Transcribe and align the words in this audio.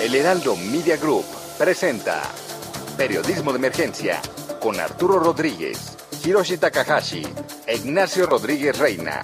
El 0.00 0.14
Heraldo 0.14 0.54
Media 0.56 0.96
Group 0.96 1.24
presenta 1.56 2.22
Periodismo 2.96 3.52
de 3.52 3.58
Emergencia 3.58 4.20
con 4.60 4.78
Arturo 4.78 5.18
Rodríguez, 5.18 5.96
Hiroshi 6.24 6.58
Takahashi 6.58 7.22
e 7.66 7.76
Ignacio 7.76 8.26
Rodríguez 8.26 8.78
Reina. 8.78 9.22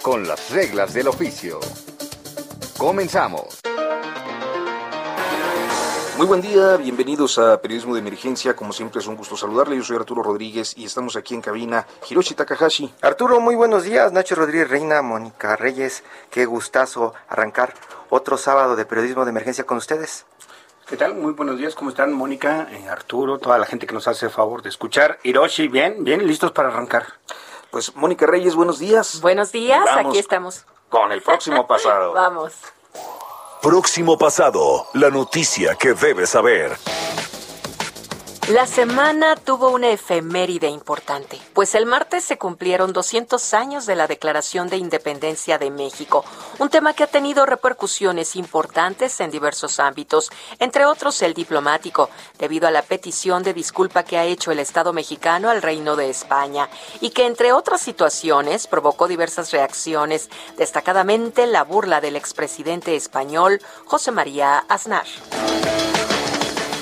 Con 0.00 0.26
las 0.26 0.50
reglas 0.50 0.94
del 0.94 1.08
oficio. 1.08 1.60
Comenzamos. 2.78 3.60
Muy 6.18 6.26
buen 6.26 6.40
día, 6.42 6.76
bienvenidos 6.76 7.38
a 7.38 7.60
Periodismo 7.60 7.94
de 7.94 8.00
Emergencia. 8.00 8.54
Como 8.54 8.72
siempre 8.72 9.00
es 9.00 9.06
un 9.06 9.16
gusto 9.16 9.36
saludarle. 9.36 9.76
Yo 9.76 9.82
soy 9.82 9.96
Arturo 9.96 10.22
Rodríguez 10.22 10.74
y 10.76 10.84
estamos 10.84 11.16
aquí 11.16 11.34
en 11.34 11.40
cabina 11.40 11.86
Hiroshi 12.08 12.34
Takahashi. 12.34 12.94
Arturo, 13.00 13.40
muy 13.40 13.54
buenos 13.56 13.84
días. 13.84 14.12
Nacho 14.12 14.34
Rodríguez 14.34 14.68
Reina, 14.68 15.00
Mónica 15.02 15.56
Reyes. 15.56 16.04
Qué 16.30 16.44
gustazo 16.44 17.14
arrancar 17.28 17.74
otro 18.10 18.36
sábado 18.36 18.76
de 18.76 18.84
Periodismo 18.84 19.24
de 19.24 19.30
Emergencia 19.30 19.64
con 19.64 19.78
ustedes. 19.78 20.26
¿Qué 20.86 20.96
tal? 20.96 21.14
Muy 21.14 21.32
buenos 21.32 21.56
días, 21.56 21.74
¿cómo 21.74 21.90
están 21.90 22.12
Mónica, 22.12 22.68
eh, 22.70 22.88
Arturo, 22.88 23.38
toda 23.38 23.56
la 23.56 23.64
gente 23.64 23.86
que 23.86 23.94
nos 23.94 24.06
hace 24.08 24.26
el 24.26 24.32
favor 24.32 24.62
de 24.62 24.68
escuchar? 24.68 25.18
Hiroshi, 25.22 25.68
bien, 25.68 26.04
bien, 26.04 26.26
listos 26.26 26.52
para 26.52 26.68
arrancar. 26.68 27.06
Pues 27.70 27.96
Mónica 27.96 28.26
Reyes, 28.26 28.54
buenos 28.54 28.78
días. 28.78 29.20
Buenos 29.22 29.52
días, 29.52 29.82
Vamos 29.86 30.10
aquí 30.10 30.18
estamos. 30.18 30.66
Con 30.90 31.10
el 31.12 31.22
próximo 31.22 31.66
pasado. 31.68 32.12
Vamos. 32.12 32.52
Próximo 33.62 34.18
pasado, 34.18 34.88
la 34.92 35.08
noticia 35.08 35.76
que 35.76 35.94
debes 35.94 36.30
saber. 36.30 36.72
La 38.48 38.66
semana 38.66 39.36
tuvo 39.36 39.70
una 39.70 39.90
efeméride 39.90 40.66
importante, 40.66 41.40
pues 41.52 41.76
el 41.76 41.86
martes 41.86 42.24
se 42.24 42.38
cumplieron 42.38 42.92
200 42.92 43.54
años 43.54 43.86
de 43.86 43.94
la 43.94 44.08
Declaración 44.08 44.68
de 44.68 44.78
Independencia 44.78 45.58
de 45.58 45.70
México, 45.70 46.24
un 46.58 46.68
tema 46.68 46.92
que 46.92 47.04
ha 47.04 47.06
tenido 47.06 47.46
repercusiones 47.46 48.34
importantes 48.34 49.20
en 49.20 49.30
diversos 49.30 49.78
ámbitos, 49.78 50.28
entre 50.58 50.86
otros 50.86 51.22
el 51.22 51.34
diplomático, 51.34 52.10
debido 52.36 52.66
a 52.66 52.72
la 52.72 52.82
petición 52.82 53.44
de 53.44 53.54
disculpa 53.54 54.02
que 54.02 54.18
ha 54.18 54.24
hecho 54.24 54.50
el 54.50 54.58
Estado 54.58 54.92
mexicano 54.92 55.48
al 55.48 55.62
Reino 55.62 55.94
de 55.94 56.10
España, 56.10 56.68
y 57.00 57.10
que 57.10 57.26
entre 57.26 57.52
otras 57.52 57.80
situaciones 57.80 58.66
provocó 58.66 59.06
diversas 59.06 59.52
reacciones, 59.52 60.28
destacadamente 60.56 61.46
la 61.46 61.62
burla 61.62 62.00
del 62.00 62.16
expresidente 62.16 62.96
español 62.96 63.60
José 63.86 64.10
María 64.10 64.58
Aznar. 64.68 65.06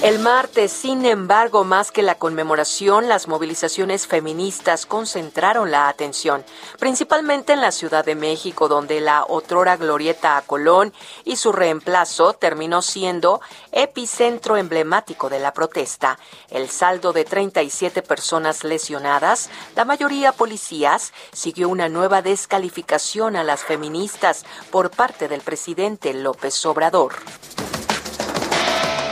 El 0.02 0.18
martes, 0.18 0.72
sin 0.72 1.04
embargo, 1.04 1.62
más 1.62 1.92
que 1.92 2.02
la 2.02 2.14
conmemoración, 2.14 3.06
las 3.06 3.28
movilizaciones 3.28 4.06
feministas 4.06 4.86
concentraron 4.86 5.70
la 5.70 5.88
atención, 5.88 6.42
principalmente 6.78 7.52
en 7.52 7.60
la 7.60 7.70
Ciudad 7.70 8.02
de 8.02 8.14
México, 8.14 8.66
donde 8.66 9.02
la 9.02 9.26
otrora 9.28 9.76
glorieta 9.76 10.38
a 10.38 10.42
Colón 10.42 10.94
y 11.24 11.36
su 11.36 11.52
reemplazo 11.52 12.32
terminó 12.32 12.80
siendo 12.80 13.42
epicentro 13.72 14.56
emblemático 14.56 15.28
de 15.28 15.38
la 15.38 15.52
protesta. 15.52 16.18
El 16.48 16.70
saldo 16.70 17.12
de 17.12 17.27
37 17.27 18.00
personas 18.00 18.64
lesionadas, 18.64 19.50
la 19.77 19.84
mayoría 19.84 20.33
policías, 20.33 21.12
siguió 21.30 21.68
una 21.68 21.90
nueva 21.90 22.22
descalificación 22.22 23.36
a 23.36 23.44
las 23.44 23.64
feministas 23.64 24.46
por 24.70 24.90
parte 24.90 25.28
del 25.28 25.42
presidente 25.42 26.14
López 26.14 26.64
Obrador. 26.64 27.16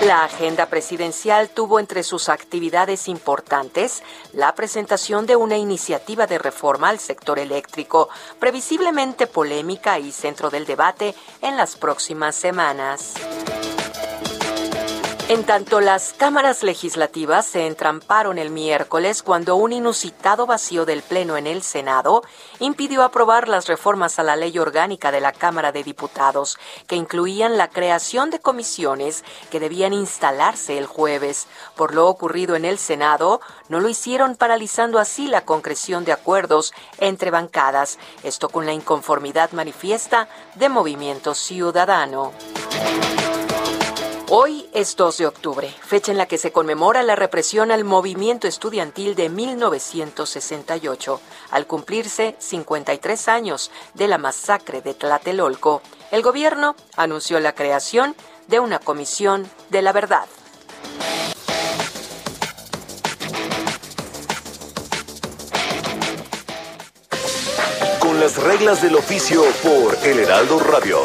La 0.03 0.22
agenda 0.22 0.66
presidencial 0.66 1.48
tuvo 1.48 1.81
entre 1.81 2.04
sus 2.04 2.28
actividades 2.28 3.09
importantes 3.09 4.04
la 4.32 4.54
presentación 4.54 5.26
de 5.26 5.34
una 5.34 5.56
iniciativa 5.56 6.28
de 6.28 6.38
reforma 6.38 6.88
al 6.88 7.00
sector 7.00 7.41
eléctrico, 7.41 8.09
previsiblemente 8.38 9.26
polémica 9.26 9.98
y 9.98 10.12
centro 10.12 10.50
del 10.50 10.66
debate 10.66 11.16
en 11.42 11.56
las 11.56 11.75
próximas 11.75 12.36
semanas. 12.36 13.14
En 15.28 15.44
tanto, 15.44 15.83
las 15.83 16.15
cámaras 16.15 16.62
legislativas 16.62 17.44
se 17.44 17.66
entramparon 17.66 18.39
el 18.39 18.49
miércoles 18.49 19.22
cuando 19.22 19.56
un 19.56 19.75
inusitado 19.75 20.47
vacío 20.47 20.87
del 20.87 21.03
Pleno 21.03 21.37
en 21.37 21.47
el 21.47 21.62
Senado 21.62 22.22
impidió 22.61 23.03
aprobar 23.03 23.47
las 23.47 23.66
reformas 23.66 24.19
a 24.19 24.22
la 24.22 24.37
ley 24.37 24.59
orgánica 24.59 25.12
de 25.12 25.21
la 25.21 25.33
Cámara 25.33 25.71
de 25.71 25.84
Diputados, 25.84 26.59
que 26.87 26.97
incluían 26.97 27.59
la 27.59 27.69
creación 27.69 28.31
de 28.31 28.41
comisiones 28.41 29.22
que 29.50 29.61
debían 29.61 29.93
instalarse 29.93 30.78
el 30.78 30.87
jueves. 30.87 31.47
Por 31.77 31.95
lo 31.95 32.09
ocurrido 32.09 32.56
en 32.56 32.65
el 32.65 32.78
Senado, 32.78 33.43
no 33.69 33.81
lo 33.81 33.91
hicieron 33.91 34.34
paralizando 34.34 34.99
así 34.99 35.28
la 35.28 35.45
concreción 35.45 36.06
de 36.06 36.12
acuerdos 36.12 36.72
entre 37.00 37.31
bancadas, 37.31 37.99
esto 38.22 38.49
con 38.49 38.65
la 38.65 38.72
inconformidad 38.72 39.53
manifiesta 39.53 40.27
de 40.55 40.71
Movimiento 40.71 41.34
Ciudadano. 41.34 42.33
Hoy 44.41 44.69
es 44.72 44.94
2 44.94 45.19
de 45.19 45.26
octubre, 45.26 45.75
fecha 45.82 46.12
en 46.12 46.16
la 46.16 46.26
que 46.26 46.38
se 46.38 46.53
conmemora 46.53 47.03
la 47.03 47.16
represión 47.16 47.72
al 47.72 47.82
movimiento 47.82 48.47
estudiantil 48.47 49.16
de 49.16 49.28
1968, 49.28 51.21
al 51.50 51.66
cumplirse 51.66 52.37
53 52.38 53.27
años 53.27 53.72
de 53.94 54.06
la 54.06 54.16
masacre 54.16 54.81
de 54.81 54.94
Tlatelolco. 54.94 55.82
El 56.12 56.22
gobierno 56.22 56.77
anunció 56.97 57.41
la 57.41 57.56
creación 57.56 58.15
de 58.47 58.60
una 58.60 58.78
comisión 58.78 59.50
de 59.71 59.82
la 59.82 59.93
verdad. 59.93 60.28
Con 67.98 68.21
las 68.21 68.41
reglas 68.41 68.82
del 68.82 68.94
oficio 68.94 69.43
por 69.65 69.97
El 70.06 70.21
Heraldo 70.21 70.60
Radio. 70.60 71.00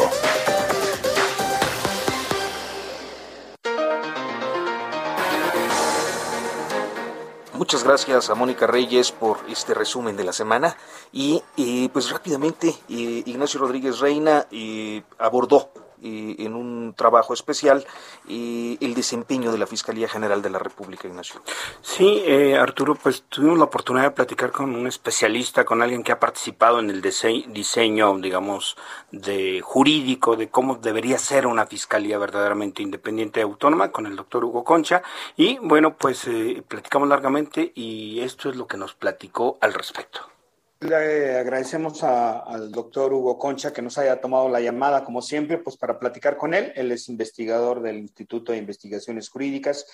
Muchas 7.64 7.82
gracias 7.82 8.28
a 8.28 8.34
Mónica 8.34 8.66
Reyes 8.66 9.10
por 9.10 9.38
este 9.48 9.72
resumen 9.72 10.18
de 10.18 10.24
la 10.24 10.34
semana. 10.34 10.76
Y 11.12 11.42
eh, 11.56 11.88
pues 11.90 12.10
rápidamente 12.10 12.68
eh, 12.90 13.22
Ignacio 13.24 13.58
Rodríguez 13.58 14.00
Reina 14.00 14.46
eh, 14.50 15.02
abordó 15.16 15.70
en 16.02 16.54
un 16.54 16.94
trabajo 16.94 17.34
especial 17.34 17.86
el 18.28 18.94
desempeño 18.94 19.52
de 19.52 19.58
la 19.58 19.66
Fiscalía 19.66 20.08
General 20.08 20.42
de 20.42 20.50
la 20.50 20.58
República, 20.58 21.08
Ignacio. 21.08 21.40
Sí, 21.80 22.24
Arturo, 22.54 22.94
pues 22.94 23.24
tuvimos 23.28 23.58
la 23.58 23.64
oportunidad 23.64 24.04
de 24.04 24.10
platicar 24.10 24.52
con 24.52 24.74
un 24.74 24.86
especialista, 24.86 25.64
con 25.64 25.82
alguien 25.82 26.02
que 26.02 26.12
ha 26.12 26.20
participado 26.20 26.80
en 26.80 26.90
el 26.90 27.00
diseño, 27.00 28.18
digamos, 28.18 28.76
de 29.10 29.60
jurídico 29.62 30.36
de 30.36 30.48
cómo 30.48 30.76
debería 30.76 31.18
ser 31.18 31.46
una 31.46 31.66
fiscalía 31.66 32.18
verdaderamente 32.18 32.82
independiente 32.82 33.40
y 33.40 33.42
autónoma, 33.42 33.90
con 33.90 34.06
el 34.06 34.16
doctor 34.16 34.44
Hugo 34.44 34.64
Concha. 34.64 35.02
Y 35.36 35.58
bueno, 35.58 35.96
pues 35.96 36.28
platicamos 36.68 37.08
largamente 37.08 37.72
y 37.74 38.20
esto 38.20 38.50
es 38.50 38.56
lo 38.56 38.66
que 38.66 38.76
nos 38.76 38.94
platicó 38.94 39.58
al 39.60 39.74
respecto. 39.74 40.33
Le 40.80 41.38
agradecemos 41.38 42.02
a, 42.02 42.40
al 42.40 42.70
doctor 42.70 43.12
Hugo 43.12 43.38
Concha 43.38 43.72
que 43.72 43.80
nos 43.80 43.96
haya 43.96 44.20
tomado 44.20 44.48
la 44.48 44.60
llamada, 44.60 45.04
como 45.04 45.22
siempre, 45.22 45.58
pues 45.58 45.76
para 45.76 45.98
platicar 45.98 46.36
con 46.36 46.52
él. 46.52 46.72
Él 46.74 46.92
es 46.92 47.08
investigador 47.08 47.80
del 47.80 47.98
Instituto 47.98 48.52
de 48.52 48.58
Investigaciones 48.58 49.28
Jurídicas 49.30 49.86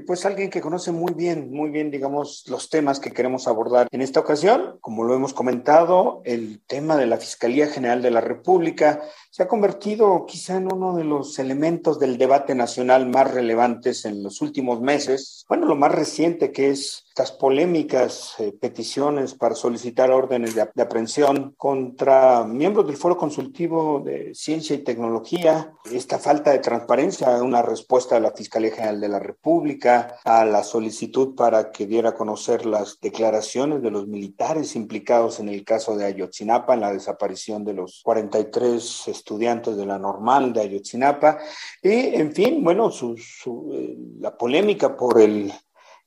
pues 0.00 0.24
alguien 0.24 0.50
que 0.50 0.60
conoce 0.60 0.92
muy 0.92 1.12
bien, 1.14 1.50
muy 1.50 1.70
bien, 1.70 1.90
digamos, 1.90 2.44
los 2.48 2.70
temas 2.70 3.00
que 3.00 3.12
queremos 3.12 3.48
abordar. 3.48 3.88
En 3.90 4.02
esta 4.02 4.20
ocasión, 4.20 4.78
como 4.80 5.04
lo 5.04 5.14
hemos 5.14 5.34
comentado, 5.34 6.22
el 6.24 6.60
tema 6.66 6.96
de 6.96 7.06
la 7.06 7.16
Fiscalía 7.16 7.68
General 7.68 8.02
de 8.02 8.10
la 8.10 8.20
República 8.20 9.00
se 9.30 9.42
ha 9.42 9.48
convertido 9.48 10.26
quizá 10.26 10.56
en 10.56 10.72
uno 10.72 10.96
de 10.96 11.04
los 11.04 11.38
elementos 11.38 11.98
del 11.98 12.18
debate 12.18 12.54
nacional 12.54 13.08
más 13.08 13.30
relevantes 13.32 14.04
en 14.04 14.22
los 14.22 14.40
últimos 14.40 14.80
meses. 14.80 15.44
Bueno, 15.48 15.66
lo 15.66 15.76
más 15.76 15.92
reciente 15.92 16.50
que 16.52 16.70
es 16.70 17.04
estas 17.18 17.32
polémicas 17.32 18.34
eh, 18.38 18.52
peticiones 18.52 19.34
para 19.34 19.56
solicitar 19.56 20.12
órdenes 20.12 20.54
de, 20.54 20.62
aprehensión 20.80 21.52
contra 21.56 22.44
miembros 22.44 22.86
del 22.86 22.96
Foro 22.96 23.16
Consultivo 23.16 24.00
de 24.04 24.36
Ciencia 24.36 24.76
y 24.76 24.84
Tecnología, 24.84 25.72
esta 25.90 26.20
falta 26.20 26.52
de 26.52 26.60
transparencia, 26.60 27.42
una 27.42 27.60
respuesta 27.60 28.14
de 28.14 28.20
la 28.20 28.30
Fiscalía 28.30 28.70
General 28.70 29.00
de 29.00 29.08
la 29.08 29.18
República 29.18 29.87
a 29.88 30.44
la 30.44 30.62
solicitud 30.62 31.34
para 31.34 31.70
que 31.70 31.86
diera 31.86 32.10
a 32.10 32.14
conocer 32.14 32.66
las 32.66 32.98
declaraciones 33.00 33.82
de 33.82 33.90
los 33.90 34.06
militares 34.06 34.76
implicados 34.76 35.40
en 35.40 35.48
el 35.48 35.64
caso 35.64 35.96
de 35.96 36.06
Ayotzinapa, 36.06 36.74
en 36.74 36.80
la 36.80 36.92
desaparición 36.92 37.64
de 37.64 37.74
los 37.74 38.02
43 38.04 39.08
estudiantes 39.08 39.76
de 39.76 39.86
la 39.86 39.98
normal 39.98 40.52
de 40.52 40.60
Ayotzinapa, 40.60 41.38
y 41.82 42.14
en 42.14 42.32
fin, 42.32 42.62
bueno, 42.62 42.90
eh, 42.90 43.96
la 44.20 44.36
polémica 44.36 44.96
por 44.96 45.20
el 45.20 45.52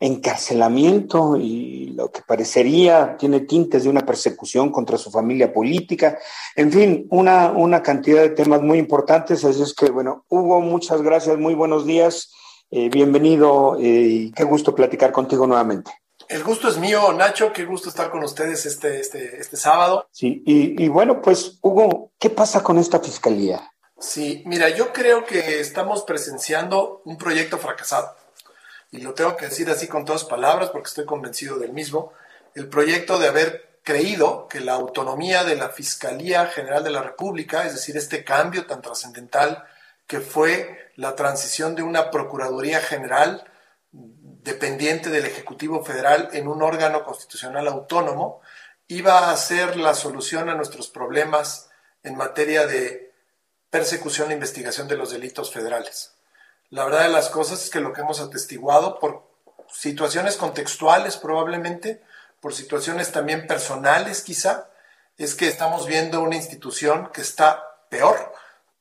encarcelamiento 0.01 1.38
y 1.38 1.94
lo 1.95 2.12
que 2.12 2.24
parecería 2.28 3.16
tiene 3.18 3.42
tintes 3.42 3.83
de 3.83 3.89
una 3.89 4.04
persecución 4.04 4.72
contra 4.72 4.98
su 4.98 5.12
familia 5.12 5.54
política, 5.54 6.18
en 6.56 6.72
fin, 6.72 7.07
una, 7.12 7.51
una 7.51 7.83
cantidad 7.83 8.24
de 8.24 8.31
temas 8.31 8.63
muy 8.63 8.80
importantes. 8.80 9.45
Así 9.45 9.62
es 9.62 9.75
que, 9.75 9.92
bueno, 9.92 10.25
Hugo, 10.28 10.60
muchas 10.60 11.04
gracias, 11.04 11.38
muy 11.38 11.54
buenos 11.54 11.86
días, 11.86 12.31
eh, 12.71 12.89
bienvenido 12.89 13.77
eh, 13.79 13.83
y 13.83 14.31
qué 14.31 14.44
gusto 14.44 14.73
platicar 14.73 15.12
contigo 15.12 15.45
nuevamente. 15.45 15.91
El 16.27 16.44
gusto 16.44 16.69
es 16.69 16.77
mío, 16.77 17.12
Nacho, 17.12 17.51
qué 17.51 17.65
gusto 17.65 17.89
estar 17.89 18.09
con 18.09 18.23
ustedes 18.23 18.65
este, 18.65 19.00
este, 19.00 19.39
este 19.39 19.57
sábado. 19.57 20.07
Sí, 20.12 20.41
y, 20.45 20.81
y 20.81 20.88
bueno, 20.88 21.21
pues 21.21 21.59
Hugo, 21.62 22.12
¿qué 22.18 22.29
pasa 22.29 22.63
con 22.63 22.77
esta 22.77 23.00
fiscalía? 23.00 23.71
Sí, 24.00 24.41
mira, 24.45 24.69
yo 24.69 24.94
creo 24.94 25.25
que 25.25 25.59
estamos 25.59 26.03
presenciando 26.03 27.01
un 27.06 27.18
proyecto 27.18 27.57
fracasado 27.57 28.15
y 28.91 29.00
lo 29.00 29.13
tengo 29.13 29.38
que 29.38 29.45
decir 29.45 29.69
así 29.69 29.88
con 29.88 30.06
todas 30.06 30.25
palabras 30.25 30.69
porque 30.69 30.88
estoy 30.88 31.06
convencido 31.06 31.57
del 31.57 31.71
mismo, 31.71 32.12
el 32.56 32.68
proyecto 32.68 33.19
de 33.19 33.27
haber 33.27 33.79
creído 33.83 34.47
que 34.47 34.59
la 34.59 34.73
autonomía 34.73 35.44
de 35.44 35.56
la 35.56 35.69
Fiscalía 35.69 36.45
General 36.47 36.83
de 36.83 36.91
la 36.91 37.01
República, 37.01 37.65
es 37.65 37.73
decir, 37.73 37.97
este 37.97 38.23
cambio 38.23 38.65
tan 38.65 38.81
trascendental 38.81 39.63
que 40.06 40.19
fue 40.19 40.91
la 41.01 41.15
transición 41.15 41.74
de 41.74 41.81
una 41.81 42.12
Procuraduría 42.12 42.80
General 42.80 43.44
dependiente 43.92 45.09
del 45.09 45.25
Ejecutivo 45.25 45.83
Federal 45.83 46.30
en 46.33 46.48
un 46.48 46.62
órgano 46.62 47.03
constitucional 47.03 47.68
autónomo, 47.68 48.42
iba 48.88 49.31
a 49.31 49.38
ser 49.38 49.77
la 49.77 49.95
solución 49.95 50.48
a 50.48 50.53
nuestros 50.53 50.89
problemas 50.89 51.71
en 52.03 52.15
materia 52.15 52.68
de 52.68 53.12
persecución 53.71 54.30
e 54.30 54.36
investigación 54.36 54.88
de 54.88 54.95
los 54.95 55.09
delitos 55.09 55.51
federales. 55.51 56.13
La 56.69 56.86
verdad 56.86 57.01
de 57.01 57.09
las 57.09 57.30
cosas 57.30 57.63
es 57.63 57.71
que 57.71 57.80
lo 57.80 57.94
que 57.94 58.01
hemos 58.01 58.19
atestiguado 58.19 59.00
por 59.00 59.24
situaciones 59.74 60.38
contextuales 60.38 61.18
probablemente, 61.18 62.04
por 62.39 62.54
situaciones 62.54 63.12
también 63.12 63.47
personales 63.47 64.21
quizá, 64.21 64.69
es 65.18 65.33
que 65.33 65.47
estamos 65.47 65.88
viendo 65.88 66.21
una 66.21 66.36
institución 66.36 67.09
que 67.12 67.21
está 67.21 67.80
peor 67.89 68.33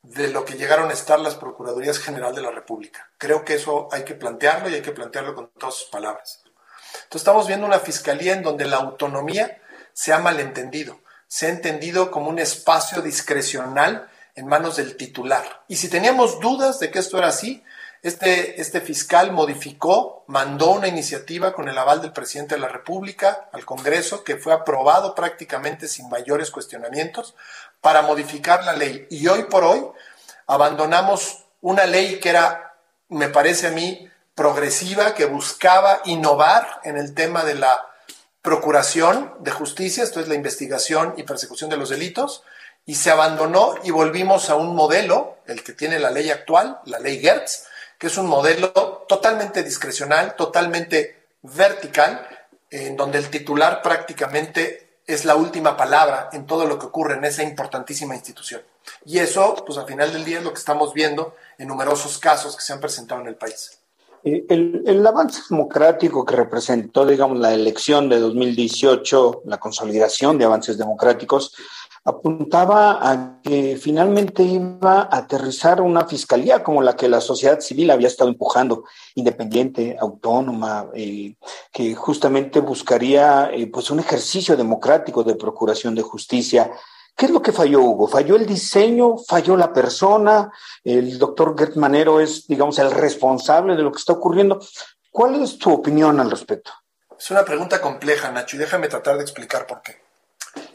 de 0.03 0.29
lo 0.29 0.45
que 0.45 0.55
llegaron 0.55 0.91
a 0.91 0.95
estar 0.95 1.21
las 1.21 1.35
Procuradurías 1.35 1.99
General 1.99 2.35
de 2.35 2.43
la 2.43 2.51
República. 2.51 3.11
Creo 3.19 3.45
que 3.45 3.55
eso 3.55 3.89
hay 3.93 4.05
que 4.05 4.15
plantearlo 4.15 4.69
y 4.69 4.75
hay 4.75 4.83
que 4.83 4.93
plantearlo 4.93 5.35
con 5.35 5.51
todas 5.59 5.75
sus 5.75 5.89
palabras. 5.89 6.43
Entonces 6.45 7.23
estamos 7.23 7.47
viendo 7.47 7.67
una 7.67 7.79
fiscalía 7.79 8.33
en 8.33 8.43
donde 8.43 8.65
la 8.65 8.77
autonomía 8.77 9.61
se 9.93 10.13
ha 10.13 10.19
malentendido, 10.19 11.01
se 11.27 11.47
ha 11.47 11.51
entendido 11.51 12.11
como 12.11 12.31
un 12.31 12.39
espacio 12.39 13.03
discrecional 13.03 14.09
en 14.35 14.47
manos 14.47 14.77
del 14.77 14.97
titular. 14.97 15.65
Y 15.69 15.77
si 15.77 15.89
teníamos 15.89 16.41
dudas 16.41 16.81
de 16.81 16.91
que 16.91 16.99
esto 16.99 17.19
era 17.19 17.29
así, 17.29 17.63
este, 18.03 18.61
este 18.61 18.81
fiscal 18.81 19.33
modificó, 19.33 20.25
mandó 20.27 20.71
una 20.71 20.89
iniciativa 20.89 21.53
con 21.53 21.69
el 21.69 21.77
aval 21.77 22.01
del 22.01 22.13
presidente 22.13 22.55
de 22.55 22.61
la 22.61 22.69
República 22.69 23.49
al 23.53 23.67
Congreso, 23.67 24.25
que 24.25 24.37
fue 24.37 24.55
aprobado 24.55 25.15
prácticamente 25.15 25.87
sin 25.87 26.09
mayores 26.09 26.51
cuestionamientos, 26.51 27.35
para 27.81 28.03
modificar 28.03 28.65
la 28.65 28.73
ley. 28.73 29.07
Y 29.11 29.27
hoy 29.29 29.45
por 29.45 29.65
hoy 29.65 29.85
abandonamos 30.47 31.45
una 31.61 31.85
ley 31.85 32.21
que 32.21 32.31
era, 32.31 32.75
me 33.09 33.29
parece 33.29 33.67
a 33.67 33.71
mí, 33.71 34.09
progresiva, 34.35 35.15
que 35.15 35.27
buscaba 35.27 36.01
innovar 36.07 36.81
en 36.85 36.97
el 36.97 37.15
tema 37.15 37.45
de 37.45 37.55
la 37.55 37.87
procuración 38.41 39.35
de 39.41 39.51
justicia, 39.51 40.03
esto 40.03 40.21
es 40.21 40.29
la 40.29 40.35
investigación 40.35 41.13
y 41.19 41.25
persecución 41.25 41.69
de 41.69 41.77
los 41.77 41.91
delitos, 41.91 42.43
y 42.87 42.95
se 42.95 43.11
abandonó 43.11 43.75
y 43.85 43.91
volvimos 43.91 44.49
a 44.49 44.55
un 44.55 44.75
modelo, 44.75 45.37
el 45.47 45.63
que 45.63 45.75
tiene 45.75 45.99
la 45.99 46.11
ley 46.11 46.31
actual, 46.31 46.81
la 46.87 46.99
ley 46.99 47.21
Gertz, 47.21 47.67
que 48.01 48.07
es 48.07 48.17
un 48.17 48.27
modelo 48.27 49.05
totalmente 49.07 49.63
discrecional, 49.63 50.35
totalmente 50.35 51.27
vertical, 51.43 52.27
en 52.71 52.97
donde 52.97 53.19
el 53.19 53.29
titular 53.29 53.83
prácticamente 53.83 55.01
es 55.07 55.27
la 55.27 55.37
última 55.37 55.77
palabra 55.77 56.31
en 56.33 56.47
todo 56.47 56.65
lo 56.65 56.79
que 56.79 56.87
ocurre 56.87 57.17
en 57.17 57.27
esa 57.27 57.43
importantísima 57.43 58.15
institución. 58.15 58.63
Y 59.05 59.19
eso, 59.19 59.55
pues 59.67 59.79
al 59.79 59.85
final 59.85 60.11
del 60.15 60.25
día 60.25 60.39
es 60.39 60.45
lo 60.45 60.55
que 60.55 60.59
estamos 60.59 60.95
viendo 60.95 61.35
en 61.59 61.69
numerosos 61.69 62.17
casos 62.17 62.57
que 62.57 62.63
se 62.63 62.73
han 62.73 62.81
presentado 62.81 63.21
en 63.21 63.27
el 63.27 63.37
país. 63.37 63.79
Eh, 64.25 64.47
el, 64.49 64.83
el, 64.87 65.07
avance 65.07 65.43
democrático 65.51 66.25
que 66.25 66.37
representó, 66.37 67.05
digamos, 67.05 67.39
la 67.39 67.53
elección 67.53 68.09
de 68.09 68.19
2018, 68.19 69.43
la 69.45 69.59
consolidación 69.59 70.39
de 70.39 70.47
avances 70.47 70.79
democráticos, 70.79 71.55
apuntaba 72.05 72.99
a 73.01 73.41
que 73.43 73.77
finalmente 73.77 74.43
iba 74.43 75.03
a 75.03 75.17
aterrizar 75.19 75.81
una 75.81 76.07
fiscalía 76.07 76.63
como 76.63 76.83
la 76.83 76.97
que 76.97 77.09
la 77.09 77.21
sociedad 77.21 77.61
civil 77.61 77.91
había 77.91 78.09
estado 78.09 78.31
empujando, 78.31 78.85
independiente, 79.15 79.97
autónoma, 80.01 80.89
eh, 80.95 81.37
que 81.73 81.95
justamente 81.95 82.61
buscaría 82.61 83.51
eh, 83.53 83.67
pues 83.67 83.91
un 83.91 84.01
ejercicio 84.01 84.57
democrático 84.57 85.23
de 85.23 85.35
procuración 85.35 85.95
de 85.95 86.03
justicia. 86.03 86.71
¿Qué 87.17 87.27
es 87.27 87.33
lo 87.33 87.43
que 87.43 87.53
falló, 87.53 87.83
Hugo? 87.83 88.09
¿Falló 88.09 88.37
el 88.37 88.47
diseño? 88.47 89.19
¿Falló 89.19 89.57
la 89.57 89.73
persona? 89.73 90.51
El 90.83 91.19
doctor 91.19 91.55
Gert 91.59 91.77
Manero 91.77 92.19
es, 92.19 92.47
digamos, 92.47 92.79
el 92.79 92.91
responsable 92.91 93.77
de 93.77 93.83
lo 93.83 93.93
que 93.93 93.99
está 93.99 94.15
ocurriendo. 94.15 94.59
¿Cuál 95.11 95.43
es 95.43 95.59
tu 95.59 95.71
opinión 95.71 96.19
al 96.19 96.31
respecto? 96.31 96.71
Es 97.19 97.31
una 97.31 97.45
pregunta 97.45 97.81
compleja, 97.83 98.31
Nacho, 98.31 98.57
y 98.57 98.61
déjame 98.61 98.89
tratar 98.89 99.17
de 99.17 99.23
explicar 99.23 99.67
por 99.67 99.83
qué. 99.83 100.10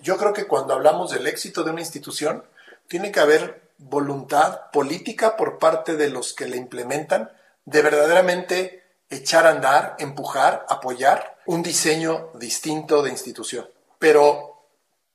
Yo 0.02 0.18
creo 0.18 0.34
que 0.34 0.48
cuando 0.48 0.74
hablamos 0.74 1.12
del 1.12 1.28
éxito 1.28 1.64
de 1.64 1.72
una 1.72 1.82
institución, 1.82 2.44
tiene 2.88 3.12
que 3.12 3.20
haber 3.20 3.70
voluntad 3.78 4.72
política 4.72 5.36
por 5.36 5.58
parte 5.60 5.96
de 5.96 6.10
los 6.10 6.34
que 6.34 6.48
la 6.48 6.56
implementan 6.56 7.32
de 7.66 7.82
verdaderamente 7.82 8.84
echar 9.10 9.46
a 9.46 9.52
andar, 9.52 9.96
empujar, 10.00 10.66
apoyar 10.70 11.38
un 11.46 11.62
diseño 11.62 12.30
distinto 12.36 13.02
de 13.02 13.12
institución. 13.12 13.70
Pero 14.00 14.56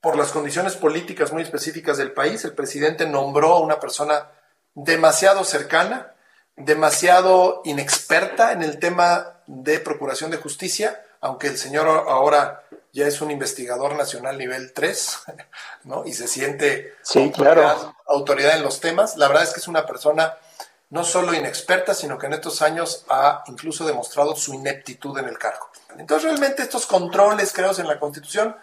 por 0.01 0.17
las 0.17 0.31
condiciones 0.31 0.77
políticas 0.77 1.33
muy 1.33 1.43
específicas 1.43 1.99
del 1.99 2.13
país, 2.13 2.45
el 2.45 2.55
presidente 2.55 3.07
nombró 3.07 3.55
a 3.55 3.61
una 3.61 3.81
persona 3.81 4.31
demasiado 4.75 5.45
cercana, 5.45 6.15
demasiado 6.57 7.63
inexperta 7.65 8.53
en 8.53 8.63
el 8.63 8.79
tema 8.79 9.41
de 9.47 9.81
procuración 9.81 10.31
de 10.31 10.39
justicia, 10.39 11.05
aunque 11.21 11.49
el 11.49 11.59
señor 11.59 11.87
ahora 11.87 12.65
ya 12.93 13.07
es 13.07 13.21
un 13.21 13.31
investigador 13.31 13.95
nacional 13.97 14.39
nivel 14.39 14.73
3, 14.73 15.19
¿no? 15.85 16.05
Y 16.05 16.13
se 16.13 16.29
siente 16.29 16.95
autoridad, 18.07 18.57
en 18.57 18.63
los 18.63 18.81
temas. 18.81 19.17
La 19.17 19.29
verdad 19.29 19.45
es 19.45 19.53
que 19.53 19.61
es 19.61 19.69
una 19.69 19.87
persona 19.87 20.37
no 20.91 21.05
solo 21.05 21.33
inexperta, 21.35 21.95
sino 21.95 22.19
que 22.19 22.27
en 22.27 22.33
estos 22.33 22.63
años 22.63 23.05
ha 23.09 23.45
incluso 23.47 23.87
demostrado 23.87 24.35
su 24.35 24.55
ineptitud 24.55 25.17
en 25.19 25.29
el 25.29 25.39
cargo. 25.39 25.71
Entonces 25.97 26.29
realmente 26.29 26.63
estos 26.63 26.87
controles 26.87 27.53
creados 27.53 27.79
en 27.79 27.87
la 27.87 28.01
Constitución, 28.01 28.57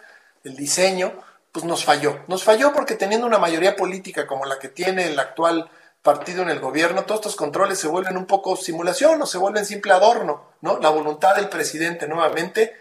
el 0.44 0.54
diseño, 0.54 1.14
pues 1.52 1.64
nos 1.64 1.84
falló. 1.84 2.20
Nos 2.26 2.44
falló 2.44 2.72
porque 2.74 2.96
teniendo 2.96 3.26
una 3.26 3.38
mayoría 3.38 3.76
política 3.76 4.26
como 4.26 4.44
la 4.44 4.58
que 4.58 4.68
tiene 4.68 5.06
el 5.06 5.18
actual 5.18 5.70
partido 6.02 6.42
en 6.42 6.50
el 6.50 6.60
gobierno, 6.60 7.04
todos 7.04 7.20
estos 7.20 7.36
controles 7.36 7.78
se 7.78 7.88
vuelven 7.88 8.18
un 8.18 8.26
poco 8.26 8.56
simulación 8.56 9.20
o 9.22 9.26
se 9.26 9.38
vuelven 9.38 9.64
simple 9.64 9.92
adorno, 9.92 10.52
¿no? 10.60 10.78
La 10.78 10.90
voluntad 10.90 11.34
del 11.34 11.48
presidente 11.48 12.06
nuevamente 12.06 12.76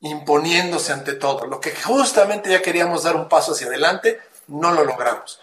imponiéndose 0.00 0.92
ante 0.92 1.14
todo. 1.14 1.46
Lo 1.46 1.60
que 1.60 1.72
justamente 1.74 2.50
ya 2.50 2.62
queríamos 2.62 3.04
dar 3.04 3.16
un 3.16 3.28
paso 3.28 3.52
hacia 3.52 3.66
adelante, 3.66 4.18
no 4.48 4.72
lo 4.72 4.84
logramos. 4.84 5.40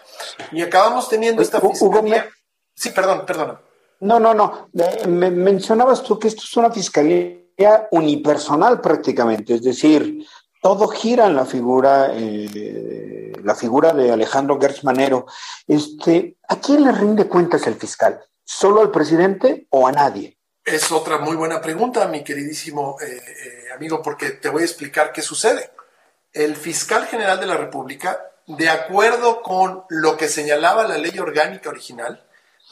Y 0.51 0.61
acabamos 0.61 1.09
teniendo 1.09 1.41
esta 1.41 1.59
fiscalía. 1.59 2.29
Sí, 2.75 2.89
perdón, 2.89 3.25
perdón. 3.25 3.59
No, 3.99 4.19
no, 4.19 4.33
no. 4.33 4.69
Me 5.07 5.31
mencionabas 5.31 6.03
tú 6.03 6.19
que 6.19 6.27
esto 6.27 6.43
es 6.43 6.57
una 6.57 6.71
fiscalía 6.71 7.87
unipersonal 7.91 8.81
prácticamente, 8.81 9.55
es 9.55 9.63
decir, 9.63 10.25
todo 10.61 10.87
gira 10.87 11.27
en 11.27 11.35
la 11.35 11.45
figura, 11.45 12.11
eh, 12.13 13.33
la 13.43 13.55
figura 13.55 13.93
de 13.93 14.11
Alejandro 14.11 14.59
Gertz 14.59 14.83
Manero. 14.83 15.25
Este, 15.67 16.37
¿A 16.47 16.57
quién 16.57 16.83
le 16.83 16.91
rinde 16.91 17.27
cuentas 17.27 17.67
el 17.67 17.75
fiscal? 17.75 18.21
¿Solo 18.45 18.81
al 18.81 18.91
presidente 18.91 19.67
o 19.69 19.87
a 19.87 19.91
nadie? 19.91 20.37
Es 20.65 20.93
otra 20.93 21.17
muy 21.17 21.35
buena 21.35 21.59
pregunta, 21.59 22.07
mi 22.07 22.23
queridísimo 22.23 22.95
eh, 23.01 23.21
eh, 23.27 23.71
amigo, 23.75 24.01
porque 24.01 24.29
te 24.31 24.47
voy 24.47 24.61
a 24.61 24.65
explicar 24.65 25.11
qué 25.11 25.21
sucede. 25.21 25.71
El 26.31 26.55
fiscal 26.55 27.05
general 27.07 27.37
de 27.41 27.47
la 27.47 27.57
República, 27.57 28.31
de 28.47 28.69
acuerdo 28.69 29.41
con 29.41 29.83
lo 29.89 30.15
que 30.15 30.29
señalaba 30.29 30.87
la 30.87 30.97
ley 30.97 31.19
orgánica 31.19 31.69
original, 31.69 32.25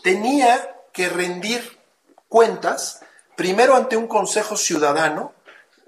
tenía 0.03 0.73
que 0.93 1.09
rendir 1.09 1.79
cuentas 2.29 3.01
primero 3.35 3.75
ante 3.75 3.97
un 3.97 4.07
consejo 4.07 4.55
ciudadano 4.55 5.33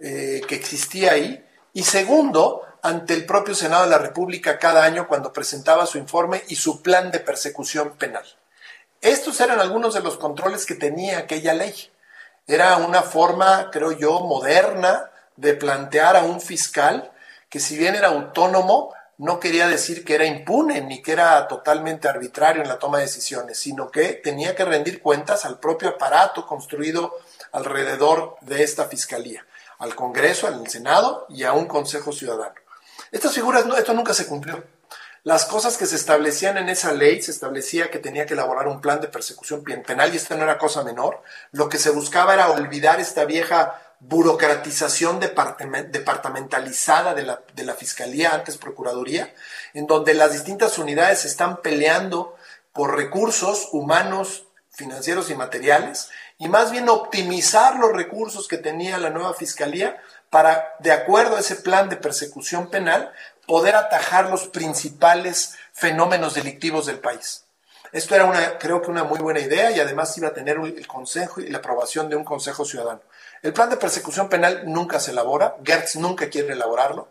eh, 0.02 0.42
que 0.46 0.56
existía 0.56 1.14
ahí. 1.14 1.46
Y 1.72 1.84
segundo, 1.84 2.64
ante 2.82 3.14
el 3.14 3.26
propio 3.26 3.56
Senado 3.56 3.86
de 3.86 3.92
la 3.92 3.98
República 3.98 4.60
cada 4.60 4.84
año 4.84 5.08
cuando 5.08 5.32
presentaba 5.32 5.86
su 5.86 5.98
informe 5.98 6.44
y 6.50 6.58
su 6.58 6.82
plan 6.82 7.12
de 7.12 7.22
persecución 7.22 7.96
penal. 7.98 8.26
Estos 9.00 9.40
eran 9.40 9.62
algunos 9.62 9.94
de 9.94 10.02
los 10.02 10.18
controles 10.18 10.66
que 10.66 10.76
tenía 10.76 11.20
aquella 11.20 11.54
ley. 11.54 11.93
Era 12.48 12.78
una 12.78 13.02
forma, 13.02 13.70
creo 13.72 13.92
yo, 13.92 14.20
moderna 14.20 15.10
de 15.36 15.54
plantear 15.54 16.16
a 16.18 16.24
un 16.24 16.42
fiscal 16.42 17.12
que 17.50 17.60
si 17.60 17.78
bien 17.78 17.96
era 17.96 18.10
autónomo, 18.10 18.94
no 19.18 19.40
quería 19.40 19.68
decir 19.68 20.04
que 20.04 20.16
era 20.16 20.26
impune 20.26 20.82
ni 20.82 21.02
que 21.02 21.12
era 21.12 21.48
totalmente 21.48 22.08
arbitrario 22.08 22.64
en 22.64 22.68
la 22.68 22.80
toma 22.80 22.98
de 22.98 23.06
decisiones, 23.06 23.60
sino 23.60 23.90
que 23.92 24.14
tenía 24.14 24.56
que 24.56 24.66
rendir 24.66 25.02
cuentas 25.02 25.46
al 25.46 25.60
propio 25.60 25.90
aparato 25.90 26.46
construido 26.48 27.14
alrededor 27.52 28.36
de 28.42 28.64
esta 28.64 28.86
fiscalía, 28.86 29.46
al 29.78 29.96
Congreso, 29.96 30.48
al 30.48 30.68
Senado 30.68 31.26
y 31.30 31.44
a 31.44 31.54
un 31.54 31.68
Consejo 31.68 32.12
Ciudadano. 32.12 32.56
Estas 33.12 33.34
figuras, 33.34 33.66
esto 33.78 33.94
nunca 33.94 34.14
se 34.14 34.28
cumplió. 34.28 34.64
Las 35.24 35.46
cosas 35.46 35.78
que 35.78 35.86
se 35.86 35.96
establecían 35.96 36.58
en 36.58 36.68
esa 36.68 36.92
ley, 36.92 37.22
se 37.22 37.32
establecía 37.32 37.90
que 37.90 38.00
tenía 38.00 38.26
que 38.26 38.34
elaborar 38.34 38.68
un 38.68 38.82
plan 38.82 39.00
de 39.00 39.08
persecución 39.08 39.64
penal 39.64 40.14
y 40.14 40.18
esto 40.18 40.36
no 40.36 40.44
era 40.44 40.58
cosa 40.58 40.84
menor. 40.84 41.24
Lo 41.52 41.70
que 41.70 41.78
se 41.78 41.92
buscaba 41.92 42.34
era 42.34 42.50
olvidar 42.50 43.00
esta 43.00 43.24
vieja 43.24 43.80
burocratización 44.02 45.22
departamentalizada 45.22 47.14
de 47.14 47.24
la, 47.24 47.42
de 47.56 47.64
la 47.64 47.74
Fiscalía, 47.74 48.34
antes 48.34 48.58
Procuraduría, 48.58 49.34
en 49.74 49.88
donde 49.88 50.14
las 50.14 50.34
distintas 50.34 50.78
unidades 50.78 51.24
están 51.24 51.62
peleando 51.62 52.36
por 52.74 52.98
recursos 52.98 53.70
humanos, 53.72 54.44
financieros 54.72 55.30
y 55.30 55.36
materiales, 55.36 56.10
y 56.38 56.50
más 56.50 56.70
bien 56.70 56.90
optimizar 56.90 57.78
los 57.80 57.94
recursos 57.94 58.50
que 58.50 58.58
tenía 58.58 58.98
la 58.98 59.10
nueva 59.10 59.34
Fiscalía 59.36 60.02
para, 60.30 60.76
de 60.80 60.92
acuerdo 60.92 61.38
a 61.38 61.40
ese 61.40 61.56
plan 61.56 61.88
de 61.88 61.96
persecución 61.96 62.70
penal, 62.70 63.14
poder 63.48 63.76
atajar 63.76 64.30
los 64.30 64.48
principales 64.48 65.56
fenómenos 65.74 66.36
delictivos 66.36 66.86
del 66.86 67.00
país. 67.00 67.46
Esto 67.92 68.16
era 68.16 68.26
una, 68.26 68.58
creo 68.58 68.82
que 68.82 68.90
una 68.90 69.04
muy 69.04 69.20
buena 69.20 69.40
idea 69.40 69.70
y 69.72 69.80
además 69.80 70.18
iba 70.18 70.30
a 70.30 70.34
tener 70.34 70.58
el 70.58 70.88
consejo 70.88 71.42
y 71.42 71.50
la 71.50 71.60
aprobación 71.60 72.10
de 72.10 72.16
un 72.16 72.24
consejo 72.24 72.66
ciudadano. 72.66 73.02
El 73.44 73.54
plan 73.54 73.70
de 73.70 73.78
persecución 73.78 74.30
penal 74.30 74.64
nunca 74.66 75.00
se 75.00 75.12
elabora, 75.12 75.58
Gertz 75.64 75.98
nunca 75.98 76.30
quiere 76.30 76.54
elaborarlo. 76.54 77.10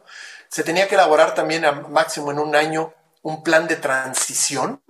Se 0.48 0.64
tenía 0.64 0.88
que 0.88 0.96
elaborar 0.96 1.34
también 1.34 1.64
a 1.64 1.72
máximo 1.72 2.32
en 2.32 2.40
un 2.40 2.56
año 2.56 2.92
un 3.22 3.44
plan 3.44 3.68
de 3.68 3.76
transición 3.76 4.82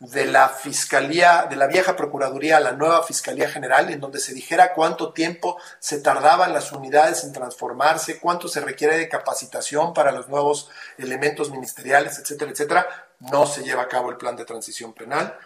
de 0.00 0.26
la 0.26 0.48
Fiscalía, 0.48 1.46
de 1.50 1.56
la 1.56 1.66
vieja 1.66 1.96
Procuraduría 1.96 2.58
a 2.58 2.60
la 2.60 2.72
nueva 2.72 3.02
Fiscalía 3.02 3.50
General, 3.50 3.90
en 3.90 4.00
donde 4.00 4.20
se 4.20 4.32
dijera 4.32 4.72
cuánto 4.72 5.12
tiempo 5.12 5.58
se 5.80 6.00
tardaban 6.00 6.52
las 6.52 6.70
unidades 6.70 7.24
en 7.24 7.32
transformarse, 7.32 8.20
cuánto 8.20 8.46
se 8.46 8.60
requiere 8.60 8.96
de 8.96 9.08
capacitación 9.08 9.94
para 9.94 10.12
los 10.12 10.28
nuevos 10.28 10.70
elementos 10.98 11.50
ministeriales, 11.50 12.18
etcétera, 12.18 12.52
etcétera. 12.52 13.08
No 13.18 13.46
se 13.46 13.64
lleva 13.64 13.82
a 13.82 13.88
cabo 13.88 14.10
el 14.10 14.16
plan 14.16 14.36
de 14.36 14.44
transición 14.44 14.92
penal. 14.92 15.36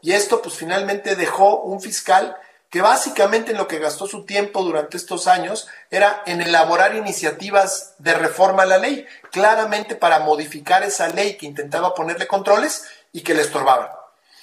Y 0.00 0.12
esto 0.12 0.40
pues 0.40 0.54
finalmente 0.54 1.16
dejó 1.16 1.62
un 1.62 1.80
fiscal 1.80 2.36
que 2.70 2.80
básicamente 2.80 3.52
en 3.52 3.58
lo 3.58 3.68
que 3.68 3.78
gastó 3.78 4.06
su 4.06 4.24
tiempo 4.24 4.62
durante 4.62 4.96
estos 4.96 5.28
años 5.28 5.68
era 5.90 6.22
en 6.26 6.42
elaborar 6.42 6.94
iniciativas 6.94 7.94
de 7.98 8.14
reforma 8.14 8.64
a 8.64 8.66
la 8.66 8.78
ley, 8.78 9.06
claramente 9.30 9.94
para 9.94 10.20
modificar 10.20 10.82
esa 10.82 11.08
ley 11.08 11.36
que 11.36 11.46
intentaba 11.46 11.94
ponerle 11.94 12.26
controles 12.26 12.84
y 13.16 13.22
que 13.22 13.32
le 13.32 13.40
estorbaban. 13.40 13.88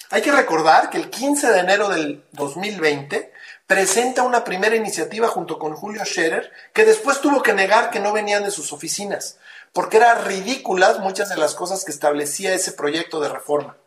Hay 0.09 0.23
que 0.23 0.31
recordar 0.31 0.89
que 0.89 0.97
el 0.97 1.11
15 1.11 1.51
de 1.51 1.59
enero 1.59 1.89
del 1.89 2.25
2020 2.31 3.31
presenta 3.67 4.23
una 4.23 4.43
primera 4.43 4.75
iniciativa 4.75 5.27
junto 5.27 5.59
con 5.59 5.75
Julio 5.75 6.03
Scherer, 6.03 6.51
que 6.73 6.83
después 6.83 7.21
tuvo 7.21 7.43
que 7.43 7.53
negar 7.53 7.91
que 7.91 7.99
no 7.99 8.11
venían 8.11 8.43
de 8.43 8.49
sus 8.49 8.73
oficinas, 8.73 9.37
porque 9.73 9.97
eran 9.97 10.25
ridículas 10.25 10.97
muchas 10.97 11.29
de 11.29 11.37
las 11.37 11.53
cosas 11.53 11.85
que 11.85 11.91
establecía 11.91 12.55
ese 12.55 12.71
proyecto 12.71 13.19
de 13.19 13.29
reforma. 13.29 13.77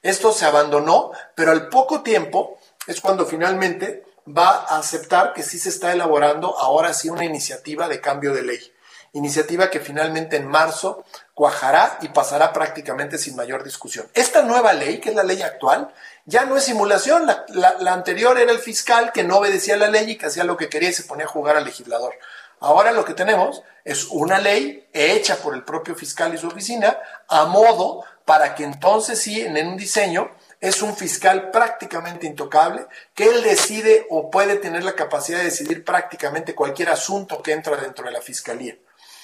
Esto 0.00 0.32
se 0.32 0.46
abandonó, 0.46 1.12
pero 1.34 1.50
al 1.50 1.68
poco 1.68 2.02
tiempo 2.02 2.58
es 2.86 3.02
cuando 3.02 3.26
finalmente 3.26 4.02
va 4.26 4.64
a 4.64 4.78
aceptar 4.78 5.34
que 5.34 5.42
sí 5.42 5.58
se 5.58 5.68
está 5.68 5.92
elaborando 5.92 6.56
ahora 6.58 6.94
sí 6.94 7.10
una 7.10 7.26
iniciativa 7.26 7.86
de 7.86 8.00
cambio 8.00 8.32
de 8.32 8.44
ley. 8.44 8.72
Iniciativa 9.12 9.68
que 9.68 9.80
finalmente 9.80 10.36
en 10.36 10.48
marzo 10.48 11.04
cuajará 11.34 11.98
y 12.02 12.08
pasará 12.08 12.52
prácticamente 12.52 13.18
sin 13.18 13.36
mayor 13.36 13.64
discusión. 13.64 14.06
Esta 14.14 14.42
nueva 14.42 14.72
ley, 14.72 14.98
que 14.98 15.10
es 15.10 15.14
la 15.14 15.22
ley 15.22 15.40
actual, 15.42 15.92
ya 16.26 16.44
no 16.44 16.56
es 16.56 16.64
simulación. 16.64 17.26
La, 17.48 17.92
anterior 17.92 18.38
era 18.38 18.52
el 18.52 18.58
fiscal 18.58 19.12
que 19.12 19.24
no 19.24 19.38
obedecía 19.38 19.76
la 19.76 19.88
ley 19.88 20.10
y 20.10 20.16
que 20.16 20.26
hacía 20.26 20.44
lo 20.44 20.56
que 20.56 20.68
quería 20.68 20.90
y 20.90 20.94
se 20.94 21.04
ponía 21.04 21.24
a 21.24 21.28
jugar 21.28 21.56
al 21.56 21.64
legislador. 21.64 22.14
Ahora 22.60 22.92
lo 22.92 23.04
que 23.04 23.14
tenemos 23.14 23.62
es 23.84 24.04
una 24.04 24.38
ley 24.38 24.88
hecha 24.92 25.36
por 25.36 25.54
el 25.54 25.64
propio 25.64 25.96
fiscal 25.96 26.32
y 26.32 26.38
su 26.38 26.46
oficina 26.46 26.96
a 27.28 27.46
modo 27.46 28.04
para 28.24 28.54
que 28.54 28.62
entonces 28.62 29.20
sí, 29.20 29.40
en 29.40 29.56
un 29.66 29.76
diseño, 29.76 30.30
es 30.60 30.80
un 30.80 30.94
fiscal 30.94 31.50
prácticamente 31.50 32.24
intocable, 32.24 32.86
que 33.14 33.24
él 33.24 33.42
decide 33.42 34.06
o 34.10 34.30
puede 34.30 34.54
tener 34.56 34.84
la 34.84 34.94
capacidad 34.94 35.38
de 35.38 35.46
decidir 35.46 35.84
prácticamente 35.84 36.54
cualquier 36.54 36.90
asunto 36.90 37.42
que 37.42 37.50
entra 37.50 37.76
dentro 37.76 38.04
de 38.04 38.12
la 38.12 38.20
fiscalía. 38.20 38.76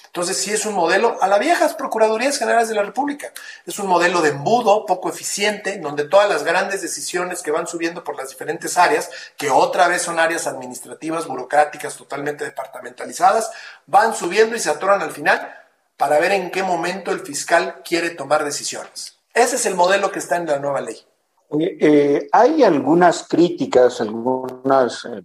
Entonces, 0.08 0.36
sí 0.36 0.52
es 0.52 0.66
un 0.66 0.74
modelo 0.74 1.16
a 1.22 1.28
las 1.28 1.38
viejas 1.38 1.74
Procuradurías 1.74 2.38
Generales 2.38 2.68
de 2.68 2.74
la 2.74 2.82
República. 2.82 3.32
Es 3.64 3.78
un 3.78 3.86
modelo 3.86 4.20
de 4.20 4.30
embudo, 4.30 4.84
poco 4.84 5.08
eficiente, 5.08 5.78
donde 5.78 6.04
todas 6.04 6.28
las 6.28 6.44
grandes 6.44 6.82
decisiones 6.82 7.42
que 7.42 7.50
van 7.50 7.66
subiendo 7.66 8.02
por 8.02 8.16
las 8.16 8.30
diferentes 8.30 8.76
áreas, 8.76 9.10
que 9.36 9.50
otra 9.50 9.86
vez 9.88 10.02
son 10.02 10.18
áreas 10.18 10.46
administrativas, 10.46 11.26
burocráticas, 11.26 11.96
totalmente 11.96 12.44
departamentalizadas, 12.44 13.50
van 13.86 14.14
subiendo 14.14 14.56
y 14.56 14.60
se 14.60 14.70
atoran 14.70 15.02
al 15.02 15.12
final 15.12 15.54
para 15.96 16.18
ver 16.18 16.32
en 16.32 16.50
qué 16.50 16.62
momento 16.62 17.10
el 17.10 17.20
fiscal 17.20 17.82
quiere 17.84 18.10
tomar 18.10 18.44
decisiones. 18.44 19.16
Ese 19.34 19.56
es 19.56 19.66
el 19.66 19.74
modelo 19.74 20.10
que 20.10 20.18
está 20.18 20.36
en 20.36 20.46
la 20.46 20.58
nueva 20.58 20.80
ley. 20.80 21.07
Eh, 21.50 22.28
hay 22.30 22.62
algunas 22.62 23.26
críticas, 23.26 24.02
algunas 24.02 25.06
eh, 25.06 25.22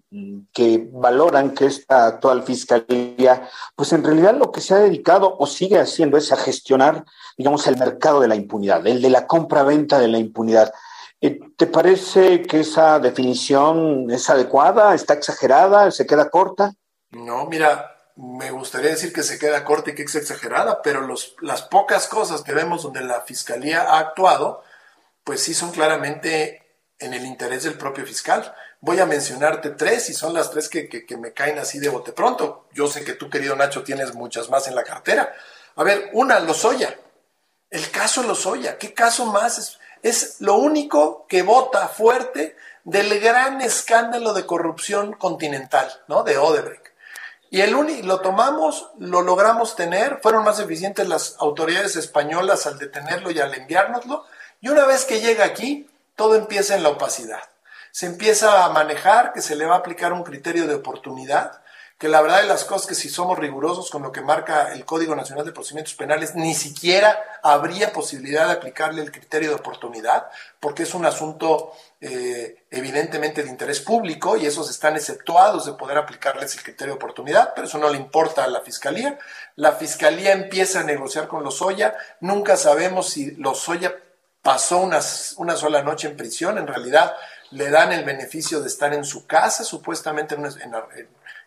que 0.53 0.88
valoran 0.89 1.53
que 1.53 1.65
esta 1.65 2.08
actual 2.08 2.44
fiscalía, 2.44 3.50
pues 3.75 3.92
en 3.92 4.06
realidad 4.06 4.34
lo 4.38 4.50
que 4.50 4.62
se 4.62 4.74
ha 4.74 4.77
dedicado 4.77 5.36
o 5.38 5.46
sigue 5.46 5.80
haciendo 5.80 6.15
es 6.18 6.32
a 6.32 6.38
gestionar, 6.38 7.03
digamos, 7.38 7.68
el 7.68 7.77
mercado 7.77 8.22
de 8.22 8.30
la 8.30 8.36
impunidad, 8.36 8.88
el 8.88 9.01
de 9.01 9.10
la 9.10 9.27
compra-venta 9.27 10.00
de 10.00 10.08
la 10.08 10.18
impunidad. 10.18 10.74
Eh, 11.20 11.39
¿Te 11.58 11.68
parece 11.68 12.42
que 12.44 12.62
esa 12.62 13.00
definición 13.00 14.10
es 14.10 14.30
adecuada, 14.30 14.96
está 14.96 15.15
exagerada, 15.15 15.92
se 15.92 16.06
queda 16.06 16.30
corta? 16.30 16.74
No, 17.12 17.48
mira, 17.48 17.98
me 18.15 18.51
gustaría 18.51 18.92
decir 18.92 19.12
que 19.12 19.24
se 19.24 19.38
queda 19.38 19.65
corta 19.65 19.92
y 19.92 19.96
que 19.96 20.03
es 20.03 20.15
exagerada, 20.15 20.82
pero 20.82 21.06
las 21.42 21.63
pocas 21.63 22.08
cosas 22.08 22.44
que 22.44 22.53
vemos 22.53 22.84
donde 22.84 23.01
la 23.01 23.22
fiscalía 23.22 23.82
ha 23.82 24.00
actuado, 24.00 24.63
pues 25.24 25.42
sí 25.42 25.53
son 25.53 25.72
claramente 25.72 26.63
en 27.00 27.13
el 27.13 27.25
interés 27.25 27.63
del 27.63 27.77
propio 27.77 28.06
fiscal. 28.06 28.53
Voy 28.80 29.00
a 29.00 29.06
mencionarte 29.06 29.72
tres 29.72 30.10
y 30.10 30.13
son 30.13 30.34
las 30.34 30.51
tres 30.51 30.70
que, 30.70 31.06
me 31.18 31.34
caen 31.34 31.60
así 31.60 31.80
de 31.80 31.89
bote 31.89 32.12
pronto. 32.12 32.68
Yo 32.74 32.88
sé 32.88 33.03
que 33.03 33.13
tú, 33.13 33.30
querido 33.30 33.56
Nacho, 33.56 33.84
tienes 33.84 34.13
muchas 34.13 34.50
más 34.50 34.68
en 34.68 34.75
la 34.75 34.84
cartera. 34.84 35.34
A 35.75 35.84
ver, 35.84 36.10
una, 36.13 36.39
Lozoya. 36.39 36.98
El 37.70 37.89
caso 37.92 38.24
Lozoya. 38.24 38.77
¿Qué 38.77 38.94
caso 38.94 39.25
más? 39.27 39.58
Es, 39.58 39.80
es 40.01 40.42
lo 40.42 40.56
único 40.56 41.25
que 41.27 41.42
vota 41.42 41.88
fuerte 41.88 42.56
del 42.84 43.20
gran 43.20 43.62
escándalo 43.62 44.34
de 44.34 44.46
corrupción 44.46 45.13
continental, 45.13 45.89
¿no? 46.08 46.24
De 46.24 46.38
Odebrecht. 46.38 46.94
Y 47.53 47.62
el 47.62 47.72
lo 47.72 48.20
tomamos, 48.20 48.89
lo 48.98 49.22
logramos 49.22 49.75
tener, 49.75 50.20
fueron 50.24 50.44
más 50.44 50.60
eficientes 50.60 51.08
las 51.08 51.36
autoridades 51.39 51.96
españolas 51.96 52.65
al 52.65 52.80
detenerlo 52.80 53.30
y 53.30 53.39
al 53.39 53.53
enviárnoslo, 53.53 54.25
y 54.63 54.70
una 54.70 54.86
vez 54.86 55.03
que 55.03 55.20
llega 55.20 55.43
aquí, 55.43 55.89
todo 56.15 56.36
empieza 56.36 56.74
en 56.74 56.84
la 56.84 56.89
opacidad. 56.89 57.41
Se 57.91 58.05
empieza 58.05 58.63
a 58.63 58.70
manejar 58.70 59.34
que 59.34 59.41
se 59.41 59.58
le 59.58 59.65
va 59.65 59.75
a 59.75 59.79
aplicar 59.79 60.13
un 60.13 60.24
criterio 60.24 60.67
de 60.67 60.75
oportunidad, 60.75 61.62
que 61.98 62.08
la 62.08 62.22
verdad 62.22 62.41
de 62.41 62.48
las 62.48 62.63
cosas 62.63 62.88
que 62.88 62.96
si 62.96 63.10
somos 63.10 63.38
rigurosos 63.38 63.89
con 63.89 64.03
lo 64.03 64.13
que 64.13 64.22
marca 64.22 64.72
el 64.72 64.86
Código 64.86 65.17
Nacional 65.17 65.46
de 65.46 65.51
Procedimientos 65.51 65.96
Penales, 65.96 66.36
ni 66.36 66.53
siquiera 66.53 67.22
habría 67.43 67.91
posibilidad 67.91 68.48
de 68.48 68.53
aplicarle 68.53 69.01
el 69.01 69.12
criterio 69.12 69.50
de 69.50 69.55
oportunidad, 69.55 70.27
porque 70.62 70.84
es 70.84 70.93
un 70.93 71.05
asunto 71.05 71.74
eh, 72.00 72.63
evidentemente 72.72 73.43
de 73.43 73.50
interés 73.50 73.82
público 73.82 74.38
y 74.38 74.46
esos 74.46 74.70
están 74.70 74.96
exceptuados 74.96 75.65
de 75.65 75.74
poder 75.74 75.98
aplicarles 75.98 76.55
el 76.55 76.63
criterio 76.63 76.93
de 76.93 76.98
oportunidad, 77.00 77.51
pero 77.53 77.67
eso 77.67 77.79
no 77.79 77.89
le 77.89 77.98
importa 77.98 78.46
a 78.46 78.48
la 78.48 78.62
Fiscalía. 78.62 79.20
La 79.58 79.74
Fiscalía 79.74 80.32
empieza 80.32 80.79
a 80.79 80.84
negociar 80.84 81.27
con 81.27 81.43
los 81.43 81.60
Lozoya, 81.60 81.98
nunca 82.22 82.55
sabemos 82.55 83.10
si 83.10 83.32
los 83.32 83.67
Lozoya 83.67 83.93
pasó 84.44 84.78
una, 84.78 85.00
una 85.38 85.56
sola 85.56 85.82
noche 85.82 86.08
en 86.08 86.18
prisión, 86.18 86.60
en 86.60 86.68
realidad 86.68 87.16
le 87.52 87.70
dan 87.70 87.92
el 87.92 88.04
beneficio 88.04 88.62
de 88.62 88.68
estar 88.68 88.94
en 88.94 89.06
su 89.06 89.26
casa, 89.26 89.64
supuestamente 89.64 90.36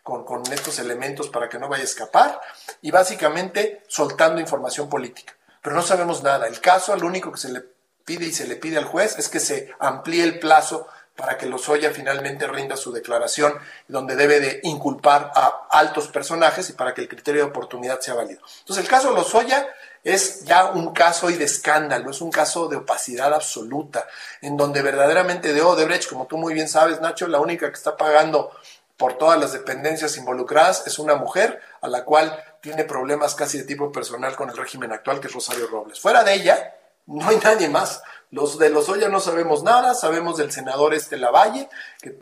con, 0.02 0.24
con, 0.24 0.52
estos 0.52 0.78
elementos 0.78 1.28
para 1.28 1.48
que 1.48 1.58
no 1.58 1.68
vaya 1.68 1.82
a 1.82 1.86
escapar, 1.86 2.40
y 2.80 2.90
básicamente 2.90 3.82
soltando 3.86 4.40
información 4.40 4.88
política. 4.88 5.34
Pero 5.62 5.76
no 5.76 5.82
sabemos 5.82 6.22
nada. 6.22 6.46
El 6.46 6.60
caso, 6.60 6.96
lo 6.96 7.06
único 7.06 7.32
que 7.32 7.38
se 7.38 7.50
le 7.50 7.62
pide 8.04 8.26
y 8.26 8.32
se 8.32 8.46
le 8.46 8.56
pide 8.56 8.78
al 8.78 8.84
juez 8.84 9.18
es 9.18 9.28
que 9.28 9.40
se 9.40 9.74
amplíe 9.78 10.22
el 10.22 10.38
plazo 10.38 10.88
para 11.16 11.38
que 11.38 11.46
Lozoya 11.46 11.90
finalmente 11.90 12.46
rinda 12.46 12.76
su 12.76 12.92
declaración, 12.92 13.54
donde 13.88 14.16
debe 14.16 14.38
de 14.38 14.60
inculpar 14.62 15.32
a 15.34 15.66
altos 15.70 16.08
personajes 16.08 16.70
y 16.70 16.74
para 16.74 16.94
que 16.94 17.00
el 17.00 17.08
criterio 17.08 17.42
de 17.42 17.50
oportunidad 17.50 18.00
sea 18.00 18.14
válido. 18.14 18.40
Entonces, 18.60 18.84
el 18.84 18.90
caso 18.90 19.12
Lozoya 19.12 19.66
es 20.06 20.44
ya 20.44 20.66
un 20.66 20.92
caso 20.92 21.26
hoy 21.26 21.34
de 21.34 21.46
escándalo, 21.46 22.12
es 22.12 22.20
un 22.20 22.30
caso 22.30 22.68
de 22.68 22.76
opacidad 22.76 23.34
absoluta, 23.34 24.06
en 24.40 24.56
donde 24.56 24.80
verdaderamente 24.80 25.52
de 25.52 25.62
Odebrecht, 25.62 26.08
como 26.08 26.28
tú 26.28 26.38
muy 26.38 26.54
bien 26.54 26.68
sabes, 26.68 27.00
Nacho, 27.00 27.26
la 27.26 27.40
única 27.40 27.66
que 27.66 27.74
está 27.74 27.96
pagando 27.96 28.52
por 28.96 29.18
todas 29.18 29.40
las 29.40 29.52
dependencias 29.52 30.16
involucradas 30.16 30.86
es 30.86 31.00
una 31.00 31.16
mujer 31.16 31.60
a 31.80 31.88
la 31.88 32.04
cual 32.04 32.40
tiene 32.60 32.84
problemas 32.84 33.34
casi 33.34 33.58
de 33.58 33.64
tipo 33.64 33.90
personal 33.90 34.36
con 34.36 34.48
el 34.48 34.56
régimen 34.56 34.92
actual, 34.92 35.18
que 35.18 35.26
es 35.26 35.32
Rosario 35.32 35.66
Robles. 35.66 35.98
Fuera 35.98 36.22
de 36.22 36.34
ella, 36.34 36.76
no 37.06 37.28
hay 37.28 37.38
nadie 37.38 37.68
más. 37.68 38.00
Los 38.30 38.60
de 38.60 38.70
los 38.70 38.88
Oya 38.88 39.08
no 39.08 39.18
sabemos 39.18 39.64
nada, 39.64 39.92
sabemos 39.94 40.36
del 40.36 40.52
senador 40.52 40.94
este 40.94 41.16
Lavalle, 41.16 41.68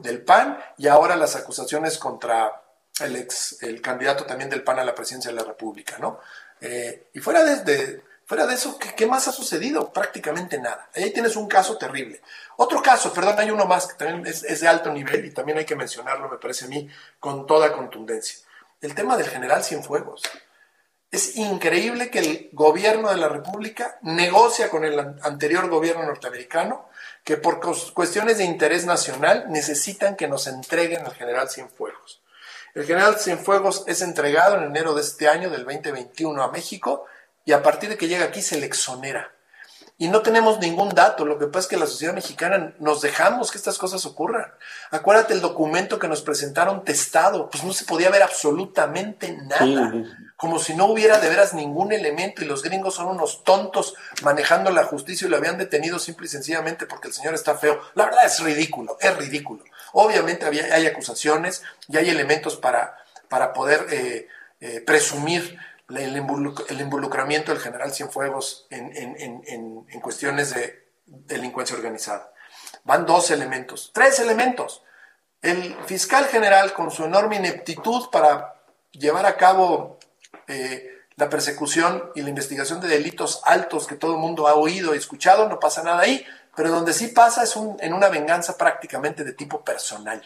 del 0.00 0.22
PAN, 0.22 0.58
y 0.78 0.88
ahora 0.88 1.16
las 1.16 1.36
acusaciones 1.36 1.98
contra 1.98 2.62
el 3.00 3.16
ex, 3.16 3.62
el 3.62 3.82
candidato 3.82 4.24
también 4.24 4.48
del 4.48 4.62
PAN 4.62 4.78
a 4.78 4.84
la 4.84 4.94
presidencia 4.94 5.30
de 5.30 5.36
la 5.36 5.44
República, 5.44 5.98
¿no? 5.98 6.20
Eh, 6.61 7.08
y 7.12 7.20
fuera 7.20 7.44
de, 7.44 8.02
fuera 8.26 8.46
de 8.46 8.54
eso, 8.54 8.78
¿qué, 8.78 9.06
más 9.06 9.28
ha 9.28 9.32
sucedido? 9.32 9.92
Prácticamente 9.92 10.58
nada. 10.58 10.88
Ahí 10.94 11.12
tienes 11.12 11.37
un 11.37 11.49
caso 11.49 11.76
terrible. 11.76 12.20
Otro 12.56 12.82
caso, 12.82 13.12
perdón, 13.12 13.37
hay 13.38 13.50
uno 13.50 13.66
más 13.66 13.87
que 13.87 13.94
también 13.94 14.26
es, 14.26 14.44
es 14.44 14.61
de 14.61 14.68
alto 14.68 14.92
nivel 14.92 15.25
y 15.25 15.30
también 15.30 15.58
hay 15.58 15.64
que 15.64 15.76
mencionarlo, 15.76 16.28
me 16.28 16.38
parece 16.38 16.66
a 16.66 16.68
mí, 16.68 16.88
con 17.20 17.46
toda 17.46 17.73
contundencia. 17.73 18.38
El 18.80 18.94
tema 18.94 19.16
del 19.16 19.28
general 19.28 19.64
Cienfuegos. 19.64 20.23
Es 21.11 21.37
increíble 21.37 22.11
que 22.11 22.18
el 22.18 22.49
gobierno 22.52 23.08
de 23.11 23.16
la 23.16 23.28
República 23.28 23.99
negocia 24.02 24.68
con 24.68 24.84
el 24.84 24.99
anterior 24.99 25.68
gobierno 25.68 26.02
norteamericano 26.04 26.88
que 27.23 27.37
por 27.37 27.61
cuestiones 27.94 28.38
de 28.38 28.44
interés 28.44 28.84
nacional 28.84 29.46
necesitan 29.49 30.16
que 30.16 30.28
nos 30.28 30.46
entreguen 30.46 31.06
al 31.06 31.14
general 31.14 31.49
Cienfuegos. 31.49 32.20
El 32.75 32.85
general 32.87 33.21
Cienfuegos 33.21 33.85
es 33.87 34.02
entregado 34.02 34.57
en 34.57 34.64
enero 34.64 34.95
de 34.95 35.00
este 35.00 35.28
año, 35.28 35.49
del 35.49 35.64
2021, 35.64 36.43
a 36.43 36.50
México 36.50 37.07
y 37.45 37.52
a 37.52 37.62
partir 37.62 37.88
de 37.88 37.97
que 37.97 38.09
llega 38.09 38.25
aquí 38.25 38.43
se 38.43 38.59
le 38.59 38.66
exonera 38.66 39.35
y 39.97 40.09
no 40.09 40.23
tenemos 40.23 40.59
ningún 40.59 40.88
dato. 40.90 41.25
Lo 41.25 41.38
que 41.38 41.47
pasa 41.47 41.61
es 41.61 41.66
que 41.69 41.76
la 41.76 41.87
sociedad 41.87 42.14
mexicana 42.14 42.75
nos 42.81 43.00
dejamos 43.00 43.50
que 43.50 43.59
estas 43.59 43.78
cosas 43.78 44.04
ocurran. 44.07 44.52
Acuérdate 44.90 45.35
el 45.35 45.40
documento 45.40 45.99
que 45.99 46.09
nos 46.09 46.23
presentaron 46.23 46.85
testado, 46.85 47.49
pues 47.49 47.62
no 47.62 47.73
se 47.73 47.85
podía 47.85 48.11
ver 48.11 48.23
absolutamente 48.23 49.33
nada. 49.33 49.93
Como 50.37 50.59
si 50.59 50.75
no 50.75 50.87
hubiera 50.87 51.19
de 51.19 51.28
veras 51.28 51.54
ningún 51.54 51.93
elemento 51.93 52.43
y 52.43 52.47
los 52.47 52.62
gringos 52.62 52.95
son 52.97 53.07
unos 53.07 53.45
tontos 53.45 53.95
manejando 54.23 54.71
la 54.71 54.85
justicia 54.85 55.26
y 55.26 55.31
lo 55.31 55.37
habían 55.37 55.59
detenido 55.59 55.99
simple 55.99 56.26
y 56.26 56.31
sencillamente 56.31 56.87
porque 56.87 57.09
el 57.09 57.14
señor 57.14 57.35
está 57.35 57.57
feo. 57.57 57.81
La 57.95 58.07
verdad 58.07 58.26
es 58.26 58.40
ridículo, 58.40 58.99
es 59.00 59.16
ridículo. 59.16 59.62
Obviamente 59.96 60.44
había, 60.44 60.74
hay 60.74 60.86
acusaciones 60.86 61.62
y 61.88 61.96
hay 61.96 62.10
elementos 62.10 62.56
para, 62.56 62.98
para 63.28 63.52
poder 63.52 63.86
eh, 63.90 64.28
eh, 64.60 64.80
presumir 64.80 65.56
el, 65.88 66.16
involucramiento 66.16 67.52
del 67.52 67.60
general 67.60 67.94
Cienfuegos 67.94 68.66
en, 68.70 68.90
en, 68.96 70.00
cuestiones 70.00 70.52
de 70.52 70.88
delincuencia 71.06 71.76
organizada. 71.76 72.32
Van 72.82 73.06
dos 73.06 73.30
elementos, 73.30 73.92
tres 73.94 74.18
elementos. 74.18 74.82
El 75.40 75.76
fiscal 75.86 76.24
general, 76.24 76.72
con 76.72 76.90
su 76.90 77.04
enorme 77.04 77.36
ineptitud 77.36 78.10
para 78.10 78.56
llevar 78.90 79.26
a 79.26 79.36
cabo 79.36 80.00
eh, 80.48 80.90
la 81.14 81.30
persecución 81.30 82.10
y 82.16 82.22
la 82.22 82.30
investigación 82.30 82.80
de 82.80 82.88
delitos 82.88 83.42
altos 83.44 83.86
que 83.86 83.94
todo 83.94 84.14
el 84.14 84.20
mundo 84.20 84.48
ha 84.48 84.54
oído 84.54 84.92
y 84.92 84.98
escuchado, 84.98 85.48
no 85.48 85.60
pasa 85.60 85.84
nada 85.84 86.00
ahí, 86.00 86.26
pero 86.56 86.70
donde 86.70 86.92
sí 86.92 87.08
pasa 87.08 87.44
es 87.44 87.56
en 87.56 87.92
una 87.92 88.08
venganza 88.08 88.56
prácticamente 88.56 89.25
de 89.25 89.32
tipo 89.32 89.62
personal 89.62 90.23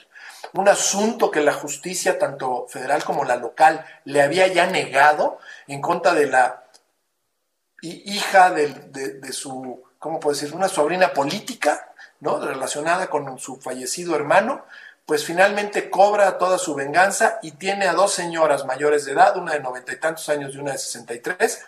un 0.52 0.68
asunto 0.68 1.30
que 1.30 1.40
la 1.40 1.52
justicia, 1.52 2.18
tanto 2.18 2.66
federal 2.68 3.04
como 3.04 3.24
la 3.24 3.36
local, 3.36 3.84
le 4.04 4.22
había 4.22 4.46
ya 4.46 4.66
negado 4.66 5.38
en 5.66 5.80
contra 5.80 6.14
de 6.14 6.26
la 6.26 6.64
hija 7.82 8.50
de, 8.50 9.32
su, 9.32 9.82
¿cómo 9.98 10.18
puedo 10.20 10.34
decir?, 10.34 10.54
una 10.54 10.68
sobrina 10.68 11.12
política, 11.12 11.92
¿no?, 12.20 12.38
relacionada 12.40 13.08
con 13.08 13.38
su 13.38 13.60
fallecido 13.60 14.16
hermano, 14.16 14.64
pues 15.06 15.24
finalmente 15.24 15.88
cobra 15.88 16.38
toda 16.38 16.58
su 16.58 16.74
venganza 16.74 17.38
y 17.42 17.52
tiene 17.52 17.86
a 17.86 17.94
dos 17.94 18.12
señoras 18.12 18.66
mayores 18.66 19.04
de 19.04 19.12
edad, 19.12 19.36
una 19.36 19.54
de 19.54 19.60
noventa 19.60 19.92
y 19.92 19.96
tantos 19.96 20.28
años 20.28 20.54
y 20.54 20.58
una 20.58 20.72
de 20.72 20.78
sesenta 20.78 21.14
y 21.14 21.20
tres, 21.20 21.64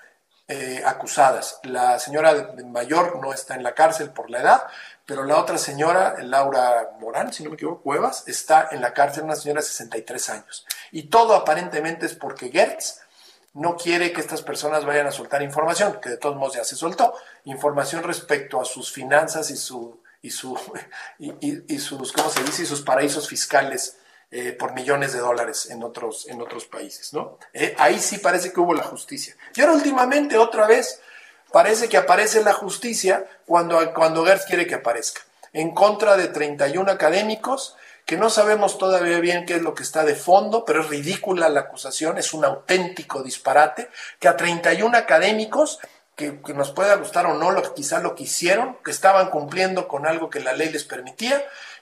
eh, 0.53 0.83
acusadas. 0.85 1.61
La 1.63 2.01
señora 2.01 2.55
mayor 2.67 3.21
no 3.23 3.33
está 3.33 3.55
en 3.55 3.63
la 3.63 3.73
cárcel 3.73 4.11
por 4.11 4.31
la 4.31 4.41
edad, 4.41 4.63
pero 5.07 5.23
la 5.23 5.39
otra 5.39 5.59
señora, 5.59 6.17
Laura 6.23 6.91
Morán, 6.99 7.33
si 7.33 7.45
no 7.45 7.51
me 7.51 7.55
equivoco, 7.55 7.83
Cuevas, 7.83 8.25
está 8.27 8.67
en 8.73 8.81
la 8.81 8.93
cárcel, 8.93 9.23
una 9.23 9.37
señora 9.37 9.61
de 9.61 9.69
63 9.69 10.31
años. 10.31 10.67
Y 10.91 11.05
todo 11.05 11.37
aparentemente 11.37 12.07
es 12.07 12.15
porque 12.15 12.51
Gertz 12.51 12.99
no 13.55 13.77
quiere 13.77 14.13
que 14.13 14.21
estas 14.21 14.43
personas 14.43 14.85
vayan 14.85 15.07
a 15.07 15.13
soltar 15.13 15.41
información, 15.43 16.01
que 16.03 16.09
de 16.09 16.17
todos 16.17 16.35
modos 16.35 16.57
ya 16.57 16.65
se 16.65 16.75
soltó, 16.75 17.15
información 17.45 18.03
respecto 18.03 18.61
a 18.61 18.65
sus 18.65 18.91
finanzas 18.91 19.53
y 19.53 19.57
su 19.57 20.01
y 20.21 20.31
su 20.31 20.59
y, 21.21 21.79
sus 21.79 22.11
cómo 22.11 22.29
se 22.29 22.43
dice 22.43 22.65
y 22.65 22.67
sus 22.67 22.83
paraísos 22.83 23.29
fiscales 23.29 23.99
eh, 24.31 24.53
por 24.53 24.75
millones 24.75 25.13
de 25.13 25.19
dólares 25.19 25.71
en 25.71 25.83
otros 25.83 26.29
en 26.29 26.41
otros 26.41 26.65
países, 26.67 27.13
¿no? 27.13 27.39
Eh, 27.53 27.75
ahí 27.79 27.99
sí 27.99 28.19
parece 28.19 28.53
que 28.53 28.61
hubo 28.61 28.75
la 28.75 28.85
justicia. 28.85 29.37
Y 29.55 29.61
ahora 29.61 29.75
últimamente 29.75 30.39
otra 30.39 30.67
vez 30.67 31.01
parece 31.53 31.89
que 31.89 31.97
aparece 31.97 32.43
la 32.43 32.53
justicia 32.53 33.27
cuando, 33.47 33.93
cuando 33.93 34.25
Gertz 34.25 34.47
quiere 34.47 34.67
que 34.67 34.77
aparezca, 34.77 35.23
en 35.53 35.73
contra 35.73 36.17
de 36.17 36.29
31 36.29 36.91
académicos 36.91 37.77
que 38.11 38.17
no 38.17 38.29
sabemos 38.29 38.77
todavía 38.77 39.21
bien 39.21 39.47
qué 39.47 39.55
es 39.55 39.63
lo 39.63 39.75
que 39.75 39.85
está 39.85 40.05
de 40.05 40.17
fondo, 40.17 40.65
pero 40.65 40.83
es 40.83 40.89
ridícula 40.89 41.49
la 41.49 41.61
acusación, 41.61 42.19
es 42.19 42.35
un 42.35 42.45
auténtico 42.45 43.23
disparate, 43.23 43.89
que 44.19 44.27
a 44.27 44.37
31 44.37 44.97
académicos, 44.97 45.79
que, 46.17 46.41
que 46.43 46.53
nos 46.53 46.73
pueda 46.73 46.97
gustar 46.97 47.27
o 47.27 47.35
no, 47.35 47.53
lo, 47.53 47.73
quizá 47.73 48.01
lo 48.01 48.17
que 48.17 48.25
hicieron, 48.25 48.77
que 48.85 48.91
estaban 48.91 49.31
cumpliendo 49.31 49.87
con 49.87 50.07
algo 50.07 50.29
que 50.29 50.41
la 50.41 50.55
ley 50.55 50.71
les 50.71 50.83
permitía, 50.83 51.41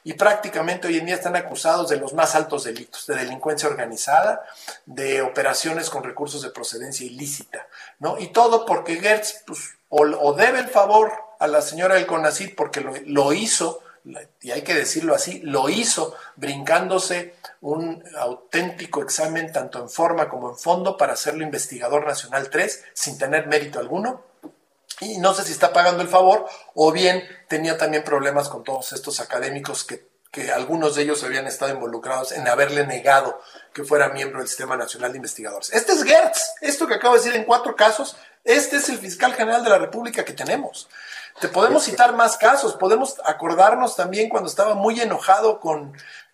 y 0.09 0.15
prácticamente 0.15 0.89
hoy 0.89 0.97
en 0.97 1.05
día 1.05 1.17
están 1.17 1.37
acusados 1.37 1.91
de 1.91 1.99
los 1.99 2.15
más 2.15 2.35
altos 2.35 2.65
delitos, 2.65 3.07
de 3.07 3.15
delincuencia 3.15 3.69
organizada, 3.69 4.43
de 4.87 5.21
operaciones 5.21 5.91
con 5.91 6.03
recursos 6.03 6.41
de 6.41 6.49
procedencia 6.49 7.05
ilícita, 7.05 7.67
¿no? 7.99 8.19
Y 8.19 8.29
todo 8.29 8.65
porque 8.65 8.97
Gertz, 8.97 9.43
pues, 9.47 9.77
o, 9.91 10.33
debe 10.33 10.61
el 10.61 10.69
favor 10.69 11.13
a 11.39 11.47
la 11.47 11.61
señora 11.61 11.97
del 11.97 12.07
CONACID 12.07 12.55
porque 12.57 12.81
lo, 12.81 13.35
hizo, 13.35 13.83
y 14.41 14.51
hay 14.51 14.63
que 14.63 14.75
decirlo 14.75 15.15
así, 15.15 15.41
lo 15.41 15.69
hizo 15.69 16.17
brincándose 16.37 17.35
un 17.61 18.03
auténtico 18.17 19.03
examen 19.03 19.53
tanto 19.53 19.79
en 19.79 19.91
forma 19.91 20.31
como 20.31 20.49
en 20.49 20.57
fondo 20.57 20.97
para 20.97 21.13
hacerlo 21.13 21.45
investigador 21.45 22.07
nacional 22.07 22.49
3 22.49 22.83
sin 22.95 23.19
tener 23.19 23.47
mérito 23.47 23.79
alguno. 23.79 24.25
Y 25.01 25.19
no 25.19 25.35
sé 25.35 25.45
si 25.45 25.53
está 25.53 25.73
pagando 25.73 26.03
el 26.03 26.09
favor 26.09 26.47
o 26.75 26.93
bien 26.93 27.25
tenía 27.49 27.79
también 27.79 28.05
problemas 28.05 28.49
con 28.49 28.65
todos 28.65 28.93
estos 28.93 29.21
académicos 29.21 29.85
que, 29.85 30.09
que 30.31 30.53
algunos 30.53 30.95
de 30.95 31.03
ellos 31.03 31.23
habían 31.25 31.47
estado 31.47 31.73
involucrados 31.73 32.33
en 32.33 32.47
haberle 32.49 32.87
negado 32.87 33.41
que 33.73 33.85
fuera 33.85 34.09
miembro 34.09 34.41
del 34.41 34.49
Sistema 34.49 34.77
Nacional 34.77 35.13
de 35.13 35.19
Investigadores. 35.19 35.73
Este 35.73 35.93
es 35.93 36.03
Gertz, 36.03 36.55
esto 36.61 36.87
que 36.87 36.95
acabo 36.95 37.15
de 37.15 37.21
decir 37.21 37.37
en 37.37 37.45
cuatro 37.45 37.77
casos, 37.77 38.17
este 38.45 38.77
es 38.77 38.89
el 38.89 38.99
fiscal 38.99 39.35
general 39.35 39.65
de 39.65 39.71
la 39.71 39.79
República 39.79 40.25
que 40.25 40.33
tenemos. 40.33 40.89
Te 41.41 41.49
podemos 41.49 41.85
citar 41.85 42.15
más 42.15 42.37
casos, 42.37 42.75
podemos 42.75 43.17
acordarnos 43.25 43.95
también 43.95 44.29
cuando 44.29 44.49
estaba 44.49 44.75
muy 44.75 45.01
enojado 45.01 45.61
con, 45.61 45.93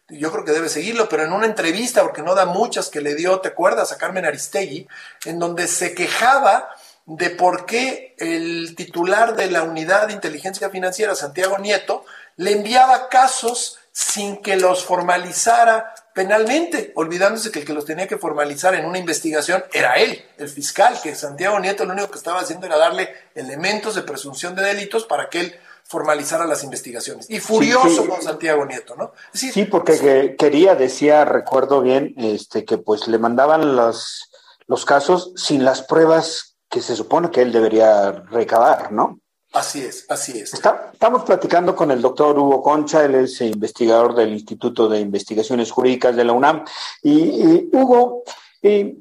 yo 0.09 0.33
creo 0.33 0.44
que 0.44 0.53
debe 0.53 0.68
seguirlo, 0.68 1.09
pero 1.09 1.24
en 1.24 1.33
una 1.33 1.46
entrevista, 1.46 2.03
porque 2.03 2.22
no 2.22 2.35
da 2.35 2.46
muchas 2.46 2.88
que 2.88 3.03
le 3.03 3.14
dio, 3.14 3.40
¿te 3.40 3.48
acuerdas? 3.48 3.92
A 3.92 3.98
Carmen 3.98 4.24
Aristegui, 4.24 4.88
en 5.27 5.38
donde 5.38 5.68
se 5.68 5.94
quejaba 5.94 6.70
de 7.06 7.30
por 7.30 7.66
qué 7.66 8.14
el 8.18 8.74
titular 8.76 9.36
de 9.36 9.50
la 9.50 9.62
unidad 9.62 10.08
de 10.08 10.14
inteligencia 10.14 10.70
financiera, 10.70 11.14
Santiago 11.14 11.58
Nieto, 11.58 12.04
le 12.36 12.52
enviaba 12.52 13.08
casos 13.08 13.78
sin 13.92 14.38
que 14.38 14.56
los 14.56 14.84
formalizara 14.84 15.94
penalmente, 16.14 16.92
olvidándose 16.94 17.50
que 17.50 17.60
el 17.60 17.64
que 17.64 17.72
los 17.72 17.84
tenía 17.84 18.08
que 18.08 18.18
formalizar 18.18 18.74
en 18.74 18.86
una 18.86 18.98
investigación 18.98 19.64
era 19.72 19.94
él, 19.94 20.24
el 20.38 20.48
fiscal, 20.48 20.98
que 21.02 21.14
Santiago 21.14 21.58
Nieto 21.60 21.84
lo 21.84 21.92
único 21.92 22.10
que 22.10 22.18
estaba 22.18 22.40
haciendo 22.40 22.66
era 22.66 22.78
darle 22.78 23.12
elementos 23.34 23.94
de 23.94 24.02
presunción 24.02 24.54
de 24.54 24.62
delitos 24.62 25.04
para 25.04 25.28
que 25.28 25.40
él 25.40 25.54
formalizara 25.84 26.46
las 26.46 26.64
investigaciones. 26.64 27.28
Y 27.28 27.40
furioso 27.40 28.08
con 28.08 28.22
Santiago 28.22 28.64
Nieto, 28.64 28.96
¿no? 28.96 29.12
sí, 29.32 29.64
porque 29.66 30.34
quería, 30.38 30.74
decía, 30.74 31.24
recuerdo 31.24 31.82
bien, 31.82 32.14
este, 32.16 32.64
que 32.64 32.78
pues 32.78 33.06
le 33.06 33.18
mandaban 33.18 33.76
los, 33.76 34.30
los 34.66 34.84
casos 34.84 35.32
sin 35.36 35.64
las 35.64 35.82
pruebas 35.82 36.53
que 36.74 36.82
se 36.82 36.96
supone 36.96 37.30
que 37.30 37.40
él 37.40 37.52
debería 37.52 38.10
recabar, 38.10 38.90
¿no? 38.90 39.20
Así 39.52 39.80
es, 39.80 40.06
así 40.08 40.40
es. 40.40 40.52
estamos 40.54 41.22
platicando 41.22 41.76
con 41.76 41.92
el 41.92 42.02
doctor 42.02 42.37
Hugo 42.37 42.60
Concha, 42.60 43.04
él 43.04 43.14
es 43.14 43.40
investigador 43.42 44.12
del 44.16 44.32
Instituto 44.32 44.88
de 44.88 44.98
Investigaciones 44.98 45.70
Jurídicas 45.70 46.16
de 46.16 46.24
la 46.24 46.32
UNAM. 46.32 46.64
Y, 47.00 47.68
Hugo, 47.72 48.24
eh, 48.60 48.96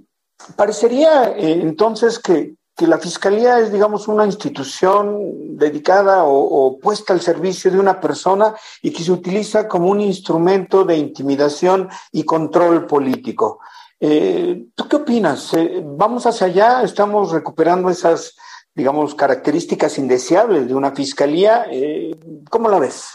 parecería 0.55 1.31
eh, 1.31 1.61
entonces 1.63 2.19
que, 2.19 2.53
que 2.77 2.85
la 2.85 2.99
Fiscalía 2.99 3.59
es, 3.59 3.73
digamos, 3.73 4.07
una 4.07 4.23
institución 4.27 5.57
dedicada 5.57 6.25
o, 6.25 6.77
puesta 6.77 7.13
al 7.13 7.21
servicio 7.21 7.71
de 7.71 7.79
una 7.79 7.99
persona 7.99 8.53
y 8.83 8.91
que 8.91 9.03
se 9.03 9.11
utiliza 9.11 9.67
como 9.67 9.89
un 9.89 9.99
instrumento 9.99 10.83
de 10.83 10.95
intimidación 10.95 11.89
y 12.11 12.23
control 12.23 12.85
político. 12.85 13.61
Eh, 14.05 14.65
¿Tú 14.75 14.89
qué 14.89 14.97
opinas? 14.97 15.53
Eh, 15.53 15.81
¿Vamos 15.81 16.25
hacia 16.25 16.47
allá? 16.47 16.83
¿Estamos 16.83 17.31
recuperando 17.31 17.89
esas, 17.89 18.35
digamos, 18.75 19.15
características 19.15 19.97
indeseables 19.97 20.67
de 20.67 20.75
una 20.75 20.91
fiscalía? 20.91 21.67
Eh, 21.71 22.11
¿Cómo 22.49 22.67
la 22.67 22.79
ves? 22.79 23.07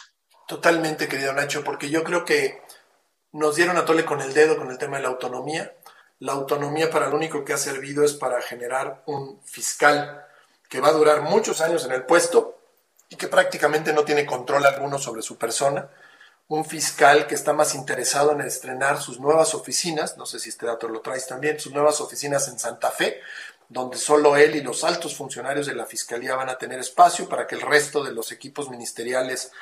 Totalmente, 0.46 1.06
querido 1.06 1.34
Nacho, 1.34 1.62
porque 1.62 1.90
yo 1.90 2.02
creo 2.04 2.24
que 2.24 2.62
nos 3.32 3.56
dieron 3.56 3.76
a 3.76 3.84
tole 3.84 4.06
con 4.06 4.22
el 4.22 4.32
dedo 4.32 4.56
con 4.56 4.70
el 4.70 4.78
tema 4.78 4.96
de 4.96 5.02
la 5.02 5.10
autonomía 5.10 5.74
la 6.20 6.32
autonomía 6.32 6.90
para 6.90 7.08
lo 7.08 7.16
único 7.16 7.44
que 7.44 7.52
ha 7.52 7.58
servido 7.58 8.04
es 8.04 8.14
para 8.14 8.40
generar 8.42 9.02
un 9.06 9.40
fiscal 9.44 10.24
que 10.68 10.80
va 10.80 10.88
a 10.88 10.92
durar 10.92 11.22
muchos 11.22 11.60
años 11.60 11.84
en 11.84 11.92
el 11.92 12.04
puesto 12.04 12.58
y 13.08 13.16
que 13.16 13.28
prácticamente 13.28 13.92
no 13.92 14.04
tiene 14.04 14.26
control 14.26 14.66
alguno 14.66 14.98
sobre 14.98 15.22
su 15.22 15.38
persona. 15.38 15.88
Un 16.48 16.64
fiscal 16.64 17.26
que 17.26 17.34
está 17.34 17.52
más 17.52 17.74
interesado 17.74 18.32
en 18.32 18.40
estrenar 18.40 19.02
sus 19.02 19.20
nuevas 19.20 19.52
oficinas, 19.54 20.16
no 20.16 20.24
sé 20.24 20.40
si 20.40 20.48
este 20.48 20.64
dato 20.64 20.88
lo 20.88 21.02
traes 21.02 21.26
también, 21.26 21.60
sus 21.60 21.74
nuevas 21.74 22.00
oficinas 22.00 22.48
en 22.48 22.58
Santa 22.58 22.90
Fe, 22.90 23.20
donde 23.68 23.98
solo 23.98 24.34
él 24.34 24.56
y 24.56 24.62
los 24.62 24.82
altos 24.82 25.14
funcionarios 25.14 25.66
de 25.66 25.74
la 25.74 25.84
Fiscalía 25.84 26.36
van 26.36 26.48
a 26.48 26.56
tener 26.56 26.78
espacio 26.80 27.28
para 27.28 27.46
que 27.46 27.54
el 27.54 27.60
resto 27.60 28.02
de 28.02 28.12
los 28.12 28.32
equipos 28.32 28.70
ministeriales 28.70 29.52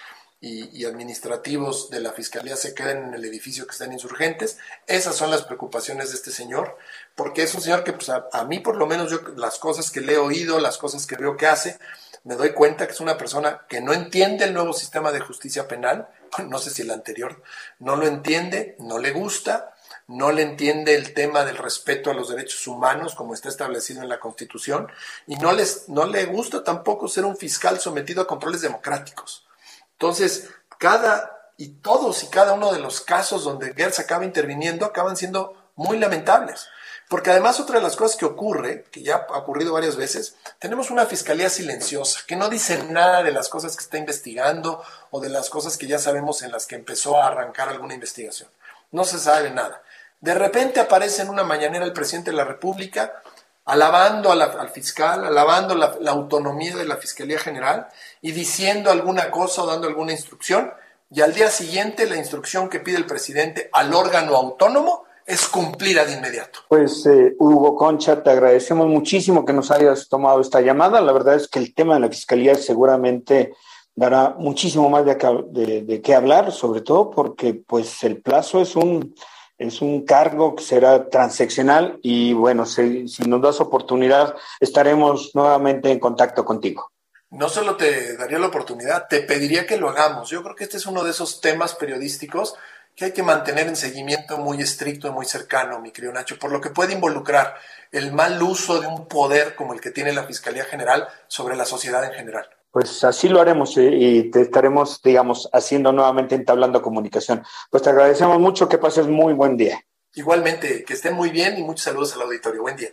y, 0.40 0.84
administrativos 0.84 1.90
de 1.90 2.00
la 2.00 2.12
Fiscalía 2.12 2.56
se 2.56 2.74
queden 2.74 3.04
en 3.04 3.14
el 3.14 3.24
edificio 3.24 3.66
que 3.66 3.72
están 3.72 3.92
insurgentes. 3.92 4.58
Esas 4.86 5.16
son 5.16 5.30
las 5.30 5.42
preocupaciones 5.42 6.10
de 6.10 6.16
este 6.16 6.30
señor, 6.30 6.76
porque 7.14 7.42
es 7.42 7.54
un 7.54 7.62
señor 7.62 7.82
que 7.82 7.94
pues, 7.94 8.10
a, 8.10 8.44
mí 8.44 8.60
por 8.60 8.76
lo 8.76 8.86
menos 8.86 9.10
yo 9.10 9.20
las 9.36 9.58
cosas 9.58 9.90
que 9.90 10.00
le 10.00 10.14
he 10.14 10.18
oído, 10.18 10.60
las 10.60 10.78
cosas 10.78 11.06
que 11.06 11.16
veo 11.16 11.36
que 11.36 11.46
hace, 11.46 11.78
me 12.26 12.34
doy 12.34 12.52
cuenta 12.52 12.86
que 12.86 12.92
es 12.92 13.00
una 13.00 13.16
persona 13.16 13.62
que 13.68 13.80
no 13.80 13.92
entiende 13.92 14.44
el 14.44 14.52
nuevo 14.52 14.72
sistema 14.72 15.12
de 15.12 15.20
justicia 15.20 15.68
penal, 15.68 16.08
no 16.48 16.58
sé 16.58 16.70
si 16.70 16.82
el 16.82 16.90
anterior, 16.90 17.40
no 17.78 17.94
lo 17.94 18.06
entiende, 18.06 18.74
no 18.80 18.98
le 18.98 19.12
gusta, 19.12 19.74
no 20.08 20.32
le 20.32 20.42
entiende 20.42 20.96
el 20.96 21.14
tema 21.14 21.44
del 21.44 21.56
respeto 21.56 22.10
a 22.10 22.14
los 22.14 22.28
derechos 22.28 22.66
humanos 22.66 23.14
como 23.14 23.32
está 23.32 23.48
establecido 23.48 24.02
en 24.02 24.08
la 24.08 24.18
Constitución 24.18 24.88
y 25.28 25.36
no, 25.36 25.52
les, 25.52 25.88
no 25.88 26.04
le 26.04 26.24
gusta 26.24 26.64
tampoco 26.64 27.06
ser 27.06 27.24
un 27.24 27.36
fiscal 27.36 27.78
sometido 27.78 28.22
a 28.22 28.26
controles 28.26 28.60
democráticos. 28.60 29.46
Entonces, 29.92 30.50
cada 30.78 31.52
y 31.56 31.68
todos 31.68 32.24
y 32.24 32.26
cada 32.26 32.54
uno 32.54 32.72
de 32.72 32.80
los 32.80 33.00
casos 33.02 33.44
donde 33.44 33.72
Gertz 33.72 34.00
acaba 34.00 34.24
interviniendo 34.24 34.84
acaban 34.84 35.16
siendo 35.16 35.70
muy 35.76 35.96
lamentables. 35.98 36.68
Porque 37.08 37.30
además 37.30 37.60
otra 37.60 37.76
de 37.76 37.82
las 37.82 37.94
cosas 37.94 38.16
que 38.16 38.24
ocurre, 38.24 38.84
que 38.90 39.02
ya 39.02 39.26
ha 39.28 39.38
ocurrido 39.38 39.72
varias 39.72 39.96
veces, 39.96 40.34
tenemos 40.58 40.90
una 40.90 41.06
fiscalía 41.06 41.48
silenciosa, 41.48 42.20
que 42.26 42.34
no 42.34 42.48
dice 42.48 42.82
nada 42.84 43.22
de 43.22 43.30
las 43.30 43.48
cosas 43.48 43.76
que 43.76 43.84
está 43.84 43.96
investigando 43.96 44.82
o 45.10 45.20
de 45.20 45.28
las 45.28 45.48
cosas 45.48 45.76
que 45.76 45.86
ya 45.86 46.00
sabemos 46.00 46.42
en 46.42 46.50
las 46.50 46.66
que 46.66 46.74
empezó 46.74 47.16
a 47.16 47.28
arrancar 47.28 47.68
alguna 47.68 47.94
investigación. 47.94 48.48
No 48.90 49.04
se 49.04 49.20
sabe 49.20 49.50
nada. 49.50 49.82
De 50.20 50.34
repente 50.34 50.80
aparece 50.80 51.22
en 51.22 51.28
una 51.28 51.44
mañanera 51.44 51.84
el 51.84 51.92
presidente 51.92 52.32
de 52.32 52.36
la 52.36 52.44
República 52.44 53.22
alabando 53.66 54.30
al 54.30 54.70
fiscal, 54.70 55.24
alabando 55.24 55.74
la, 55.74 56.10
autonomía 56.10 56.76
de 56.76 56.86
la 56.86 56.96
Fiscalía 56.96 57.38
General 57.38 57.88
y 58.22 58.32
diciendo 58.32 58.90
alguna 58.90 59.30
cosa 59.30 59.62
o 59.62 59.66
dando 59.66 59.88
alguna 59.88 60.12
instrucción, 60.12 60.72
y 61.10 61.20
al 61.20 61.34
día 61.34 61.50
siguiente 61.50 62.06
la 62.06 62.16
instrucción 62.16 62.68
que 62.68 62.80
pide 62.80 62.96
el 62.96 63.06
presidente 63.06 63.68
al 63.72 63.92
órgano 63.92 64.36
autónomo 64.36 65.05
es 65.26 65.48
cumplida 65.48 66.04
de 66.04 66.14
inmediato. 66.14 66.60
Pues 66.68 67.04
eh, 67.06 67.34
Hugo 67.38 67.76
Concha, 67.76 68.22
te 68.22 68.30
agradecemos 68.30 68.86
muchísimo 68.86 69.44
que 69.44 69.52
nos 69.52 69.70
hayas 69.70 70.08
tomado 70.08 70.40
esta 70.40 70.60
llamada. 70.60 71.00
La 71.00 71.12
verdad 71.12 71.34
es 71.34 71.48
que 71.48 71.58
el 71.58 71.74
tema 71.74 71.94
de 71.94 72.00
la 72.00 72.08
Fiscalía 72.08 72.54
seguramente 72.54 73.52
dará 73.94 74.36
muchísimo 74.38 74.88
más 74.88 75.04
de, 75.04 75.82
de 75.82 76.00
qué 76.02 76.14
hablar, 76.14 76.52
sobre 76.52 76.82
todo 76.82 77.10
porque 77.10 77.54
pues 77.54 78.04
el 78.04 78.20
plazo 78.20 78.60
es 78.60 78.76
un 78.76 79.14
es 79.58 79.80
un 79.80 80.04
cargo 80.04 80.54
que 80.54 80.62
será 80.62 81.08
transeccional 81.08 81.98
y 82.02 82.32
bueno, 82.34 82.66
si, 82.66 83.06
nos 83.26 83.40
das 83.40 83.60
oportunidad, 83.60 84.34
estaremos 84.60 85.34
nuevamente 85.34 85.90
en 85.90 85.98
contacto 85.98 86.44
contigo. 86.44 86.92
No 87.30 87.48
solo 87.48 87.76
te 87.76 88.16
daría 88.16 88.38
la 88.38 88.46
oportunidad, 88.46 89.08
te 89.08 89.20
pediría 89.20 89.66
que 89.66 89.78
lo 89.78 89.88
hagamos. 89.88 90.30
Yo 90.30 90.42
creo 90.42 90.54
que 90.54 90.64
este 90.64 90.76
es 90.76 90.86
uno 90.86 91.02
de 91.02 91.10
esos 91.10 91.40
temas 91.40 91.74
periodísticos 91.74 92.54
que 92.96 93.04
hay 93.04 93.12
que 93.12 93.22
mantener 93.22 93.68
en 93.68 93.76
seguimiento 93.76 94.38
muy 94.38 94.60
estricto 94.62 95.06
y 95.06 95.10
muy 95.10 95.26
cercano, 95.26 95.78
mi 95.80 95.90
querido 95.90 96.14
Nacho, 96.14 96.38
por 96.38 96.50
lo 96.50 96.62
que 96.62 96.70
puede 96.70 96.94
involucrar 96.94 97.54
el 97.92 98.10
mal 98.10 98.42
uso 98.42 98.80
de 98.80 98.86
un 98.86 99.06
poder 99.06 99.54
como 99.54 99.74
el 99.74 99.82
que 99.82 99.90
tiene 99.90 100.14
la 100.14 100.24
Fiscalía 100.24 100.64
General 100.64 101.06
sobre 101.28 101.56
la 101.56 101.66
sociedad 101.66 102.02
en 102.04 102.12
general. 102.12 102.48
Pues 102.70 103.04
así 103.04 103.28
lo 103.28 103.40
haremos 103.40 103.74
y 103.76 104.30
te 104.30 104.40
estaremos, 104.40 105.02
digamos, 105.02 105.48
haciendo 105.52 105.92
nuevamente 105.92 106.34
entablando 106.34 106.80
comunicación. 106.80 107.44
Pues 107.70 107.82
te 107.82 107.90
agradecemos 107.90 108.38
mucho, 108.40 108.68
que 108.68 108.78
pases 108.78 109.06
muy 109.06 109.34
buen 109.34 109.58
día. 109.58 109.78
Igualmente, 110.14 110.82
que 110.84 110.94
estén 110.94 111.14
muy 111.14 111.28
bien 111.28 111.58
y 111.58 111.62
muchos 111.62 111.84
saludos 111.84 112.14
al 112.14 112.22
auditorio. 112.22 112.62
Buen 112.62 112.76
día. 112.76 112.90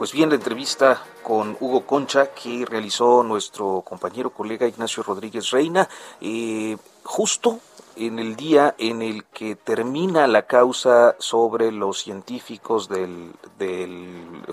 Pues 0.00 0.12
bien, 0.12 0.30
la 0.30 0.36
entrevista 0.36 1.04
con 1.22 1.58
Hugo 1.60 1.84
Concha 1.84 2.28
que 2.28 2.64
realizó 2.64 3.22
nuestro 3.22 3.82
compañero 3.86 4.30
colega 4.30 4.66
Ignacio 4.66 5.02
Rodríguez 5.02 5.50
Reina, 5.50 5.90
eh, 6.22 6.78
justo 7.04 7.58
en 7.96 8.18
el 8.18 8.34
día 8.34 8.74
en 8.78 9.02
el 9.02 9.24
que 9.24 9.56
termina 9.56 10.26
la 10.26 10.46
causa 10.46 11.16
sobre 11.18 11.70
los 11.70 12.00
científicos 12.00 12.88
del, 12.88 13.34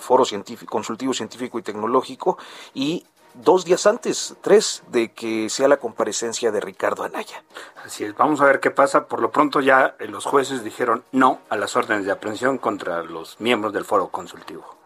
Foro 0.02 0.26
Científico, 0.26 0.70
Consultivo 0.70 1.14
Científico 1.14 1.58
y 1.58 1.62
Tecnológico 1.62 2.38
y 2.74 3.06
dos 3.34 3.64
días 3.64 3.88
antes, 3.88 4.36
tres, 4.42 4.84
de 4.90 5.14
que 5.14 5.50
sea 5.50 5.70
la 5.70 5.78
comparecencia 5.78 6.52
de 6.52 6.60
Ricardo 6.60 7.06
Anaya. 7.06 7.42
Así 7.86 8.04
es, 8.04 8.14
vamos 8.18 8.42
a 8.42 8.46
ver 8.46 8.60
qué 8.60 8.72
pasa. 8.72 9.08
Por 9.08 9.22
lo 9.22 9.32
pronto 9.32 9.62
ya 9.62 9.96
eh, 9.98 10.10
los 10.10 10.26
jueces 10.26 10.66
dijeron 10.66 11.06
no 11.14 11.40
a 11.48 11.56
las 11.56 11.78
órdenes 11.78 12.04
de 12.04 12.12
aprehensión 12.12 12.58
contra 12.58 13.02
los 13.02 13.40
miembros 13.40 13.72
del 13.72 13.86
Foro 13.86 14.10
Consultivo. 14.10 14.77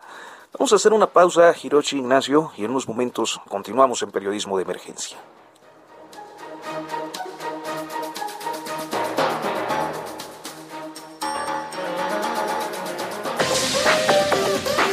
Vamos 0.54 0.74
a 0.74 0.76
hacer 0.76 0.92
una 0.92 1.08
pausa, 1.08 1.54
Hiroshi 1.62 1.98
Ignacio, 2.00 2.52
y 2.58 2.66
en 2.66 2.72
unos 2.72 2.88
momentos 2.88 3.40
continuamos 3.48 4.02
en 4.02 4.12
Periodismo 4.12 4.58
de 4.58 4.64
Emergencia. 4.64 5.18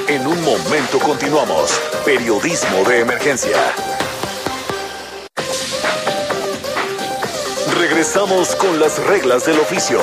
En 0.06 0.26
un 0.26 0.42
momento 0.42 1.00
continuamos. 1.00 1.78
Periodismo 2.04 2.84
de 2.88 3.00
emergencia. 3.00 3.56
Regresamos 7.78 8.54
con 8.54 8.78
las 8.80 9.04
reglas 9.06 9.44
del 9.44 9.58
oficio. 9.58 10.00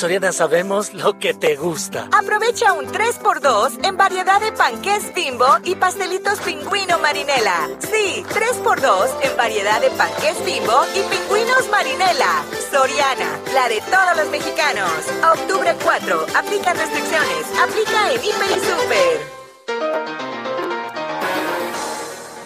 Soriana 0.00 0.32
sabemos 0.32 0.94
lo 0.94 1.18
que 1.18 1.34
te 1.34 1.56
gusta. 1.56 2.08
Aprovecha 2.18 2.72
un 2.72 2.86
3x2 2.86 3.86
en 3.86 3.98
variedad 3.98 4.40
de 4.40 4.50
panqués 4.50 5.12
bimbo 5.14 5.44
y 5.62 5.74
pastelitos 5.74 6.38
pingüino 6.40 6.98
marinela. 7.00 7.68
Sí, 7.80 8.24
3x2 8.30 9.10
en 9.24 9.36
variedad 9.36 9.78
de 9.82 9.90
panqués 9.90 10.42
bimbo 10.46 10.86
y 10.94 11.02
pingüinos 11.02 11.68
marinela. 11.70 12.42
Soriana, 12.70 13.40
la 13.52 13.68
de 13.68 13.82
todos 13.82 14.16
los 14.16 14.30
mexicanos. 14.30 14.90
octubre 15.38 15.76
4, 15.84 16.26
aplica 16.34 16.72
restricciones. 16.72 17.44
Aplica 17.62 18.10
en 18.10 18.24
Hiper 18.24 18.50
y 18.52 18.60
Super. 18.60 19.29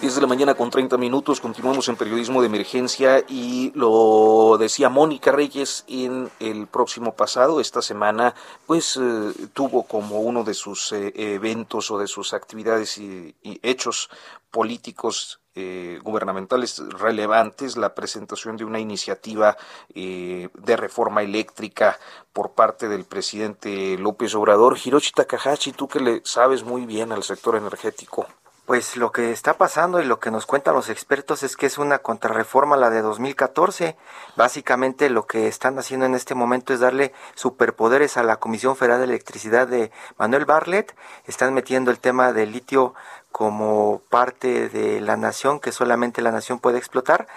10 0.05 0.13
de 0.13 0.21
la 0.21 0.27
mañana 0.27 0.53
con 0.53 0.69
30 0.69 0.97
minutos, 0.97 1.41
continuamos 1.41 1.89
en 1.89 1.95
periodismo 1.95 2.39
de 2.39 2.45
emergencia 2.45 3.25
y 3.27 3.71
lo 3.73 4.55
decía 4.59 4.87
Mónica 4.87 5.31
Reyes 5.31 5.83
en 5.87 6.29
el 6.39 6.67
próximo 6.67 7.15
pasado, 7.15 7.59
esta 7.59 7.81
semana, 7.81 8.35
pues 8.67 8.99
eh, 9.01 9.33
tuvo 9.53 9.81
como 9.87 10.19
uno 10.19 10.43
de 10.43 10.53
sus 10.53 10.91
eh, 10.91 11.11
eventos 11.15 11.89
o 11.89 11.97
de 11.97 12.05
sus 12.05 12.35
actividades 12.35 12.99
y, 12.99 13.33
hechos 13.63 14.11
políticos 14.51 15.39
eh, 15.55 15.99
gubernamentales 16.03 16.83
relevantes 16.99 17.75
la 17.75 17.95
presentación 17.95 18.57
de 18.57 18.65
una 18.65 18.79
iniciativa 18.79 19.57
de 19.95 20.77
reforma 20.77 21.23
eléctrica 21.23 21.97
por 22.31 22.51
parte 22.51 22.87
del 22.89 23.05
presidente 23.05 23.97
López 23.97 24.35
Obrador. 24.35 24.77
Hiroshi 24.77 25.13
Takahashi, 25.13 25.71
tú 25.71 25.87
que 25.87 25.99
le 25.99 26.21
sabes 26.25 26.63
muy 26.63 26.85
bien 26.85 27.11
al 27.11 27.23
sector 27.23 27.55
energético. 27.55 28.27
Pues 28.65 28.97
lo 28.97 29.11
que 29.11 29.31
está 29.31 29.59
pasando 29.59 30.01
y 30.01 30.05
lo 30.05 30.19
que 30.19 30.31
nos 30.31 30.47
cuentan 30.47 30.73
los 30.73 30.89
expertos 30.89 31.43
es 31.43 31.55
que 31.55 31.67
es 31.67 31.77
una 31.77 31.99
contrarreforma 31.99 32.75
la 32.75 32.89
de 32.89 33.03
2014. 33.03 33.95
Básicamente 34.35 35.11
lo 35.11 35.27
que 35.27 35.47
están 35.47 35.77
haciendo 35.77 36.07
en 36.07 36.15
este 36.15 36.33
momento 36.33 36.73
es 36.73 36.79
darle 36.79 37.13
superpoderes 37.35 38.17
a 38.17 38.23
la 38.23 38.37
Comisión 38.37 38.75
Federal 38.75 38.97
de 38.97 39.05
Electricidad 39.05 39.67
de 39.67 39.91
Manuel 40.17 40.45
Barlet. 40.45 40.95
Están 41.27 41.53
metiendo 41.53 41.91
el 41.91 41.99
tema 41.99 42.33
del 42.33 42.53
litio 42.53 42.95
como 43.31 44.01
parte 44.09 44.67
de 44.69 44.99
la 44.99 45.15
nación 45.15 45.59
que 45.59 45.71
solamente 45.71 46.23
la 46.23 46.31
nación 46.31 46.57
puede 46.57 46.79
explotar 46.79 47.27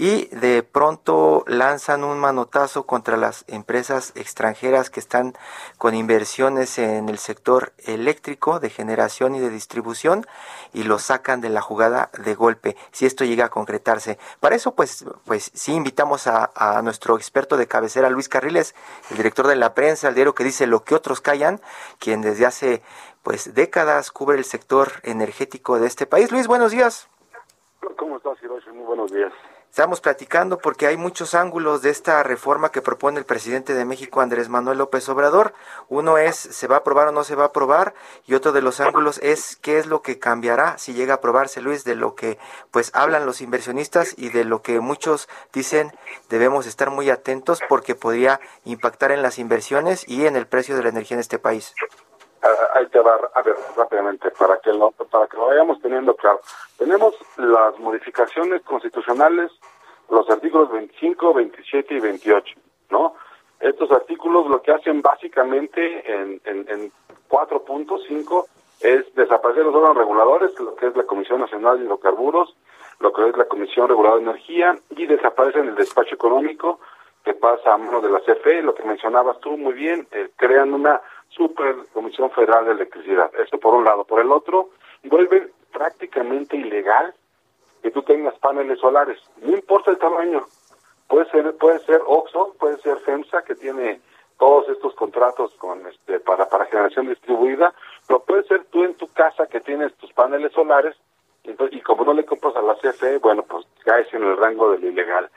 y 0.00 0.26
de 0.34 0.62
pronto 0.62 1.44
lanzan 1.46 2.04
un 2.04 2.18
manotazo 2.18 2.86
contra 2.86 3.18
las 3.18 3.44
empresas 3.48 4.12
extranjeras 4.14 4.88
que 4.88 4.98
están 4.98 5.34
con 5.76 5.94
inversiones 5.94 6.78
en 6.78 7.10
el 7.10 7.18
sector 7.18 7.74
eléctrico 7.84 8.60
de 8.60 8.70
generación 8.70 9.34
y 9.34 9.40
de 9.40 9.50
distribución 9.50 10.26
y 10.72 10.84
lo 10.84 10.98
sacan 10.98 11.40
de 11.40 11.48
la 11.48 11.60
jugada 11.60 12.10
de 12.24 12.34
golpe 12.34 12.76
si 12.92 13.06
esto 13.06 13.24
llega 13.24 13.46
a 13.46 13.48
concretarse. 13.50 14.18
Para 14.40 14.56
eso 14.56 14.74
pues 14.74 15.04
pues 15.24 15.50
sí 15.54 15.72
invitamos 15.72 16.26
a, 16.26 16.50
a 16.54 16.82
nuestro 16.82 17.16
experto 17.16 17.56
de 17.56 17.66
cabecera 17.66 18.10
Luis 18.10 18.28
Carriles, 18.28 18.74
el 19.10 19.16
director 19.16 19.46
de 19.46 19.56
la 19.56 19.74
prensa, 19.74 20.08
el 20.08 20.14
diario 20.14 20.34
que 20.34 20.44
dice 20.44 20.66
lo 20.66 20.84
que 20.84 20.94
otros 20.94 21.20
callan, 21.20 21.60
quien 21.98 22.22
desde 22.22 22.46
hace 22.46 22.82
pues 23.22 23.54
décadas 23.54 24.10
cubre 24.10 24.38
el 24.38 24.44
sector 24.44 24.92
energético 25.02 25.78
de 25.78 25.86
este 25.86 26.06
país. 26.06 26.30
Luis, 26.32 26.46
buenos 26.46 26.72
días. 26.72 27.08
¿Cómo 27.98 28.16
estás, 28.16 28.42
Hiroshi? 28.42 28.70
Muy 28.70 28.84
buenos 28.84 29.12
días. 29.12 29.32
Estamos 29.70 30.00
platicando 30.00 30.58
porque 30.58 30.88
hay 30.88 30.96
muchos 30.96 31.32
ángulos 31.32 31.80
de 31.80 31.90
esta 31.90 32.24
reforma 32.24 32.72
que 32.72 32.82
propone 32.82 33.20
el 33.20 33.24
presidente 33.24 33.72
de 33.72 33.84
México, 33.84 34.20
Andrés 34.20 34.48
Manuel 34.48 34.78
López 34.78 35.08
Obrador. 35.08 35.54
Uno 35.88 36.18
es, 36.18 36.34
¿se 36.34 36.66
va 36.66 36.74
a 36.74 36.78
aprobar 36.80 37.06
o 37.06 37.12
no 37.12 37.22
se 37.22 37.36
va 37.36 37.44
a 37.44 37.46
aprobar? 37.46 37.94
Y 38.26 38.34
otro 38.34 38.50
de 38.50 38.62
los 38.62 38.80
ángulos 38.80 39.20
es, 39.22 39.54
¿qué 39.54 39.78
es 39.78 39.86
lo 39.86 40.02
que 40.02 40.18
cambiará 40.18 40.76
si 40.76 40.92
llega 40.92 41.14
a 41.14 41.16
aprobarse, 41.18 41.60
Luis? 41.60 41.84
De 41.84 41.94
lo 41.94 42.16
que, 42.16 42.36
pues, 42.72 42.90
hablan 42.94 43.26
los 43.26 43.40
inversionistas 43.40 44.14
y 44.18 44.30
de 44.30 44.44
lo 44.44 44.60
que 44.60 44.80
muchos 44.80 45.28
dicen 45.52 45.92
debemos 46.28 46.66
estar 46.66 46.90
muy 46.90 47.08
atentos 47.08 47.60
porque 47.68 47.94
podría 47.94 48.40
impactar 48.64 49.12
en 49.12 49.22
las 49.22 49.38
inversiones 49.38 50.02
y 50.08 50.26
en 50.26 50.34
el 50.34 50.48
precio 50.48 50.76
de 50.76 50.82
la 50.82 50.88
energía 50.88 51.14
en 51.14 51.20
este 51.20 51.38
país. 51.38 51.74
Hay 52.74 52.86
que 52.86 53.02
dar, 53.02 53.30
a 53.34 53.42
ver, 53.42 53.54
rápidamente, 53.76 54.30
para 54.30 54.58
que, 54.58 54.72
lo, 54.72 54.92
para 54.92 55.26
que 55.26 55.36
lo 55.36 55.46
vayamos 55.46 55.80
teniendo 55.80 56.14
claro. 56.16 56.40
Tenemos 56.78 57.14
las 57.36 57.78
modificaciones 57.78 58.62
constitucionales, 58.62 59.50
los 60.08 60.28
artículos 60.30 60.72
25, 60.72 61.34
27 61.34 61.94
y 61.94 62.00
28, 62.00 62.54
¿no? 62.90 63.14
Estos 63.60 63.92
artículos 63.92 64.46
lo 64.46 64.62
que 64.62 64.72
hacen 64.72 65.02
básicamente 65.02 66.10
en, 66.10 66.40
en, 66.44 66.66
en 66.68 66.92
4.5 67.28 68.46
es 68.80 69.14
desaparecer 69.14 69.64
los 69.64 69.74
órganos 69.74 69.98
reguladores, 69.98 70.58
lo 70.58 70.74
que 70.74 70.86
es 70.86 70.96
la 70.96 71.04
Comisión 71.04 71.40
Nacional 71.40 71.78
de 71.78 71.84
Hidrocarburos, 71.84 72.56
lo 73.00 73.12
que 73.12 73.28
es 73.28 73.36
la 73.36 73.44
Comisión 73.44 73.88
Reguladora 73.88 74.22
de 74.22 74.30
Energía, 74.30 74.78
y 74.90 75.06
desaparecen 75.06 75.68
el 75.68 75.74
despacho 75.74 76.14
económico 76.14 76.80
que 77.24 77.34
pasa 77.34 77.74
a 77.74 77.76
mano 77.76 78.00
de 78.00 78.08
la 78.08 78.20
CFE, 78.20 78.62
lo 78.62 78.74
que 78.74 78.82
mencionabas 78.82 79.38
tú 79.40 79.56
muy 79.58 79.74
bien, 79.74 80.08
eh, 80.10 80.30
crean 80.36 80.72
una 80.72 81.02
super 81.30 81.76
Comisión 81.92 82.30
Federal 82.30 82.66
de 82.66 82.72
Electricidad. 82.72 83.30
Esto 83.38 83.58
por 83.58 83.74
un 83.74 83.84
lado. 83.84 84.04
Por 84.04 84.20
el 84.20 84.30
otro, 84.30 84.70
vuelve 85.04 85.50
prácticamente 85.72 86.56
ilegal 86.56 87.14
que 87.82 87.90
tú 87.90 88.02
tengas 88.02 88.38
paneles 88.38 88.78
solares. 88.78 89.18
No 89.42 89.52
importa 89.52 89.90
el 89.90 89.98
tamaño. 89.98 90.44
Puede 91.08 91.28
ser, 91.30 91.56
puede 91.56 91.80
ser 91.80 92.00
Oxo, 92.06 92.54
puede 92.58 92.78
ser 92.78 92.98
FEMSA, 92.98 93.42
que 93.42 93.54
tiene 93.54 94.00
todos 94.38 94.68
estos 94.68 94.94
contratos 94.94 95.52
con 95.56 95.86
este 95.86 96.20
para, 96.20 96.48
para 96.48 96.66
generación 96.66 97.08
distribuida, 97.08 97.74
pero 98.06 98.20
puede 98.20 98.44
ser 98.44 98.64
tú 98.66 98.84
en 98.84 98.94
tu 98.94 99.06
casa 99.08 99.46
que 99.46 99.60
tienes 99.60 99.94
tus 99.96 100.12
paneles 100.12 100.52
solares, 100.52 100.96
y, 101.44 101.50
y 101.76 101.80
como 101.80 102.04
no 102.04 102.14
le 102.14 102.24
compras 102.24 102.54
a 102.56 102.62
la 102.62 102.74
CFE, 102.76 103.18
bueno, 103.18 103.42
pues 103.42 103.66
caes 103.84 104.12
en 104.14 104.22
el 104.22 104.36
rango 104.36 104.70
del 104.70 104.84
ilegal. 104.84 105.30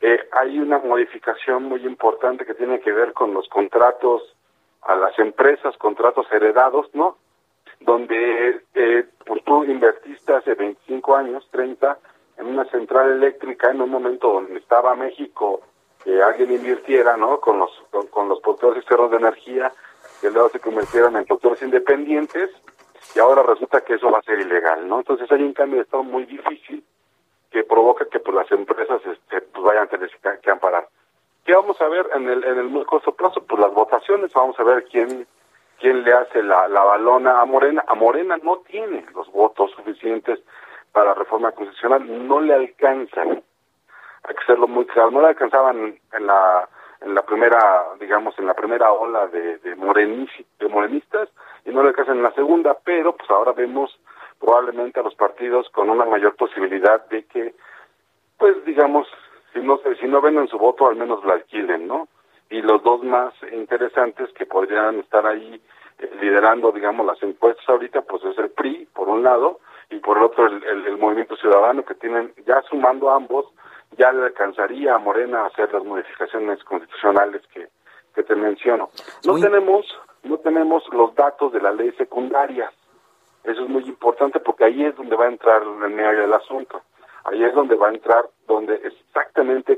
Eh, 0.00 0.28
hay 0.32 0.58
una 0.58 0.78
modificación 0.78 1.64
muy 1.64 1.84
importante 1.84 2.46
que 2.46 2.54
tiene 2.54 2.80
que 2.80 2.92
ver 2.92 3.12
con 3.12 3.34
los 3.34 3.48
contratos 3.48 4.22
a 4.82 4.96
las 4.96 5.18
empresas, 5.18 5.76
contratos 5.76 6.26
heredados, 6.32 6.88
¿no? 6.94 7.16
Donde 7.80 8.62
eh, 8.74 9.06
pues 9.26 9.44
tú 9.44 9.64
invertiste 9.64 10.34
hace 10.34 10.54
25 10.54 11.16
años, 11.16 11.46
30, 11.50 11.98
en 12.38 12.46
una 12.46 12.64
central 12.66 13.10
eléctrica 13.12 13.70
en 13.70 13.80
un 13.80 13.90
momento 13.90 14.32
donde 14.32 14.58
estaba 14.58 14.94
México, 14.94 15.60
que 16.02 16.22
alguien 16.22 16.52
invirtiera, 16.52 17.16
¿no? 17.16 17.40
Con 17.40 17.58
los, 17.58 17.70
con, 18.10 18.28
los 18.28 18.40
productores 18.40 18.78
externos 18.78 19.10
de 19.10 19.16
energía, 19.16 19.72
que 20.20 20.30
luego 20.30 20.48
se 20.50 20.60
convirtieron 20.60 21.16
en 21.16 21.24
productores 21.24 21.62
independientes, 21.62 22.50
y 23.14 23.18
ahora 23.18 23.42
resulta 23.42 23.80
que 23.80 23.94
eso 23.94 24.10
va 24.10 24.18
a 24.18 24.22
ser 24.22 24.40
ilegal, 24.40 24.88
¿no? 24.88 24.98
Entonces 24.98 25.30
hay 25.30 25.42
un 25.42 25.52
cambio 25.52 25.76
de 25.76 25.84
estado 25.84 26.02
muy 26.02 26.24
difícil 26.24 26.84
que 27.50 27.64
provoca 27.64 28.06
que 28.06 28.20
pues 28.20 28.34
las 28.34 28.50
empresas 28.52 29.00
este, 29.06 29.40
pues 29.40 29.64
vayan 29.64 29.84
a 29.84 29.86
tener 29.86 30.10
que 30.42 30.50
amparar. 30.50 30.88
¿Qué 31.48 31.54
vamos 31.54 31.80
a 31.80 31.88
ver 31.88 32.10
en 32.14 32.28
el, 32.28 32.44
en 32.44 32.58
el 32.58 32.68
muy 32.68 32.84
corto 32.84 33.12
plazo? 33.12 33.40
Pues 33.40 33.58
las 33.58 33.72
votaciones, 33.72 34.30
vamos 34.34 34.60
a 34.60 34.64
ver 34.64 34.84
quién 34.84 35.26
quién 35.80 36.04
le 36.04 36.12
hace 36.12 36.42
la, 36.42 36.68
la 36.68 36.84
balona 36.84 37.40
a 37.40 37.46
Morena. 37.46 37.82
A 37.86 37.94
Morena 37.94 38.36
no 38.42 38.58
tiene 38.58 39.06
los 39.14 39.32
votos 39.32 39.70
suficientes 39.70 40.40
para 40.92 41.06
la 41.06 41.14
reforma 41.14 41.52
constitucional, 41.52 42.28
no 42.28 42.42
le 42.42 42.52
alcanzan. 42.52 43.42
Hay 44.24 44.34
que 44.34 44.44
serlo 44.44 44.68
muy 44.68 44.84
claro, 44.84 45.10
no 45.10 45.22
le 45.22 45.28
alcanzaban 45.28 45.98
en 46.12 46.26
la 46.26 46.68
en 47.00 47.14
la 47.14 47.22
primera, 47.22 47.94
digamos, 47.98 48.38
en 48.38 48.44
la 48.44 48.52
primera 48.52 48.92
ola 48.92 49.28
de, 49.28 49.56
de, 49.56 49.70
de 49.70 50.68
morenistas 50.68 51.30
y 51.64 51.70
no 51.70 51.82
le 51.82 51.88
alcanzan 51.88 52.18
en 52.18 52.24
la 52.24 52.32
segunda, 52.32 52.76
pero 52.84 53.16
pues 53.16 53.30
ahora 53.30 53.52
vemos 53.52 53.98
probablemente 54.38 55.00
a 55.00 55.02
los 55.02 55.14
partidos 55.14 55.70
con 55.70 55.88
una 55.88 56.04
mayor 56.04 56.36
posibilidad 56.36 57.06
de 57.06 57.24
que, 57.24 57.54
pues 58.36 58.62
digamos, 58.66 59.08
si 59.52 59.60
no 59.60 59.80
si 60.00 60.06
no 60.06 60.20
venden 60.20 60.48
su 60.48 60.58
voto 60.58 60.88
al 60.88 60.96
menos 60.96 61.24
la 61.24 61.34
alquilen 61.34 61.86
no 61.86 62.08
y 62.50 62.62
los 62.62 62.82
dos 62.82 63.02
más 63.02 63.34
interesantes 63.52 64.30
que 64.32 64.46
podrían 64.46 65.00
estar 65.00 65.26
ahí 65.26 65.60
eh, 65.98 66.10
liderando 66.20 66.72
digamos 66.72 67.06
las 67.06 67.22
encuestas 67.22 67.68
ahorita 67.68 68.02
pues 68.02 68.24
es 68.24 68.38
el 68.38 68.50
PRI 68.50 68.88
por 68.94 69.08
un 69.08 69.22
lado 69.22 69.60
y 69.90 69.98
por 69.98 70.18
el 70.18 70.24
otro 70.24 70.46
el, 70.46 70.62
el, 70.64 70.98
Movimiento 70.98 71.36
Ciudadano 71.36 71.84
que 71.84 71.94
tienen 71.94 72.32
ya 72.46 72.62
sumando 72.62 73.10
ambos 73.10 73.46
ya 73.96 74.12
le 74.12 74.26
alcanzaría 74.26 74.94
a 74.94 74.98
Morena 74.98 75.42
a 75.42 75.46
hacer 75.46 75.72
las 75.72 75.84
modificaciones 75.84 76.62
constitucionales 76.64 77.42
que, 77.52 77.68
que 78.14 78.22
te 78.22 78.34
menciono. 78.34 78.90
No 79.24 79.38
tenemos 79.40 79.86
no 80.24 80.38
tenemos 80.38 80.82
los 80.92 81.14
datos 81.14 81.52
de 81.52 81.60
la 81.60 81.72
ley 81.72 81.92
secundaria. 81.92 82.70
Eso 83.44 83.62
es 83.62 83.68
muy 83.68 83.84
importante 83.84 84.40
porque 84.40 84.64
ahí 84.64 84.84
es 84.84 84.96
donde 84.96 85.16
va 85.16 85.26
a 85.26 85.28
entrar 85.28 85.62
el 85.62 85.90
medio 85.90 86.20
del 86.20 86.32
asunto. 86.32 86.82
Ahí 87.24 87.42
es 87.42 87.54
donde 87.54 87.76
va 87.76 87.88
a 87.88 87.92
entrar, 87.92 88.26
donde 88.46 88.74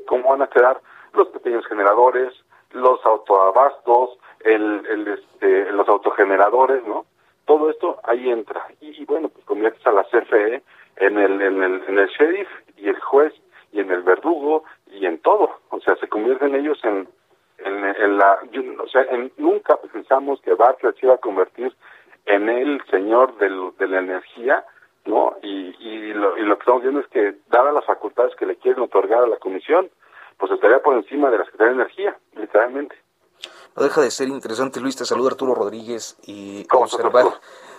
cómo 0.06 0.30
van 0.30 0.42
a 0.42 0.48
quedar 0.48 0.80
los 1.14 1.28
pequeños 1.28 1.66
generadores, 1.66 2.32
los 2.72 3.04
autoabastos, 3.04 4.18
el, 4.40 4.86
el 4.86 5.08
este, 5.08 5.70
los 5.72 5.88
autogeneradores, 5.88 6.84
¿no? 6.86 7.06
Todo 7.44 7.70
esto 7.70 7.98
ahí 8.04 8.30
entra. 8.30 8.66
Y, 8.80 9.04
bueno, 9.06 9.28
pues 9.28 9.44
conviertes 9.44 9.84
a 9.86 9.92
la 9.92 10.04
CFE 10.04 10.62
en 10.96 11.18
el, 11.18 11.40
en 11.42 11.62
el, 11.62 11.82
en 11.88 11.98
el 11.98 12.08
sheriff 12.08 12.48
y 12.76 12.88
el 12.88 13.00
juez 13.00 13.34
y 13.72 13.80
en 13.80 13.90
el 13.90 14.02
verdugo 14.02 14.64
y 14.86 15.06
en 15.06 15.18
todo. 15.18 15.50
O 15.70 15.80
sea, 15.80 15.96
se 15.96 16.08
convierten 16.08 16.54
ellos 16.54 16.78
en, 16.84 17.08
en, 17.58 17.84
en 17.84 18.18
la, 18.18 18.38
o 18.82 18.88
sea, 18.88 19.02
en, 19.02 19.32
nunca 19.36 19.76
pensamos 19.92 20.40
que 20.42 20.54
Bartlett 20.54 20.98
se 20.98 21.06
iba 21.06 21.14
a 21.14 21.18
convertir 21.18 21.74
en 22.26 22.48
el 22.48 22.82
señor 22.90 23.36
del, 23.38 23.72
de 23.78 23.88
la 23.88 23.98
energía, 23.98 24.64
¿no? 25.06 25.36
Y, 25.42 25.74
y, 25.80 26.12
lo, 26.12 26.36
y 26.38 26.42
lo 26.42 26.56
que 26.56 26.62
estamos 26.62 26.82
viendo 26.82 27.00
es 27.00 27.08
que, 27.08 27.34
dadas 27.48 27.74
las 27.74 27.84
facultades 27.84 28.34
que 28.36 28.46
le 28.46 28.56
quieren 28.56 28.82
otorgar 28.82 29.24
a 29.24 29.28
la 29.28 29.38
comisión, 29.38 29.90
pues 30.38 30.52
estaría 30.52 30.80
por 30.80 30.94
encima 30.94 31.30
de 31.30 31.38
la 31.38 31.44
Secretaría 31.44 31.74
de 31.74 31.82
Energía, 31.82 32.16
literalmente. 32.36 32.96
No 33.76 33.84
deja 34.00 34.06
de 34.06 34.10
ser 34.10 34.28
interesante, 34.28 34.80
Luis, 34.80 34.96
te 34.96 35.04
saluda 35.04 35.30
Arturo 35.30 35.54
Rodríguez 35.54 36.16
y 36.26 36.66
observar, 36.72 37.26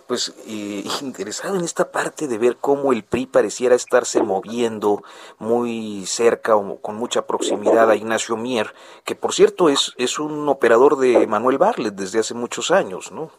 pues, 0.07 0.33
interesado 1.01 1.55
en 1.55 1.63
esta 1.63 1.91
parte 1.91 2.27
de 2.27 2.37
ver 2.37 2.57
cómo 2.57 2.93
el 2.93 3.03
PRI 3.03 3.25
pareciera 3.25 3.75
estarse 3.75 4.21
moviendo 4.21 5.03
muy 5.39 6.05
cerca 6.05 6.55
o 6.55 6.81
con 6.81 6.95
mucha 6.95 7.25
proximidad 7.25 7.89
a 7.89 7.95
Ignacio 7.95 8.37
Mier, 8.37 8.73
que 9.03 9.15
por 9.15 9.33
cierto 9.33 9.69
es, 9.69 9.93
es 9.97 10.19
un 10.19 10.47
operador 10.47 10.97
de 10.97 11.27
Manuel 11.27 11.57
Barlet 11.57 11.93
desde 11.93 12.19
hace 12.19 12.33
muchos 12.33 12.71
años, 12.71 13.11
¿no? 13.11 13.31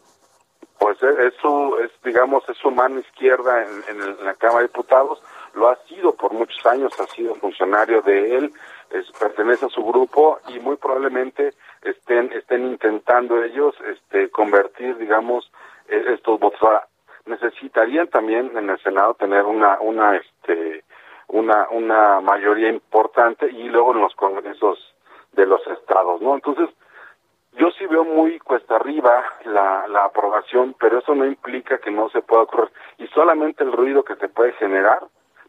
pues 0.83 1.01
es 1.01 1.35
su, 1.41 1.77
es, 1.81 1.93
digamos, 2.03 2.43
es 2.49 2.57
su 2.57 2.69
mano 2.73 2.99
izquierda 2.99 3.65
en, 3.89 4.25
la 4.25 4.35
Cámara 4.35 4.63
de 4.63 4.67
Diputados, 4.67 5.23
lo 5.55 5.69
ha 5.69 5.77
sido 5.87 6.13
por 6.13 6.33
muchos 6.33 6.67
años, 6.67 6.93
ha 6.99 7.07
sido 7.07 7.37
funcionario 7.37 8.03
de 8.03 8.37
él, 8.37 8.53
es, 8.93 9.11
pertenece 9.13 9.67
a 9.67 9.71
su 9.71 9.83
grupo 9.85 10.39
y 10.49 10.59
muy 10.59 10.77
probablemente 10.77 11.55
estén, 11.83 12.33
estén 12.33 12.67
intentando 12.67 13.43
ellos 13.43 13.75
este, 13.87 14.31
convertir, 14.31 14.97
digamos, 14.99 15.51
e, 15.89 16.15
estos 16.15 16.39
votos. 16.39 16.61
necesitarían 17.27 18.09
también 18.09 18.57
en 18.57 18.71
el 18.71 18.79
Senado 18.81 19.15
tener 19.15 19.45
una, 19.45 19.81
una, 19.81 20.17
este, 20.17 20.85
una, 21.29 21.69
una 21.71 22.21
mayoría 22.21 22.69
importante 22.69 23.51
y 23.51 23.69
luego 23.69 23.95
en 23.95 24.01
los 24.01 24.15
congresos 24.15 24.79
de 25.33 25.47
los 25.47 25.67
estados, 25.67 26.21
¿no? 26.21 26.35
Entonces, 26.35 26.69
yo 27.53 27.71
sí 27.73 27.87
veo 27.87 28.05
muy 28.05 28.39
cuesta 28.39 28.77
arriba 28.77 29.25
la, 29.45 29.87
la 29.89 30.05
aprobación, 30.05 30.75
pero 30.79 30.99
eso 30.99 31.15
no 31.15 31.27
implica 31.27 31.79
que 31.79 31.91
no 31.91 32.09
se 32.11 32.23
pueda 32.23 32.43
ocurrir. 32.43 32.71
Y 32.99 33.07
solamente 33.09 33.63
el 33.63 33.73
ruido 33.73 34.05
que 34.05 34.17
se 34.17 34.29
puede 34.29 34.53
generar, 34.53 35.03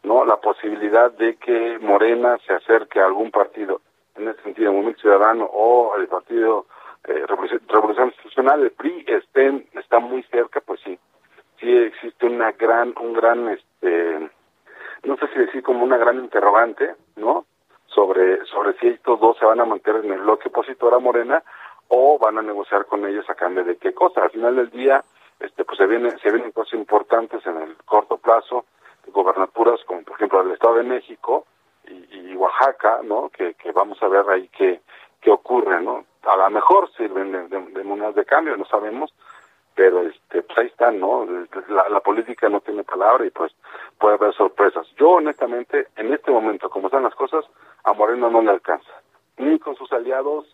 ¿no? 0.04 0.24
La 0.24 0.36
posibilidad 0.36 1.10
de 1.10 1.36
que 1.36 1.78
Morena 1.80 2.38
se 2.46 2.52
acerque 2.52 3.00
a 3.00 3.06
algún 3.06 3.30
partido, 3.30 3.80
en 4.16 4.28
ese 4.28 4.42
sentido, 4.42 4.68
el 4.68 4.74
Movimiento 4.74 5.00
Ciudadano 5.00 5.44
o 5.44 5.96
el 5.96 6.06
Partido 6.06 6.66
eh, 7.04 7.24
Revolución 7.26 8.08
Institucional, 8.08 8.62
el 8.62 8.70
PRI, 8.70 9.04
estén, 9.08 9.66
está 9.74 9.98
muy 9.98 10.22
cerca, 10.24 10.60
pues 10.60 10.80
sí. 10.84 10.98
Sí 11.60 11.70
existe 11.76 12.26
una 12.26 12.52
gran, 12.52 12.94
un 13.00 13.12
gran, 13.12 13.48
este, 13.48 14.30
no 15.04 15.16
sé 15.16 15.26
si 15.32 15.38
decir 15.40 15.62
como 15.62 15.84
una 15.84 15.96
gran 15.96 16.18
interrogante, 16.18 16.94
¿no? 17.16 17.44
sobre, 17.94 18.44
sobre 18.46 18.76
si 18.78 18.88
estos 18.88 19.20
dos 19.20 19.38
se 19.38 19.46
van 19.46 19.60
a 19.60 19.64
mantener 19.64 20.04
en 20.04 20.12
el 20.12 20.20
bloque 20.20 20.48
opositor 20.48 20.92
a 20.94 20.98
Morena 20.98 21.42
o 21.88 22.18
van 22.18 22.38
a 22.38 22.42
negociar 22.42 22.86
con 22.86 23.06
ellos 23.06 23.28
a 23.30 23.34
cambio 23.34 23.64
de 23.64 23.76
qué 23.76 23.94
cosa. 23.94 24.22
Al 24.22 24.30
final 24.30 24.56
del 24.56 24.70
día, 24.70 25.04
este, 25.38 25.64
pues 25.64 25.78
se 25.78 25.86
vienen, 25.86 26.18
se 26.18 26.30
vienen 26.30 26.50
cosas 26.50 26.74
importantes 26.74 27.46
en 27.46 27.56
el 27.62 27.76
corto 27.84 28.16
plazo, 28.16 28.64
gobernaturas 29.08 29.80
como 29.86 30.02
por 30.02 30.16
ejemplo 30.16 30.40
el 30.40 30.52
Estado 30.52 30.76
de 30.76 30.84
México 30.84 31.46
y, 31.86 32.34
Oaxaca, 32.36 33.00
¿no? 33.04 33.28
Que, 33.30 33.54
que, 33.54 33.72
vamos 33.72 34.02
a 34.02 34.08
ver 34.08 34.28
ahí 34.28 34.48
qué, 34.48 34.80
qué 35.20 35.30
ocurre, 35.30 35.80
¿no? 35.82 36.04
A 36.22 36.36
lo 36.36 36.50
mejor 36.50 36.90
sirven 36.96 37.32
de, 37.32 37.48
de, 37.48 37.84
monedas 37.84 38.14
de 38.14 38.24
cambio, 38.24 38.56
no 38.56 38.64
sabemos, 38.64 39.14
pero 39.74 40.02
este, 40.02 40.42
pues 40.42 40.58
ahí 40.58 40.66
están, 40.66 40.98
¿no? 40.98 41.26
La, 41.68 41.88
la, 41.88 42.00
política 42.00 42.48
no 42.48 42.60
tiene 42.60 42.82
palabra 42.82 43.26
y 43.26 43.30
pues 43.30 43.52
puede 43.98 44.14
haber 44.14 44.34
sorpresas. 44.34 44.86
Yo 44.96 45.10
honestamente, 45.10 45.88
en 45.96 46.12
este 46.12 46.30
momento, 46.30 46.70
como 46.70 46.88
están 46.88 47.02
las 47.02 47.14
cosas, 47.14 47.44
a 47.84 47.92
Moreno 47.92 48.30
no 48.30 48.42
le 48.42 48.50
alcanza, 48.50 48.90
ni 49.36 49.58
con 49.58 49.76
sus 49.76 49.92
aliados, 49.92 50.46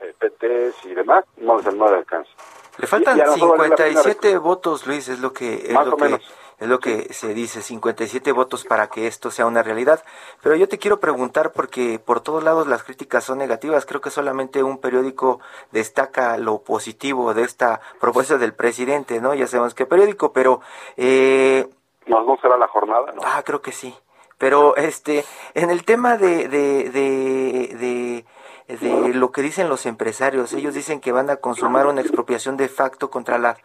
eh, 0.00 0.14
PTs 0.18 0.84
y 0.86 0.94
demás, 0.94 1.24
no, 1.38 1.58
no 1.60 1.90
le 1.90 1.96
alcanza. 1.96 2.30
Le 2.78 2.86
faltan 2.86 3.20
57 3.34 4.38
votos, 4.38 4.86
Luis, 4.86 5.08
es 5.08 5.20
lo 5.20 5.32
que 5.32 5.66
es 5.68 5.72
lo 5.72 5.96
que 5.96 6.20
es 6.58 6.68
lo 6.68 6.78
que 6.80 7.12
se 7.12 7.34
dice, 7.34 7.60
57 7.60 8.32
votos 8.32 8.64
para 8.64 8.88
que 8.88 9.06
esto 9.06 9.30
sea 9.30 9.46
una 9.46 9.62
realidad. 9.62 10.02
Pero 10.42 10.56
yo 10.56 10.68
te 10.68 10.78
quiero 10.78 11.00
preguntar 11.00 11.52
porque 11.52 11.98
por 11.98 12.20
todos 12.20 12.42
lados 12.42 12.66
las 12.66 12.82
críticas 12.82 13.24
son 13.24 13.38
negativas. 13.38 13.84
Creo 13.84 14.00
que 14.00 14.10
solamente 14.10 14.62
un 14.62 14.78
periódico 14.78 15.40
destaca 15.72 16.38
lo 16.38 16.62
positivo 16.62 17.34
de 17.34 17.42
esta 17.42 17.80
propuesta 18.00 18.38
del 18.38 18.54
presidente, 18.54 19.20
¿no? 19.20 19.34
Ya 19.34 19.46
sabemos 19.46 19.74
qué 19.74 19.84
periódico, 19.84 20.32
pero 20.32 20.60
eh, 20.96 21.68
no, 22.06 22.22
no 22.22 22.38
será 22.40 22.56
la 22.56 22.68
jornada, 22.68 23.12
¿no? 23.12 23.20
Ah, 23.24 23.42
creo 23.44 23.60
que 23.60 23.72
sí. 23.72 23.94
Pero 24.38 24.76
este, 24.76 25.24
en 25.54 25.70
el 25.70 25.84
tema 25.84 26.16
de, 26.16 26.48
de, 26.48 26.90
de 26.90 27.76
de 27.76 28.24
lo 28.68 29.30
que 29.30 29.42
dicen 29.42 29.68
los 29.68 29.86
empresarios. 29.86 30.52
Ellos 30.52 30.74
dicen 30.74 31.00
que 31.00 31.12
van 31.12 31.30
a 31.30 31.36
consumar 31.36 31.86
una 31.86 32.00
expropiación 32.00 32.56
de 32.56 32.68
facto 32.68 33.10
contra, 33.10 33.38
la, 33.38 33.56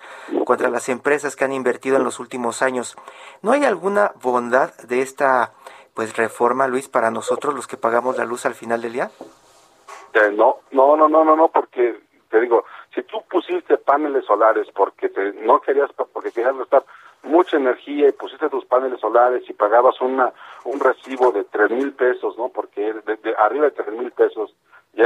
contra 0.45 0.69
las 0.69 0.89
empresas 0.89 1.35
que 1.35 1.43
han 1.43 1.53
invertido 1.53 1.97
en 1.97 2.03
los 2.03 2.19
últimos 2.19 2.61
años. 2.61 2.95
¿No 3.41 3.51
hay 3.51 3.65
alguna 3.65 4.13
bondad 4.21 4.73
de 4.81 5.01
esta 5.01 5.53
pues 5.93 6.15
reforma, 6.15 6.67
Luis, 6.67 6.87
para 6.87 7.11
nosotros 7.11 7.53
los 7.53 7.67
que 7.67 7.77
pagamos 7.77 8.17
la 8.17 8.25
luz 8.25 8.45
al 8.45 8.53
final 8.53 8.81
del 8.81 8.93
día? 8.93 9.11
Eh, 10.13 10.31
no, 10.33 10.59
no, 10.71 10.95
no, 10.95 11.09
no, 11.09 11.23
no, 11.23 11.35
no, 11.35 11.47
porque 11.47 11.99
te 12.29 12.39
digo, 12.39 12.65
si 12.93 13.03
tú 13.03 13.23
pusiste 13.29 13.77
paneles 13.77 14.25
solares 14.25 14.67
porque 14.73 15.09
te, 15.09 15.33
no 15.33 15.61
querías, 15.61 15.91
porque 16.13 16.31
querías 16.31 16.57
gastar 16.57 16.85
mucha 17.23 17.57
energía 17.57 18.07
y 18.07 18.13
pusiste 18.13 18.49
tus 18.49 18.65
paneles 18.65 18.99
solares 18.99 19.47
y 19.49 19.53
pagabas 19.53 19.99
una 20.01 20.33
un 20.63 20.79
recibo 20.79 21.31
de 21.31 21.43
tres 21.45 21.69
mil 21.71 21.93
pesos, 21.93 22.37
¿no? 22.37 22.49
Porque 22.49 22.93
de, 22.93 23.35
arriba 23.37 23.65
de 23.65 23.71
tres 23.71 23.93
mil 23.93 24.11
pesos 24.11 24.55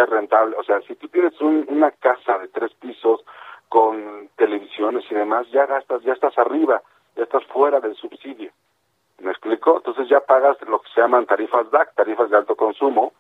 es 0.04 0.10
rentable. 0.10 0.56
O 0.58 0.64
sea, 0.64 0.82
si 0.82 0.96
tú 0.96 1.08
tienes 1.08 1.40
una 1.42 1.92
casa 1.92 2.38
de 2.40 2.48
tres 2.50 2.74
pisos 2.76 3.24
con 3.70 4.30
televisiones 4.36 5.04
y 5.10 5.16
demás, 5.16 5.48
ya 5.52 5.66
gastas, 5.66 6.02
ya 6.04 6.14
estás 6.14 6.38
arriba, 6.38 6.82
ya 7.16 7.24
estás 7.24 7.44
fuera 7.46 7.80
del 7.80 7.96
subsidio. 7.96 8.52
¿Me 9.20 9.32
explico? 9.32 9.78
Entonces 9.78 10.10
ya 10.10 10.20
pagas 10.20 10.58
lo 10.68 10.80
que 10.82 10.90
se 10.94 11.02
llaman 11.02 11.26
tarifas 11.26 11.70
DAC, 11.72 11.96
tarifas 11.96 12.30
de 12.30 12.38
alto 12.38 12.56
consumo, 12.56 13.14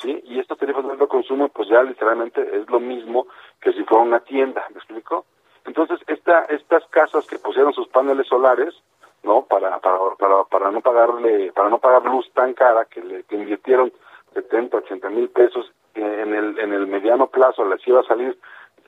¿sí? 0.00 0.20
Y 0.24 0.38
estas 0.38 0.58
tarifas 0.58 0.84
de 0.84 0.92
alto 0.92 1.08
consumo, 1.08 1.48
pues 1.48 1.68
ya 1.68 1.82
literalmente 1.82 2.40
es 2.56 2.68
lo 2.70 2.80
mismo 2.80 3.26
que 3.60 3.72
si 3.72 3.82
fuera 3.84 4.04
una 4.04 4.20
tienda, 4.20 4.64
¿me 4.70 4.76
explico? 4.76 5.24
Entonces, 5.64 6.00
esta, 6.06 6.44
estas 6.44 6.86
casas 6.86 7.26
que 7.26 7.38
pusieron 7.38 7.72
sus 7.72 7.88
paneles 7.88 8.26
solares, 8.28 8.74
¿no? 9.22 9.42
Para, 9.42 9.78
para, 9.80 9.98
para, 10.18 10.44
para 10.44 10.70
no 10.70 10.80
pagarle, 10.80 11.52
para 11.52 11.68
no 11.68 11.78
pagar 11.78 12.04
luz 12.04 12.30
tan 12.32 12.54
cara 12.54 12.86
que 12.86 13.02
le 13.02 13.24
que 13.24 13.36
invirtieron 13.36 13.92
70, 14.34 14.78
80 14.78 15.10
mil 15.10 15.28
pesos 15.28 15.70
en 15.94 16.34
el, 16.34 16.58
en 16.58 16.72
el 16.72 16.86
mediano 16.86 17.28
plazo 17.28 17.64
les 17.64 17.86
iba 17.86 18.00
a 18.00 18.04
salir 18.04 18.38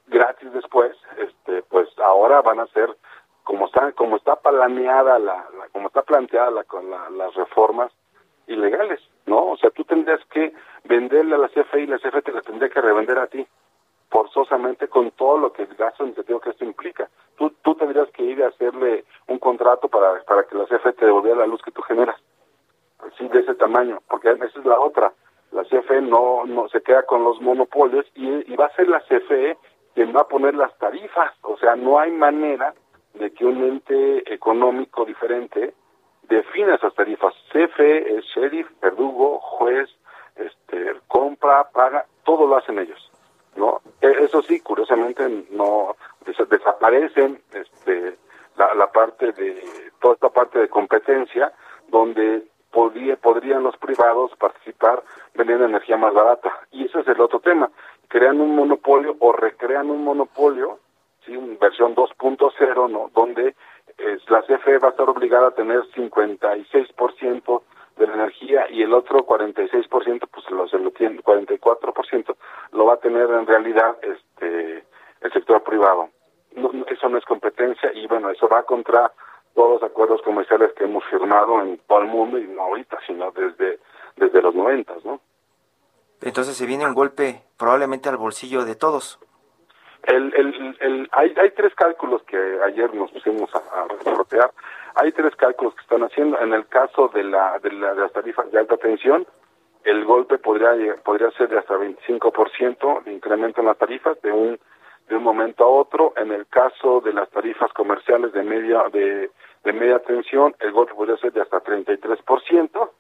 gratis 0.07 0.53
después, 0.53 0.97
este, 1.19 1.63
pues 1.63 1.89
ahora 1.99 2.43
van 2.43 2.61
a 2.61 2.67
ser 2.69 2.95
como 3.45 3.67
está 3.67 3.93
como 3.93 4.17
está 4.17 4.37
planeada 4.37 5.19
la, 5.19 5.47
como 5.73 5.89
está 5.89 6.03
planteada 6.03 6.51
la, 6.51 6.65
con 6.65 6.89
las 6.91 7.35
reformas 7.35 7.91
ilegales, 8.47 9.01
¿no? 9.27 9.47
O 9.47 9.57
sea, 9.57 9.71
tú 9.71 9.85
tendrías 9.85 10.21
que 10.27 10.53
venderle 10.85 11.35
a 11.35 11.39
la 11.39 11.49
CFE 11.49 11.81
y 11.81 11.87
la 11.87 11.99
CFE 11.99 12.23
te 12.23 12.33
la 12.33 12.43
tendría 12.43 12.69
que 12.69 12.81
revender 12.81 13.19
a 13.19 13.27
ti 13.27 13.47
forzosamente 14.11 14.89
con 14.89 15.11
todo 15.13 15.39
lo 15.39 15.53
que 15.53 15.63
el 15.63 15.75
gasto 15.75 16.03
administrativo 16.03 16.41
que 16.41 16.51
esto 16.51 16.65
implica. 16.65 17.09
Tú, 17.37 17.51
tú 17.63 17.75
tendrías 17.75 18.11
que 18.11 18.23
ir 18.23 18.45
a 18.45 18.49
hacerle 18.49 19.05
un 19.27 19.39
contrato 19.39 19.89
para, 19.89 20.23
para 20.25 20.45
que 20.45 20.55
la 20.55 20.67
CFE 20.67 20.93
te 20.93 21.07
devolviera 21.07 21.39
la 21.39 21.47
luz 21.47 21.63
que 21.63 21.71
tú 21.71 21.81
generas. 21.83 22.21
Así 22.99 23.27
de 23.29 23.41
ese 23.41 23.55
tamaño, 23.55 24.01
porque 24.09 24.31
esa 24.31 24.45
es 24.45 24.65
la 24.67 24.79
otra 24.79 25.13
la 25.53 25.65
CFE 25.65 26.01
no, 26.03 26.45
no 26.47 26.69
se 26.69 26.81
queda 26.83 27.03
con 27.05 27.25
los 27.25 27.41
monopolios 27.41 28.07
y, 28.15 28.57
va 28.57 28.67
a 28.67 28.77
ser 28.77 28.89
la 28.89 29.01
CFE 29.01 29.57
quien 29.95 30.15
va 30.17 30.23
a 30.23 30.29
poner 30.29 30.55
las 30.55 30.77
tarifas. 30.79 31.33
O 31.43 31.57
sea, 31.59 31.77
no 31.77 31.99
hay 31.99 32.11
manera 32.11 32.75
de 33.15 33.31
que 33.33 33.45
un 33.45 33.63
ente 33.63 34.33
económico 34.33 35.05
diferente 35.05 35.75
defina 36.23 36.75
esas 36.75 36.95
tarifas. 36.95 37.35
CFE 37.53 38.17
es 38.17 38.25
sheriff, 38.35 38.69
verdugo, 38.81 39.39
juez, 39.41 39.91
este, 40.37 40.95
compra, 41.09 41.69
paga, 41.71 42.07
todo 42.25 42.47
lo 42.47 42.57
hacen 42.57 42.79
ellos. 42.79 43.11
¿no? 43.57 43.83
E, 44.01 44.09
eso 44.25 44.41
sí, 44.43 44.61
curiosamente 44.61 45.47
no 45.51 45.97
desaparecen 46.49 47.43
este, 47.53 48.17
la, 48.57 48.75
la 48.75 48.91
parte 48.91 49.33
de 49.33 49.63
toda 50.01 50.15
esta 50.15 50.31
parte 50.31 50.59
de 50.61 50.69
competencia 50.69 51.53
donde 51.89 52.45
podría, 52.73 53.17
podrían 53.17 53.63
los 53.63 53.77
privados 53.77 54.33
participar 54.37 55.03
más 56.03 56.13
barata. 56.13 56.53
Y 56.73 56.85
ese 56.85 57.01
es 57.01 57.09
el 57.09 57.21
otro 57.21 57.41
tema. 57.41 57.71
Crean 58.09 58.41
un 58.41 58.55
monopolio 58.55 59.17
o 59.21 59.33
recrean 59.33 59.91
un 59.91 60.05
monopolio, 60.05 60.79
¿sí? 61.25 61.37
versión 61.61 61.95
2.0, 61.95 62.91
¿no? 62.91 63.11
donde 63.15 63.55
la 64.29 64.43
CFE 64.43 64.79
va 64.79 64.89
a 64.89 64.91
estar 64.91 65.09
obligada 65.09 65.49
a 65.49 65.51
tener 65.53 65.83
56% 65.95 67.63
de 67.97 68.07
la 68.07 68.15
energía 68.15 68.67
y 68.71 68.83
el 68.83 68.93
otro 68.93 69.25
46%, 69.27 70.29
pues 70.31 70.51
lo, 70.51 70.67
se 70.69 70.79
lo 70.79 70.91
tiene, 70.91 71.23
44% 71.23 72.37
lo 72.73 72.87
va 72.87 72.95
a 72.95 72.97
tener 72.99 73.31
en 73.31 73.47
realidad 73.47 73.97
este 74.03 74.85
el 75.21 75.33
sector 75.33 75.63
privado. 75.63 76.09
No, 76.57 76.71
eso 76.89 77.09
no 77.09 77.19
es 77.19 77.25
competencia 77.25 77.93
y 77.95 78.07
bueno, 78.07 78.31
eso 78.31 78.49
va 78.49 78.65
contra 78.65 79.13
todos 79.55 79.81
los 79.81 79.83
acuerdos 79.83 80.21
comerciales 80.23 80.73
que 80.73 80.85
hemos 80.85 81.05
firmado 81.05 81.61
en 81.61 81.79
todo 81.87 82.01
el 82.01 82.09
mundo 82.09 82.39
y 82.39 82.47
no 82.49 82.63
ahorita, 82.63 82.99
sino 83.07 83.31
desde, 83.31 83.79
desde 84.17 84.43
los 84.43 84.55
noventas, 84.55 85.05
¿no? 85.05 85.21
Un 86.87 86.95
golpe 86.95 87.43
probablemente 87.57 88.09
al 88.09 88.17
bolsillo 88.17 88.65
de 88.65 88.75
todos. 88.75 89.19
El, 90.05 91.09
hay, 91.13 91.35
hay 91.41 91.51
tres 91.53 91.75
cálculos 91.77 92.23
que 92.25 92.37
ayer 92.65 92.93
nos 92.95 93.11
pusimos 93.13 93.49
a, 93.55 93.59
a 93.59 94.51
Hay 94.97 95.13
tres 95.13 95.35
cálculos 95.37 95.75
que 95.75 95.83
están 95.83 96.03
haciendo. 96.03 96.41
En 96.41 96.53
el 96.53 96.67
caso 96.67 97.09
de, 97.15 97.23
la, 97.23 97.59
de, 97.61 97.73
la, 97.73 97.95
de 97.95 98.01
las 98.01 98.13
tarifas 98.13 98.51
de 98.51 98.59
alta 98.59 98.77
tensión, 98.79 99.27
el 99.85 100.05
golpe 100.05 100.39
podría, 100.39 100.75
ser 101.37 101.49
de 101.49 101.59
hasta 101.59 101.77
25% 101.77 103.05
de 103.05 103.13
incremento 103.13 103.61
en 103.61 103.67
las 103.67 103.79
tarifas 103.79 104.21
de 104.23 104.33
un 104.33 104.59
de 105.09 105.17
un 105.17 105.25
momento 105.25 105.65
a 105.65 105.69
otro. 105.69 106.15
En 106.17 106.33
el 106.33 106.47
caso 106.47 107.01
de 107.01 107.13
las 107.13 107.29
tarifas 107.31 107.73
comerciales 107.73 108.33
de 108.33 108.43
media 108.43 108.85
de 108.93 109.31
media 109.73 109.99
tensión, 110.01 110.55
el 110.61 110.73
golpe 110.73 110.95
podría 110.95 111.17
ser 111.19 111.33
de 111.33 111.43
hasta 111.43 111.63
33%. 111.63 112.91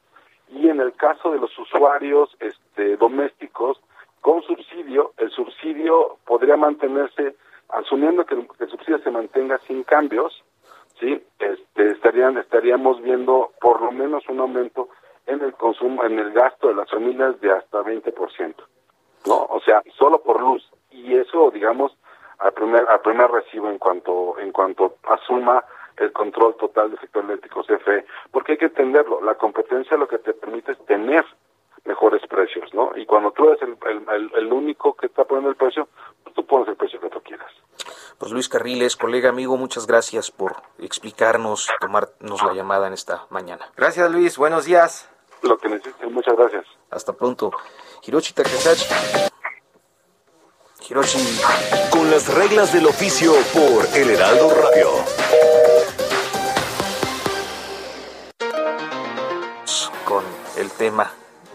Y 0.62 0.68
en 0.68 0.80
el 0.80 0.92
caso 0.92 1.32
de 1.32 1.40
los 1.40 1.58
usuarios 1.58 2.30
este, 2.38 2.96
domésticos 2.96 3.80
con 4.20 4.42
subsidio, 4.42 5.12
el 5.16 5.28
subsidio 5.32 6.18
podría 6.24 6.56
mantenerse, 6.56 7.34
asumiendo 7.70 8.24
que 8.24 8.36
el, 8.36 8.70
subsidio 8.70 9.00
se 9.00 9.10
mantenga 9.10 9.58
sin 9.66 9.82
cambios, 9.82 10.44
sí, 11.00 11.20
este, 11.40 11.86
estarían 11.86 12.38
estaríamos 12.38 13.02
viendo 13.02 13.50
por 13.60 13.82
lo 13.82 13.90
menos 13.90 14.22
un 14.28 14.38
aumento 14.38 14.88
en 15.26 15.42
el 15.42 15.52
consumo, 15.54 16.04
en 16.04 16.20
el 16.20 16.30
gasto 16.30 16.68
de 16.68 16.74
las 16.74 16.88
familias 16.88 17.40
de 17.40 17.50
hasta 17.50 17.82
20%. 17.82 18.54
¿no? 19.26 19.34
O 19.34 19.60
sea, 19.64 19.82
solo 19.98 20.22
por 20.22 20.40
luz. 20.40 20.62
Y 20.92 21.16
eso, 21.16 21.50
digamos, 21.50 21.90
al 22.38 22.52
primer, 22.52 22.88
al 22.88 23.00
primer 23.00 23.28
recibo 23.32 23.68
en 23.68 23.78
cuanto, 23.78 24.38
en 24.38 24.52
cuanto 24.52 24.94
asuma 25.08 25.64
el 25.96 26.12
control 26.12 26.56
total 26.56 26.90
del 26.90 27.00
sector 27.00 27.24
eléctrico 27.24 27.62
CFE, 27.62 28.06
porque 28.30 28.52
hay 28.52 28.58
que 28.58 28.66
entenderlo, 28.66 29.20
la 29.20 29.34
competencia 29.34 29.96
lo 29.96 30.08
que 30.08 30.18
te 30.18 30.32
permite 30.34 30.72
es 30.72 30.86
tener 30.86 31.24
mejores 31.84 32.22
precios, 32.28 32.72
¿no? 32.74 32.92
Y 32.96 33.06
cuando 33.06 33.32
tú 33.32 33.48
eres 33.48 33.60
el, 33.62 33.76
el, 34.08 34.30
el 34.34 34.52
único 34.52 34.94
que 34.94 35.06
está 35.06 35.24
poniendo 35.24 35.50
el 35.50 35.56
precio, 35.56 35.88
pues 36.22 36.34
tú 36.34 36.46
pones 36.46 36.68
el 36.68 36.76
precio 36.76 37.00
que 37.00 37.10
tú 37.10 37.20
quieras. 37.22 37.50
Pues 38.18 38.30
Luis 38.30 38.48
Carriles, 38.48 38.96
colega 38.96 39.30
amigo, 39.30 39.56
muchas 39.56 39.86
gracias 39.86 40.30
por 40.30 40.54
explicarnos, 40.78 41.68
tomarnos 41.80 42.42
la 42.44 42.54
llamada 42.54 42.86
en 42.86 42.92
esta 42.92 43.26
mañana. 43.30 43.66
Gracias 43.76 44.10
Luis, 44.10 44.38
buenos 44.38 44.64
días. 44.64 45.10
Lo 45.42 45.58
que 45.58 45.68
necesiten, 45.68 46.12
muchas 46.12 46.36
gracias. 46.36 46.64
Hasta 46.90 47.12
pronto. 47.14 47.50
Hiroshi 48.04 48.32
Takahashi. 48.32 48.86
Hiroshi. 50.88 51.18
Con 51.90 52.10
las 52.10 52.32
reglas 52.32 52.72
del 52.72 52.86
oficio 52.86 53.32
por 53.52 53.86
El 53.96 54.10
Heraldo 54.10 54.50
Radio. 54.50 55.21
El 60.62 60.70
tema 60.70 61.10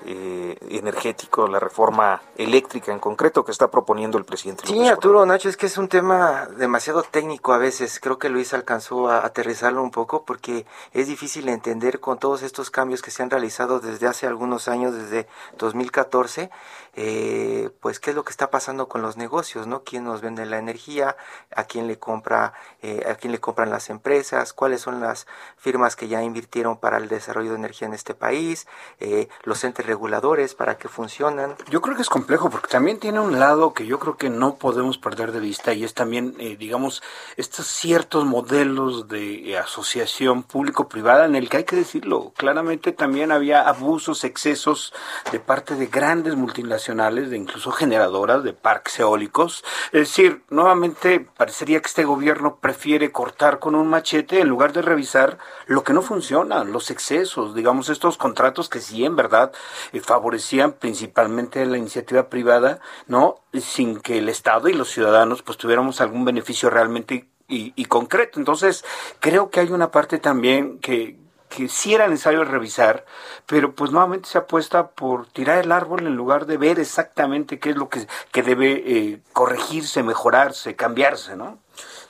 eh, 0.09 0.57
energético, 0.69 1.47
la 1.47 1.59
reforma 1.59 2.21
eléctrica 2.37 2.93
en 2.93 2.99
concreto 2.99 3.43
que 3.43 3.51
está 3.51 3.69
proponiendo 3.69 4.17
el 4.17 4.23
presidente. 4.23 4.65
Sí, 4.65 4.87
Arturo 4.87 5.25
Nacho, 5.25 5.49
es 5.49 5.57
que 5.57 5.65
es 5.65 5.77
un 5.77 5.89
tema 5.89 6.47
demasiado 6.57 7.03
técnico 7.03 7.51
a 7.51 7.57
veces. 7.57 7.99
Creo 7.99 8.17
que 8.17 8.29
Luis 8.29 8.53
alcanzó 8.53 9.09
a 9.09 9.25
aterrizarlo 9.25 9.83
un 9.83 9.91
poco 9.91 10.23
porque 10.23 10.65
es 10.93 11.07
difícil 11.07 11.49
entender 11.49 11.99
con 11.99 12.19
todos 12.19 12.41
estos 12.41 12.71
cambios 12.71 13.01
que 13.01 13.11
se 13.11 13.21
han 13.21 13.29
realizado 13.29 13.81
desde 13.81 14.07
hace 14.07 14.27
algunos 14.27 14.69
años, 14.69 14.93
desde 14.93 15.27
2014, 15.57 16.49
eh, 16.95 17.69
pues 17.81 17.99
qué 17.99 18.11
es 18.11 18.15
lo 18.15 18.23
que 18.23 18.31
está 18.31 18.49
pasando 18.49 18.87
con 18.87 19.01
los 19.01 19.17
negocios, 19.17 19.67
¿no? 19.67 19.83
¿Quién 19.83 20.03
nos 20.03 20.21
vende 20.21 20.45
la 20.45 20.57
energía? 20.57 21.15
¿A 21.55 21.65
quién 21.65 21.85
le 21.85 21.99
compra? 21.99 22.53
Eh, 22.81 23.05
¿A 23.07 23.15
quién 23.15 23.31
le 23.31 23.39
compran 23.39 23.69
las 23.69 23.89
empresas? 23.89 24.53
¿Cuáles 24.53 24.81
son 24.81 24.99
las 24.99 25.27
firmas 25.57 25.95
que 25.95 26.07
ya 26.07 26.23
invirtieron 26.23 26.77
para 26.77 26.97
el 26.97 27.07
desarrollo 27.07 27.51
de 27.51 27.57
energía 27.57 27.87
en 27.87 27.93
este 27.93 28.15
país? 28.15 28.67
Eh, 28.99 29.27
los 29.43 29.63
entes 29.63 29.85
reguladores 29.97 30.53
para 30.53 30.77
que 30.77 30.87
funcionan. 30.87 31.55
Yo 31.69 31.81
creo 31.81 31.95
que 31.95 32.03
es 32.03 32.09
complejo 32.09 32.49
porque 32.49 32.67
también 32.67 32.99
tiene 32.99 33.19
un 33.19 33.39
lado 33.39 33.73
que 33.73 33.85
yo 33.85 33.97
creo 33.97 34.15
que 34.15 34.29
no 34.29 34.55
podemos 34.55 34.97
perder 34.97 35.31
de 35.31 35.39
vista 35.39 35.73
y 35.73 35.83
es 35.83 35.93
también, 35.93 36.37
digamos, 36.59 37.01
estos 37.35 37.65
ciertos 37.65 38.25
modelos 38.25 39.07
de 39.07 39.57
asociación 39.57 40.43
público-privada 40.43 41.25
en 41.25 41.35
el 41.35 41.49
que 41.49 41.57
hay 41.57 41.63
que 41.63 41.75
decirlo 41.75 42.31
claramente 42.35 42.91
también 42.91 43.31
había 43.31 43.67
abusos, 43.67 44.23
excesos 44.23 44.93
de 45.31 45.39
parte 45.39 45.75
de 45.75 45.87
grandes 45.87 46.35
multinacionales 46.35 47.29
de 47.29 47.37
incluso 47.37 47.71
generadoras 47.71 48.43
de 48.43 48.53
parques 48.53 48.99
eólicos. 48.99 49.63
Es 49.87 50.01
decir, 50.01 50.43
nuevamente 50.49 51.19
parecería 51.19 51.81
que 51.81 51.87
este 51.87 52.05
gobierno 52.05 52.57
prefiere 52.57 53.11
cortar 53.11 53.59
con 53.59 53.75
un 53.75 53.87
machete 53.87 54.41
en 54.41 54.47
lugar 54.47 54.73
de 54.73 54.81
revisar 54.81 55.37
lo 55.65 55.83
que 55.83 55.93
no 55.93 56.01
funciona, 56.01 56.63
los 56.63 56.91
excesos, 56.91 57.55
digamos, 57.55 57.89
estos 57.89 58.17
contratos 58.17 58.69
que 58.69 58.79
sí 58.79 59.05
en 59.05 59.15
verdad 59.15 59.51
eh, 59.86 59.86
favorecían 60.01 60.73
principalmente 60.73 61.65
la 61.65 61.77
iniciativa 61.77 62.29
privada, 62.29 62.79
¿no? 63.07 63.41
Sin 63.53 63.99
que 63.99 64.17
el 64.19 64.29
Estado 64.29 64.69
y 64.69 64.73
los 64.73 64.89
ciudadanos 64.89 65.41
pues 65.43 65.57
tuviéramos 65.57 66.01
algún 66.01 66.25
beneficio 66.25 66.69
realmente 66.69 67.27
y, 67.47 67.73
y, 67.75 67.85
concreto. 67.85 68.39
Entonces, 68.39 68.83
creo 69.19 69.49
que 69.49 69.61
hay 69.61 69.71
una 69.71 69.89
parte 69.89 70.19
también 70.19 70.79
que, 70.79 71.17
que 71.49 71.69
sí 71.69 71.93
era 71.93 72.07
necesario 72.07 72.43
revisar, 72.43 73.05
pero 73.45 73.73
pues 73.73 73.91
nuevamente 73.91 74.29
se 74.29 74.37
apuesta 74.37 74.89
por 74.89 75.27
tirar 75.27 75.63
el 75.63 75.71
árbol 75.71 76.05
en 76.05 76.15
lugar 76.15 76.45
de 76.45 76.57
ver 76.57 76.79
exactamente 76.79 77.59
qué 77.59 77.71
es 77.71 77.77
lo 77.77 77.89
que, 77.89 78.05
que 78.31 78.43
debe 78.43 78.83
eh, 78.85 79.21
corregirse, 79.33 80.03
mejorarse, 80.03 80.75
cambiarse, 80.75 81.35
¿no? 81.35 81.59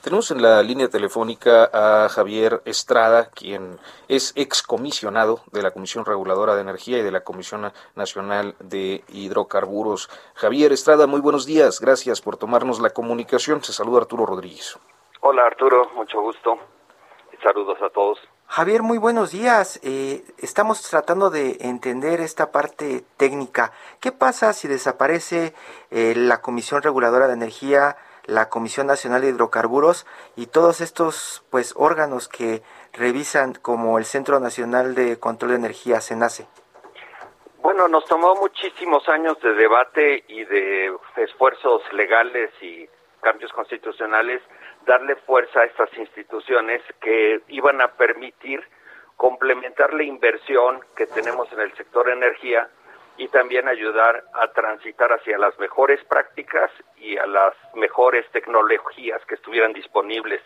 Tenemos 0.02 0.30
en 0.30 0.40
la 0.40 0.62
línea 0.62 0.88
telefónica 0.88 1.68
a 1.72 2.08
Javier 2.08 2.62
Estrada, 2.64 3.30
quien 3.30 3.80
es 4.06 4.32
excomisionado 4.36 5.40
de 5.50 5.60
la 5.60 5.72
Comisión 5.72 6.04
Reguladora 6.04 6.54
de 6.54 6.60
Energía 6.60 6.98
y 6.98 7.02
de 7.02 7.10
la 7.10 7.24
Comisión 7.24 7.72
Nacional 7.96 8.54
de 8.60 9.02
Hidrocarburos. 9.08 10.08
Javier 10.34 10.72
Estrada, 10.72 11.08
muy 11.08 11.20
buenos 11.20 11.46
días. 11.46 11.80
Gracias 11.80 12.20
por 12.20 12.36
tomarnos 12.36 12.78
la 12.80 12.90
comunicación. 12.90 13.64
Se 13.64 13.72
saluda 13.72 14.02
Arturo 14.02 14.24
Rodríguez. 14.24 14.78
Hola 15.20 15.46
Arturo, 15.46 15.90
mucho 15.96 16.20
gusto. 16.20 16.58
Saludos 17.42 17.78
a 17.82 17.90
todos. 17.90 18.20
Javier, 18.46 18.82
muy 18.82 18.98
buenos 18.98 19.32
días. 19.32 19.80
Eh, 19.82 20.24
estamos 20.38 20.80
tratando 20.82 21.28
de 21.28 21.58
entender 21.60 22.20
esta 22.20 22.52
parte 22.52 23.04
técnica. 23.16 23.72
¿Qué 24.00 24.12
pasa 24.12 24.52
si 24.52 24.68
desaparece 24.68 25.54
eh, 25.90 26.14
la 26.16 26.40
Comisión 26.40 26.82
Reguladora 26.82 27.26
de 27.26 27.34
Energía, 27.34 27.96
la 28.28 28.48
Comisión 28.48 28.86
Nacional 28.86 29.22
de 29.22 29.30
Hidrocarburos 29.30 30.06
y 30.36 30.46
todos 30.46 30.80
estos 30.80 31.44
pues 31.50 31.74
órganos 31.76 32.28
que 32.28 32.62
revisan 32.92 33.54
como 33.54 33.98
el 33.98 34.04
Centro 34.04 34.38
Nacional 34.38 34.94
de 34.94 35.18
Control 35.18 35.52
de 35.52 35.56
Energía, 35.56 36.00
CENACE? 36.00 36.46
Bueno, 37.62 37.88
nos 37.88 38.04
tomó 38.04 38.34
muchísimos 38.36 39.08
años 39.08 39.40
de 39.40 39.54
debate 39.54 40.24
y 40.28 40.44
de 40.44 40.94
esfuerzos 41.16 41.82
legales 41.92 42.50
y 42.60 42.88
cambios 43.20 43.52
constitucionales 43.52 44.42
darle 44.86 45.16
fuerza 45.16 45.60
a 45.60 45.64
estas 45.64 45.92
instituciones 45.98 46.82
que 47.00 47.40
iban 47.48 47.80
a 47.80 47.88
permitir 47.88 48.62
complementar 49.16 49.92
la 49.94 50.04
inversión 50.04 50.80
que 50.96 51.06
tenemos 51.06 51.50
en 51.52 51.60
el 51.60 51.74
sector 51.76 52.08
energía 52.08 52.68
y 53.18 53.26
también 53.28 53.66
ayudar 53.68 54.24
a 54.32 54.48
transitar 54.52 55.12
hacia 55.12 55.36
las 55.38 55.58
mejores 55.58 56.02
prácticas 56.04 56.70
y 56.96 57.16
a 57.18 57.26
las 57.26 57.52
mejores 57.74 58.24
tecnologías 58.30 59.24
que 59.26 59.34
estuvieran 59.34 59.72
disponibles. 59.72 60.40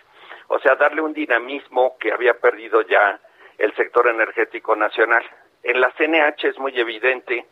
O 0.48 0.58
sea, 0.58 0.74
darle 0.76 1.02
un 1.02 1.12
dinamismo 1.12 1.96
que 1.98 2.12
había 2.12 2.34
perdido 2.40 2.80
ya 2.82 3.20
el 3.58 3.74
sector 3.76 4.08
energético 4.08 4.74
nacional. 4.74 5.22
En 5.62 5.80
la 5.80 5.92
CNH 5.92 6.48
es 6.48 6.58
muy 6.58 6.78
evidente 6.80 7.46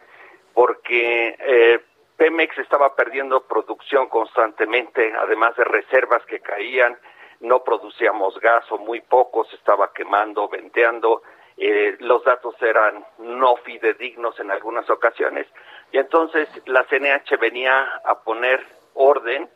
porque 0.54 1.36
eh, 1.38 1.80
Pemex 2.16 2.58
estaba 2.58 2.96
perdiendo 2.96 3.46
producción 3.46 4.08
constantemente, 4.08 5.12
además 5.16 5.54
de 5.56 5.64
reservas 5.64 6.24
que 6.26 6.40
caían, 6.40 6.98
no 7.40 7.62
producíamos 7.62 8.38
gas 8.40 8.64
o 8.72 8.78
muy 8.78 9.00
poco, 9.02 9.44
se 9.44 9.56
estaba 9.56 9.92
quemando, 9.92 10.48
venteando, 10.48 11.22
eh, 11.60 11.96
los 12.00 12.24
datos 12.24 12.54
eran 12.62 13.04
no 13.18 13.56
fidedignos 13.56 14.38
en 14.40 14.50
algunas 14.50 14.88
ocasiones, 14.88 15.46
y 15.92 15.98
entonces 15.98 16.48
la 16.66 16.84
CNH 16.84 17.36
venía 17.38 18.00
a 18.04 18.22
poner 18.22 18.64
orden, 18.94 19.48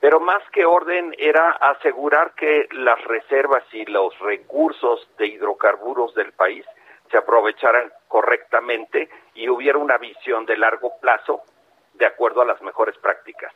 pero 0.00 0.18
más 0.18 0.42
que 0.50 0.64
orden 0.64 1.14
era 1.18 1.52
asegurar 1.52 2.34
que 2.34 2.68
las 2.72 3.02
reservas 3.04 3.62
y 3.72 3.84
los 3.86 4.18
recursos 4.18 5.08
de 5.18 5.28
hidrocarburos 5.28 6.14
del 6.14 6.32
país 6.32 6.66
se 7.10 7.18
aprovecharan 7.18 7.92
correctamente 8.08 9.08
y 9.34 9.48
hubiera 9.48 9.78
una 9.78 9.98
visión 9.98 10.44
de 10.46 10.56
largo 10.56 10.98
plazo 11.00 11.42
de 11.94 12.06
acuerdo 12.06 12.42
a 12.42 12.46
las 12.46 12.60
mejores 12.62 12.96
prácticas. 12.98 13.52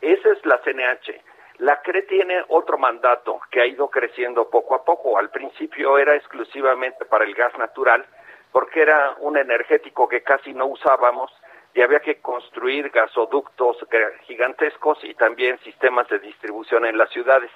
Esa 0.00 0.30
es 0.30 0.46
la 0.46 0.58
CNH. 0.62 1.20
La 1.58 1.80
CRE 1.80 2.02
tiene 2.02 2.44
otro 2.48 2.76
mandato 2.76 3.40
que 3.50 3.62
ha 3.62 3.66
ido 3.66 3.88
creciendo 3.88 4.50
poco 4.50 4.74
a 4.74 4.84
poco. 4.84 5.16
Al 5.18 5.30
principio 5.30 5.96
era 5.98 6.14
exclusivamente 6.14 7.06
para 7.06 7.24
el 7.24 7.34
gas 7.34 7.56
natural, 7.56 8.04
porque 8.52 8.82
era 8.82 9.16
un 9.20 9.38
energético 9.38 10.06
que 10.06 10.22
casi 10.22 10.52
no 10.52 10.66
usábamos 10.66 11.32
y 11.72 11.80
había 11.80 12.00
que 12.00 12.20
construir 12.20 12.90
gasoductos 12.90 13.78
gigantescos 14.26 15.02
y 15.04 15.14
también 15.14 15.58
sistemas 15.60 16.08
de 16.08 16.18
distribución 16.18 16.84
en 16.84 16.98
las 16.98 17.10
ciudades. 17.10 17.50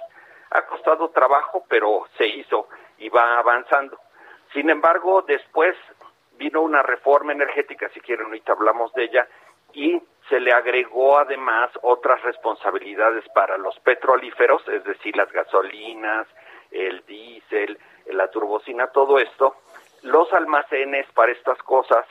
Ha 0.51 0.62
costado 0.62 1.11
trabajo, 1.11 1.64
pero 1.68 2.07
se 2.16 2.26
hizo 2.26 2.68
y 2.98 3.09
va 3.09 3.38
avanzando. 3.38 3.98
Sin 4.53 4.68
embargo, 4.68 5.22
después 5.22 5.76
vino 6.32 6.62
una 6.62 6.82
reforma 6.82 7.32
energética, 7.32 7.88
si 7.90 8.01
quieren, 8.01 8.26
ahorita 8.26 8.53
hablamos 8.53 8.92
de 8.94 9.05
ella, 9.05 9.28
y 9.73 10.01
se 10.29 10.41
le 10.41 10.53
agregó 10.53 11.18
además 11.18 11.71
otras 11.83 12.23
responsabilidades 12.23 13.29
para 13.35 13.59
los 13.59 13.79
petrolíferos, 13.81 14.66
es 14.68 14.85
decir, 14.85 15.16
las 15.16 15.31
gasolinas, 15.33 16.27
el 16.71 17.05
diésel, 17.07 17.79
la 18.07 18.29
turbocina, 18.31 18.87
todo 18.89 19.18
esto, 19.18 19.57
los 20.03 20.33
almacenes 20.33 21.07
para 21.12 21.33
estas 21.33 21.59
cosas 21.62 22.07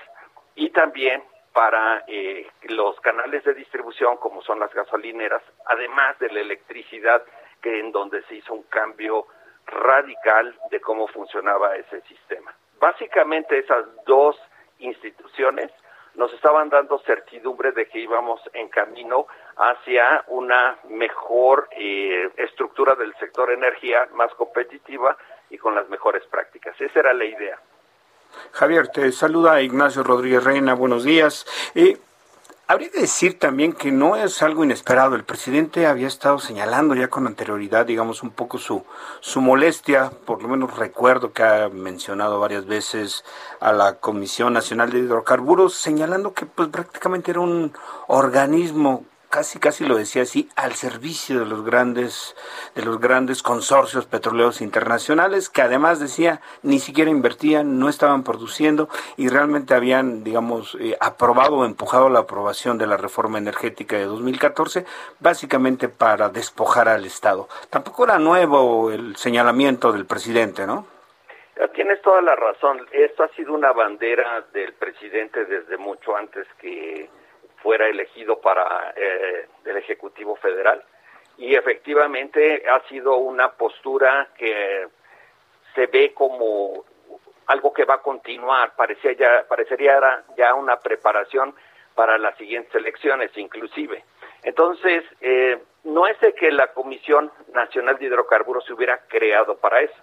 y 0.55 0.69
también 0.71 1.23
para 1.53 2.03
eh, 2.07 2.47
los 2.63 2.99
canales 2.99 3.43
de 3.43 3.53
distribución 3.53 4.17
como 4.17 4.41
son 4.41 4.59
las 4.59 4.73
gasolineras, 4.73 5.41
además 5.65 6.19
de 6.19 6.29
la 6.29 6.41
electricidad, 6.41 7.23
que 7.61 7.79
en 7.79 7.91
donde 7.91 8.21
se 8.23 8.35
hizo 8.35 8.53
un 8.53 8.63
cambio 8.63 9.27
radical 9.65 10.57
de 10.71 10.79
cómo 10.79 11.07
funcionaba 11.07 11.75
ese 11.75 12.01
sistema. 12.01 12.53
Básicamente 12.79 13.57
esas 13.57 13.85
dos 14.05 14.39
instituciones 14.79 15.71
nos 16.15 16.33
estaban 16.33 16.69
dando 16.69 16.99
certidumbre 16.99 17.71
de 17.71 17.87
que 17.87 17.99
íbamos 17.99 18.41
en 18.53 18.69
camino 18.69 19.27
hacia 19.57 20.23
una 20.27 20.77
mejor 20.89 21.69
eh, 21.71 22.29
estructura 22.37 22.95
del 22.95 23.13
sector 23.15 23.51
energía, 23.51 24.07
más 24.13 24.33
competitiva 24.35 25.17
y 25.49 25.57
con 25.57 25.75
las 25.75 25.87
mejores 25.89 26.23
prácticas. 26.27 26.79
Esa 26.79 26.99
era 26.99 27.13
la 27.13 27.25
idea. 27.25 27.59
Javier, 28.51 28.87
te 28.89 29.11
saluda 29.11 29.61
Ignacio 29.61 30.03
Rodríguez 30.03 30.43
Reina, 30.43 30.73
buenos 30.75 31.03
días. 31.03 31.45
Eh, 31.73 31.97
Habría 32.71 32.91
que 32.91 33.01
decir 33.01 33.39
también 33.39 33.73
que 33.73 33.91
no 33.91 34.15
es 34.15 34.43
algo 34.43 34.63
inesperado. 34.63 35.15
El 35.15 35.23
presidente 35.23 35.87
había 35.87 36.05
estado 36.05 36.37
señalando 36.37 36.93
ya 36.93 37.07
con 37.07 37.25
anterioridad, 37.25 37.87
digamos, 37.87 38.21
un 38.21 38.29
poco 38.29 38.59
su, 38.59 38.85
su 39.21 39.41
molestia. 39.41 40.11
Por 40.11 40.43
lo 40.43 40.49
menos 40.49 40.77
recuerdo 40.77 41.33
que 41.33 41.41
ha 41.41 41.69
mencionado 41.69 42.39
varias 42.39 42.67
veces 42.67 43.25
a 43.59 43.73
la 43.73 43.95
Comisión 43.95 44.53
Nacional 44.53 44.91
de 44.91 44.99
Hidrocarburos, 44.99 45.73
señalando 45.73 46.35
que 46.35 46.45
pues 46.45 46.69
prácticamente 46.69 47.31
era 47.31 47.39
un 47.39 47.73
organismo 48.05 49.03
casi 49.29 49.59
casi 49.59 49.85
lo 49.85 49.95
decía 49.95 50.23
así, 50.23 50.49
al 50.55 50.73
servicio 50.73 51.39
de 51.39 51.45
los 51.45 51.63
grandes, 51.63 52.35
de 52.75 52.83
los 52.83 52.99
grandes 52.99 53.43
consorcios 53.43 54.05
petroleros 54.05 54.61
internacionales, 54.61 55.49
que 55.49 55.61
además 55.61 55.99
decía 55.99 56.41
ni 56.63 56.79
siquiera 56.79 57.11
invertían, 57.11 57.79
no 57.79 57.89
estaban 57.89 58.23
produciendo 58.23 58.89
y 59.17 59.29
realmente 59.29 59.73
habían, 59.73 60.23
digamos, 60.23 60.75
eh, 60.79 60.97
aprobado 60.99 61.57
o 61.57 61.65
empujado 61.65 62.09
la 62.09 62.19
aprobación 62.19 62.77
de 62.77 62.87
la 62.87 62.97
reforma 62.97 63.37
energética 63.37 63.95
de 63.97 64.05
2014, 64.05 64.85
básicamente 65.19 65.89
para 65.89 66.29
despojar 66.29 66.89
al 66.89 67.05
Estado. 67.05 67.47
Tampoco 67.69 68.05
era 68.05 68.19
nuevo 68.19 68.91
el 68.91 69.15
señalamiento 69.15 69.91
del 69.91 70.05
presidente, 70.05 70.65
¿no? 70.65 70.85
Tienes 71.73 72.01
toda 72.01 72.21
la 72.21 72.35
razón. 72.35 72.85
Esto 72.91 73.23
ha 73.23 73.29
sido 73.29 73.53
una 73.53 73.71
bandera 73.73 74.45
del 74.53 74.73
presidente 74.73 75.45
desde 75.45 75.77
mucho 75.77 76.15
antes 76.15 76.47
que 76.59 77.09
fuera 77.61 77.87
elegido 77.87 78.39
para 78.39 78.93
eh, 78.95 79.47
el 79.65 79.77
Ejecutivo 79.77 80.35
Federal. 80.35 80.83
Y 81.37 81.55
efectivamente 81.55 82.63
ha 82.69 82.81
sido 82.89 83.17
una 83.17 83.51
postura 83.53 84.29
que 84.37 84.87
se 85.73 85.87
ve 85.87 86.13
como 86.13 86.85
algo 87.47 87.73
que 87.73 87.85
va 87.85 87.95
a 87.95 88.01
continuar. 88.01 88.75
Parecía 88.75 89.13
ya, 89.13 89.45
parecería 89.47 90.23
ya 90.37 90.53
una 90.53 90.77
preparación 90.79 91.55
para 91.95 92.17
las 92.17 92.37
siguientes 92.37 92.73
elecciones, 92.75 93.31
inclusive. 93.37 94.03
Entonces, 94.43 95.03
eh, 95.21 95.57
no 95.83 96.07
es 96.07 96.19
de 96.21 96.33
que 96.33 96.51
la 96.51 96.67
Comisión 96.67 97.31
Nacional 97.53 97.97
de 97.97 98.05
Hidrocarburos 98.05 98.65
se 98.65 98.73
hubiera 98.73 98.99
creado 99.07 99.57
para 99.57 99.81
eso. 99.81 99.95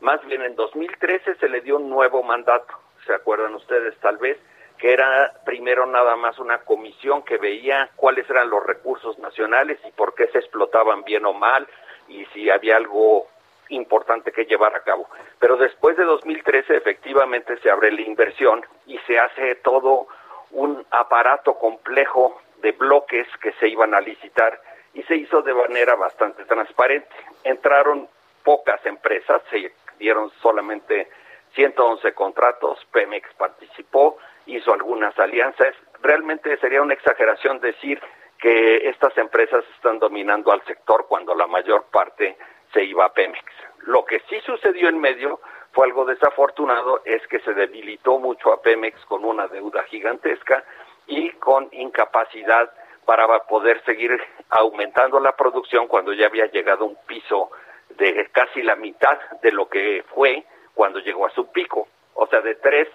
Más 0.00 0.24
bien 0.26 0.42
en 0.42 0.54
2013 0.54 1.36
se 1.36 1.48
le 1.48 1.60
dio 1.60 1.76
un 1.76 1.90
nuevo 1.90 2.22
mandato, 2.22 2.72
¿se 3.04 3.12
acuerdan 3.12 3.54
ustedes 3.54 3.96
tal 3.98 4.16
vez? 4.18 4.38
Que 4.78 4.92
era 4.92 5.32
primero 5.44 5.86
nada 5.86 6.16
más 6.16 6.38
una 6.38 6.58
comisión 6.58 7.22
que 7.22 7.36
veía 7.36 7.90
cuáles 7.96 8.28
eran 8.30 8.48
los 8.48 8.64
recursos 8.64 9.18
nacionales 9.18 9.78
y 9.86 9.90
por 9.90 10.14
qué 10.14 10.28
se 10.28 10.38
explotaban 10.38 11.02
bien 11.04 11.26
o 11.26 11.32
mal 11.32 11.66
y 12.08 12.24
si 12.26 12.48
había 12.48 12.76
algo 12.76 13.26
importante 13.68 14.32
que 14.32 14.46
llevar 14.46 14.74
a 14.74 14.82
cabo. 14.82 15.08
Pero 15.38 15.56
después 15.56 15.96
de 15.96 16.04
2013 16.04 16.76
efectivamente 16.76 17.58
se 17.58 17.70
abre 17.70 17.92
la 17.92 18.02
inversión 18.02 18.64
y 18.86 18.98
se 18.98 19.18
hace 19.18 19.56
todo 19.56 20.06
un 20.52 20.86
aparato 20.90 21.58
complejo 21.58 22.40
de 22.62 22.72
bloques 22.72 23.26
que 23.42 23.52
se 23.54 23.68
iban 23.68 23.94
a 23.94 24.00
licitar 24.00 24.60
y 24.94 25.02
se 25.02 25.16
hizo 25.16 25.42
de 25.42 25.54
manera 25.54 25.94
bastante 25.96 26.44
transparente. 26.44 27.14
Entraron 27.44 28.08
pocas 28.42 28.84
empresas, 28.86 29.42
se 29.50 29.72
dieron 29.98 30.30
solamente 30.40 31.08
111 31.54 32.12
contratos, 32.14 32.78
Pemex 32.92 33.32
participó, 33.34 34.18
hizo 34.48 34.72
algunas 34.72 35.16
alianzas. 35.18 35.74
Realmente 36.02 36.56
sería 36.58 36.82
una 36.82 36.94
exageración 36.94 37.60
decir 37.60 38.00
que 38.38 38.88
estas 38.88 39.16
empresas 39.18 39.64
están 39.74 39.98
dominando 39.98 40.52
al 40.52 40.64
sector 40.64 41.06
cuando 41.08 41.34
la 41.34 41.46
mayor 41.46 41.86
parte 41.90 42.36
se 42.72 42.84
iba 42.84 43.04
a 43.04 43.12
Pemex. 43.12 43.44
Lo 43.86 44.04
que 44.04 44.20
sí 44.28 44.40
sucedió 44.44 44.88
en 44.88 45.00
medio 45.00 45.40
fue 45.72 45.86
algo 45.86 46.04
desafortunado, 46.04 47.02
es 47.04 47.26
que 47.28 47.40
se 47.40 47.54
debilitó 47.54 48.18
mucho 48.18 48.52
a 48.52 48.62
Pemex 48.62 49.04
con 49.06 49.24
una 49.24 49.48
deuda 49.48 49.82
gigantesca 49.84 50.64
y 51.06 51.30
con 51.32 51.68
incapacidad 51.72 52.70
para 53.04 53.26
poder 53.46 53.82
seguir 53.84 54.20
aumentando 54.50 55.18
la 55.20 55.34
producción 55.36 55.86
cuando 55.86 56.12
ya 56.12 56.26
había 56.26 56.46
llegado 56.46 56.84
un 56.84 56.96
piso 57.06 57.50
de 57.90 58.28
casi 58.32 58.62
la 58.62 58.76
mitad 58.76 59.18
de 59.42 59.50
lo 59.50 59.68
que 59.68 60.04
fue 60.14 60.44
cuando 60.74 61.00
llegó 61.00 61.26
a 61.26 61.30
su 61.30 61.50
pico. 61.50 61.88
O 62.14 62.26
sea, 62.26 62.40
de 62.40 62.54
3 62.56 62.88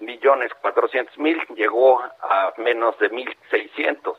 millones 0.00 0.52
400 0.60 1.18
mil 1.18 1.40
llegó 1.54 2.00
a 2.00 2.52
menos 2.58 2.98
de 2.98 3.10
1.600. 3.10 4.16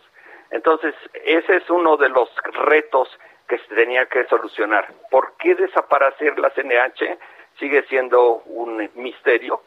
Entonces, 0.52 0.96
ese 1.26 1.58
es 1.58 1.70
uno 1.70 1.98
de 1.98 2.10
los 2.10 2.30
retos 2.54 3.10
que 3.48 3.58
se 3.60 3.76
tenía 3.76 4.06
que 4.08 4.26
solucionar. 4.26 4.94
¿Por 5.10 5.34
qué 5.38 5.56
desaparecer 5.56 6.38
la 6.40 6.50
CNH? 6.52 7.18
Sigue 7.60 7.84
siendo 7.84 8.44
un 8.46 8.90
misterio, 8.96 9.62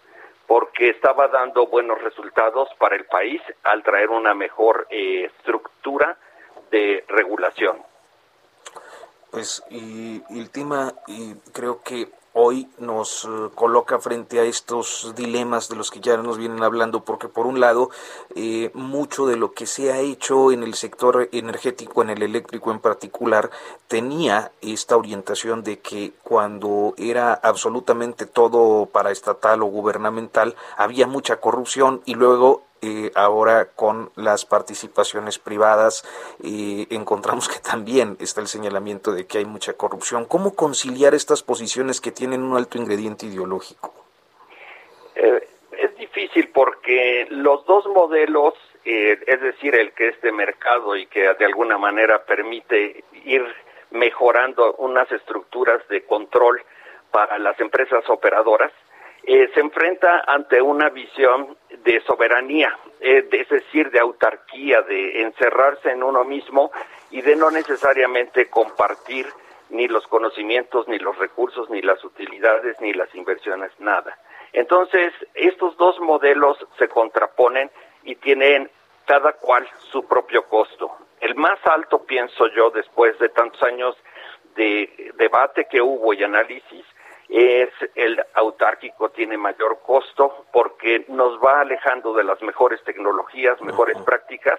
porque 0.47 0.91
estaba 0.91 1.29
dando 1.29 1.67
buenos 1.67 2.01
resultados 2.03 2.69
para 2.79 2.97
el 2.97 3.05
país 3.07 3.43
al 3.65 3.83
traer 3.83 4.11
una 4.11 4.35
mejor 4.35 4.87
eh, 4.91 5.25
estructura 5.25 6.17
de 6.71 7.05
regulación. 7.09 7.83
Pues 9.31 9.65
y, 9.71 10.23
el 10.31 10.51
tema, 10.51 10.93
y 11.07 11.35
creo 11.53 11.83
que 11.83 12.09
hoy 12.33 12.69
nos 12.79 13.25
eh, 13.25 13.29
coloca 13.55 13.99
frente 13.99 14.41
a 14.41 14.45
estos 14.45 15.13
dilemas 15.17 15.69
de 15.69 15.77
los 15.77 15.91
que 15.91 16.01
ya 16.01 16.17
nos 16.17 16.39
vienen 16.39 16.63
hablando, 16.63 17.05
porque 17.05 17.29
por 17.29 17.47
un 17.47 17.61
lado, 17.61 17.91
eh, 18.35 18.71
mucho 18.75 19.27
de 19.27 19.37
lo 19.37 19.53
que 19.53 19.67
se 19.67 19.93
ha 19.93 19.99
hecho 19.99 20.53
en 20.53 20.63
el 20.63 20.75
sector 20.75 21.29
energético, 21.33 22.03
en 22.03 22.11
el 22.11 22.23
eléctrico 22.23 22.71
en 22.71 22.81
particular, 22.81 23.51
tenía 23.89 24.53
esta 24.61 24.97
orientación 24.97 25.63
de 25.63 25.81
que 25.81 26.13
cuando 26.23 26.95
era 26.97 27.35
absolutamente 27.35 28.27
todo 28.27 28.87
para 28.87 29.11
estatal 29.11 29.63
o 29.63 29.67
gubernamental, 29.67 30.55
había 30.77 31.07
mucha 31.07 31.41
corrupción 31.41 32.03
y 32.05 32.15
luego 32.15 32.63
eh, 32.83 33.11
ahora 33.15 33.67
con 33.77 34.11
las 34.17 34.47
participaciones 34.47 35.39
privadas 35.39 36.03
eh, 36.43 36.87
encontramos 36.91 37.49
que 37.49 37.59
también 37.59 38.17
está 38.21 38.41
el 38.41 38.47
señalamiento 38.47 39.13
de 39.13 39.27
que 39.27 39.39
hay 39.39 39.45
mucha 39.45 39.75
corrupción. 39.75 40.25
¿Cómo 40.25 40.55
conciliar 40.55 41.15
estas 41.15 41.43
posiciones 41.43 42.01
que 42.01 42.11
tienen 42.11 42.43
un 42.43 42.57
alto 42.57 42.79
ingrediente 42.79 43.27
ideológico? 43.27 43.93
Eh, 45.15 45.49
es 45.73 45.97
difícil 45.97 46.49
porque 46.55 47.27
los 47.31 47.67
dos 47.67 47.87
modelos, 47.87 48.55
es 48.85 49.41
decir, 49.41 49.75
el 49.75 49.93
que 49.93 50.09
es 50.09 50.21
de 50.23 50.33
mercado 50.33 50.97
y 50.97 51.07
que 51.07 51.35
de 51.35 51.45
alguna 51.45 51.77
manera 51.77 52.25
permite 52.25 53.05
ir 53.25 53.45
mejorando 53.91 54.75
unas 54.75 55.11
estructuras 55.13 55.87
de 55.89 56.05
control 56.05 56.63
para 57.11 57.39
las 57.39 57.59
empresas 57.61 58.09
operadoras, 58.09 58.73
eh, 59.23 59.51
se 59.55 59.61
enfrenta 59.61 60.25
ante 60.27 60.63
una 60.63 60.89
visión 60.89 61.57
de 61.85 62.01
soberanía, 62.03 62.77
eh, 63.01 63.29
es 63.31 63.49
decir, 63.49 63.91
de 63.91 64.01
autarquía, 64.01 64.83
de 64.83 65.23
encerrarse 65.23 65.91
en 65.91 66.03
uno 66.03 66.25
mismo 66.25 66.71
y 67.11 67.23
de 67.23 67.37
no 67.37 67.51
necesariamente 67.51 68.49
compartir 68.49 69.27
ni 69.71 69.89
los 69.89 70.07
conocimientos, 70.07 70.89
ni 70.89 70.99
los 70.99 71.17
recursos, 71.19 71.71
ni 71.71 71.81
las 71.83 72.03
utilidades, 72.05 72.81
ni 72.81 72.93
las 72.93 73.15
inversiones, 73.15 73.71
nada. 73.79 74.19
Entonces, 74.53 75.13
estos 75.35 75.77
dos 75.77 76.01
modelos 76.01 76.59
se 76.79 76.89
contraponen 76.89 77.71
y 78.03 78.17
tienen 78.17 78.69
cada 79.07 79.33
cual 79.35 79.69
su 79.91 80.07
propio 80.07 80.45
costo. 80.45 80.91
El 81.21 81.35
más 81.35 81.59
alto, 81.67 82.05
pienso 82.05 82.49
yo, 82.49 82.71
después 82.71 83.19
de 83.19 83.29
tantos 83.29 83.63
años 83.63 83.97
de 84.57 85.13
debate 85.17 85.67
que 85.71 85.81
hubo 85.81 86.13
y 86.15 86.23
análisis, 86.25 86.85
es 87.31 87.71
el 87.95 88.21
autárquico, 88.35 89.11
tiene 89.11 89.37
mayor 89.37 89.79
costo 89.87 90.47
porque 90.53 91.05
nos 91.09 91.39
va 91.39 91.61
alejando 91.61 92.13
de 92.13 92.25
las 92.25 92.43
mejores 92.43 92.83
tecnologías, 92.83 93.61
mejores 93.63 93.97
prácticas 93.99 94.59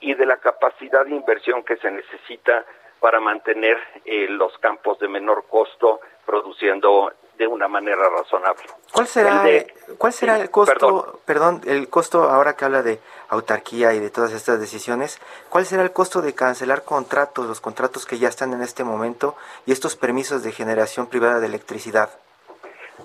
y 0.00 0.14
de 0.14 0.26
la 0.26 0.36
capacidad 0.36 1.06
de 1.06 1.14
inversión 1.14 1.64
que 1.64 1.76
se 1.76 1.90
necesita 1.90 2.66
para 3.00 3.18
mantener 3.18 3.78
eh, 4.04 4.26
los 4.28 4.56
campos 4.58 4.98
de 4.98 5.08
menor 5.08 5.44
costo 5.48 6.00
produciendo 6.26 7.12
de 7.38 7.46
una 7.46 7.68
manera 7.68 8.08
razonable. 8.08 8.64
¿Cuál 8.92 9.06
será, 9.06 9.48
el, 9.48 9.66
¿cuál 9.98 10.12
será 10.12 10.38
el 10.40 10.50
costo, 10.50 11.20
perdón. 11.24 11.62
el 11.66 11.88
costo 11.88 12.24
ahora 12.24 12.56
que 12.56 12.64
habla 12.64 12.82
de 12.82 13.00
autarquía 13.28 13.94
y 13.94 14.00
de 14.00 14.10
todas 14.10 14.32
estas 14.32 14.60
decisiones, 14.60 15.20
cuál 15.48 15.64
será 15.64 15.82
el 15.82 15.92
costo 15.92 16.20
de 16.20 16.34
cancelar 16.34 16.84
contratos, 16.84 17.46
los 17.46 17.60
contratos 17.60 18.04
que 18.04 18.18
ya 18.18 18.28
están 18.28 18.52
en 18.52 18.62
este 18.62 18.84
momento 18.84 19.34
y 19.66 19.72
estos 19.72 19.96
permisos 19.96 20.42
de 20.42 20.52
generación 20.52 21.06
privada 21.06 21.40
de 21.40 21.46
electricidad? 21.46 22.10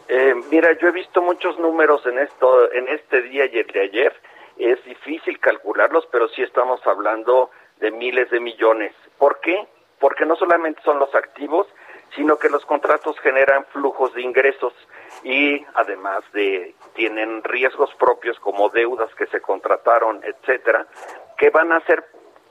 Eh, 0.10 0.36
mira, 0.52 0.78
yo 0.78 0.88
he 0.88 0.92
visto 0.92 1.22
muchos 1.22 1.58
números 1.60 2.06
en 2.06 2.20
esto, 2.20 2.72
en 2.72 2.88
este 2.90 3.22
día 3.24 3.46
y 3.46 3.60
el 3.60 3.68
de 3.68 3.82
ayer. 3.82 4.14
Es 4.58 4.84
difícil 4.86 5.40
calcularlos, 5.40 6.08
pero 6.12 6.28
sí 6.30 6.42
estamos 6.42 6.86
hablando 6.88 7.52
de 7.80 7.92
miles 7.92 8.30
de 8.32 8.40
millones. 8.40 8.94
¿Por 9.18 9.40
qué? 9.40 9.68
Porque 10.00 10.26
no 10.26 10.36
solamente 10.36 10.82
son 10.84 11.00
los 11.00 11.14
activos, 11.14 11.68
sino 12.16 12.38
que 12.38 12.50
los 12.50 12.66
contratos 12.66 13.20
generan 13.20 13.66
flujos 13.66 14.14
de 14.14 14.22
ingresos 14.22 14.74
y 15.24 15.66
además 15.76 16.24
de 16.34 16.76
tienen 16.94 17.44
riesgos 17.44 17.94
propios 17.96 18.40
como 18.40 18.70
deudas 18.70 19.14
que 19.16 19.28
se 19.28 19.42
contrataron, 19.42 20.22
etcétera, 20.24 20.88
que 21.38 21.50
van 21.50 21.72
a 21.72 21.82
ser 21.82 22.04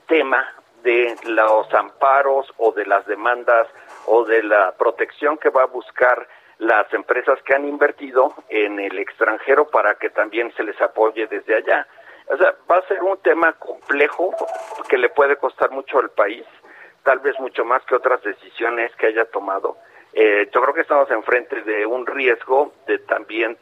tema 0.07 0.53
de 0.83 1.15
los 1.25 1.73
amparos 1.73 2.53
o 2.57 2.71
de 2.71 2.85
las 2.85 3.05
demandas 3.07 3.67
o 4.05 4.23
de 4.23 4.43
la 4.43 4.73
protección 4.77 5.37
que 5.37 5.49
va 5.49 5.63
a 5.63 5.67
buscar 5.67 6.27
las 6.59 6.91
empresas 6.93 7.39
que 7.43 7.53
han 7.53 7.67
invertido 7.67 8.33
en 8.49 8.79
el 8.79 8.97
extranjero 8.97 9.67
para 9.67 9.95
que 9.95 10.09
también 10.09 10.51
se 10.55 10.63
les 10.63 10.79
apoye 10.81 11.27
desde 11.27 11.55
allá. 11.55 11.87
O 12.29 12.37
sea, 12.37 12.55
va 12.69 12.77
a 12.77 12.87
ser 12.87 13.01
un 13.03 13.17
tema 13.19 13.53
complejo 13.53 14.33
que 14.89 14.97
le 14.97 15.09
puede 15.09 15.37
costar 15.37 15.71
mucho 15.71 15.99
al 15.99 16.09
país 16.09 16.45
tal 17.07 17.19
vez 17.19 17.39
mucho 17.39 17.63
más 17.63 17.81
que 17.85 17.95
otras 17.95 18.21
decisiones 18.21 18.93
que 18.97 19.07
haya 19.07 19.23
tomado. 19.23 19.77
Eh, 20.11 20.49
yo 20.53 20.61
creo 20.61 20.73
que 20.73 20.81
estamos 20.81 21.09
enfrente 21.09 21.61
de 21.61 21.85
un 21.85 22.05
riesgo 22.05 22.73
de 22.85 22.99
también 22.99 23.57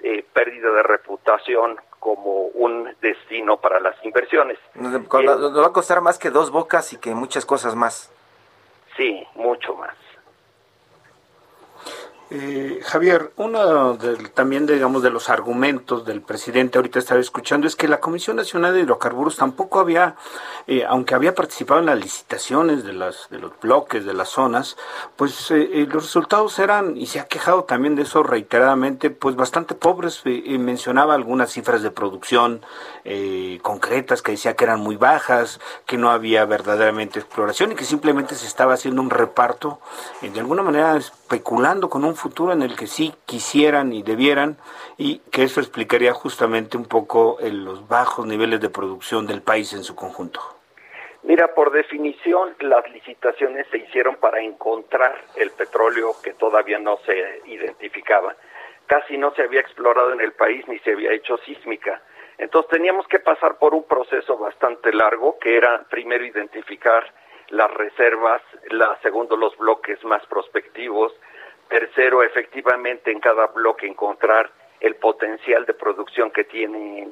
eh, 0.00 0.24
pérdida 0.32 0.70
de 0.70 0.84
reputación 0.84 1.76
como 1.98 2.44
un 2.54 2.94
destino 3.00 3.56
para 3.56 3.80
las 3.80 3.96
inversiones. 4.04 4.60
Nos, 4.74 4.94
va 4.94 5.66
a 5.66 5.72
costar 5.72 6.02
más 6.02 6.20
que 6.20 6.30
dos 6.30 6.52
bocas 6.52 6.92
y 6.92 6.98
que 6.98 7.16
muchas 7.16 7.44
cosas 7.44 7.74
más. 7.74 8.12
Sí, 8.96 9.26
mucho 9.34 9.74
más. 9.74 9.96
Eh, 12.30 12.80
Javier, 12.82 13.32
uno 13.36 13.98
también, 14.32 14.66
digamos, 14.66 15.02
de 15.02 15.10
los 15.10 15.28
argumentos 15.28 16.06
del 16.06 16.22
presidente, 16.22 16.78
ahorita 16.78 16.98
estaba 16.98 17.20
escuchando, 17.20 17.66
es 17.66 17.76
que 17.76 17.86
la 17.86 18.00
Comisión 18.00 18.36
Nacional 18.36 18.72
de 18.72 18.80
Hidrocarburos 18.80 19.36
tampoco 19.36 19.78
había, 19.78 20.16
eh, 20.66 20.84
aunque 20.88 21.14
había 21.14 21.34
participado 21.34 21.80
en 21.80 21.86
las 21.86 21.98
licitaciones 21.98 22.82
de, 22.82 22.94
las, 22.94 23.28
de 23.28 23.38
los 23.38 23.52
bloques, 23.60 24.06
de 24.06 24.14
las 24.14 24.30
zonas, 24.30 24.76
pues 25.16 25.50
eh, 25.50 25.86
los 25.90 26.04
resultados 26.04 26.58
eran, 26.58 26.96
y 26.96 27.06
se 27.06 27.20
ha 27.20 27.26
quejado 27.26 27.64
también 27.64 27.94
de 27.94 28.02
eso 28.02 28.22
reiteradamente, 28.22 29.10
pues 29.10 29.36
bastante 29.36 29.74
pobres. 29.74 30.22
mencionaba 30.24 31.14
algunas 31.14 31.52
cifras 31.52 31.82
de 31.82 31.90
producción 31.90 32.62
concretas 33.60 34.22
que 34.22 34.32
decía 34.32 34.56
que 34.56 34.64
eran 34.64 34.80
muy 34.80 34.96
bajas, 34.96 35.60
que 35.84 35.98
no 35.98 36.10
había 36.10 36.46
verdaderamente 36.46 37.18
exploración 37.18 37.72
y 37.72 37.74
que 37.74 37.84
simplemente 37.84 38.34
se 38.34 38.46
estaba 38.46 38.74
haciendo 38.74 39.02
un 39.02 39.10
reparto, 39.10 39.78
de 40.22 40.40
alguna 40.40 40.62
manera 40.62 40.96
especulando 40.96 41.90
con 41.90 42.04
un 42.04 42.13
futuro 42.14 42.52
en 42.52 42.62
el 42.62 42.76
que 42.76 42.86
sí 42.86 43.14
quisieran 43.26 43.92
y 43.92 44.02
debieran 44.02 44.56
y 44.96 45.18
que 45.30 45.44
eso 45.44 45.60
explicaría 45.60 46.12
justamente 46.12 46.76
un 46.76 46.86
poco 46.86 47.38
los 47.40 47.88
bajos 47.88 48.26
niveles 48.26 48.60
de 48.60 48.70
producción 48.70 49.26
del 49.26 49.42
país 49.42 49.72
en 49.72 49.84
su 49.84 49.94
conjunto. 49.94 50.40
Mira, 51.22 51.54
por 51.54 51.72
definición, 51.72 52.54
las 52.60 52.88
licitaciones 52.90 53.66
se 53.70 53.78
hicieron 53.78 54.16
para 54.16 54.42
encontrar 54.42 55.14
el 55.36 55.50
petróleo 55.52 56.12
que 56.22 56.34
todavía 56.34 56.78
no 56.78 56.98
se 57.06 57.40
identificaba. 57.46 58.36
Casi 58.86 59.16
no 59.16 59.34
se 59.34 59.42
había 59.42 59.60
explorado 59.60 60.12
en 60.12 60.20
el 60.20 60.32
país 60.32 60.68
ni 60.68 60.78
se 60.80 60.92
había 60.92 61.12
hecho 61.12 61.38
sísmica. 61.38 62.02
Entonces 62.36 62.70
teníamos 62.70 63.08
que 63.08 63.20
pasar 63.20 63.56
por 63.56 63.74
un 63.74 63.84
proceso 63.84 64.36
bastante 64.36 64.92
largo, 64.92 65.38
que 65.38 65.56
era 65.56 65.84
primero 65.88 66.26
identificar 66.26 67.10
las 67.48 67.72
reservas, 67.72 68.42
la 68.70 68.98
segundo 69.02 69.36
los 69.36 69.56
bloques 69.56 70.04
más 70.04 70.24
prospectivos, 70.26 71.12
tercero 71.74 72.22
efectivamente 72.22 73.10
en 73.10 73.18
cada 73.18 73.48
bloque 73.48 73.88
encontrar 73.88 74.48
el 74.78 74.94
potencial 74.94 75.66
de 75.66 75.74
producción 75.74 76.30
que 76.30 76.44
tiene 76.44 77.08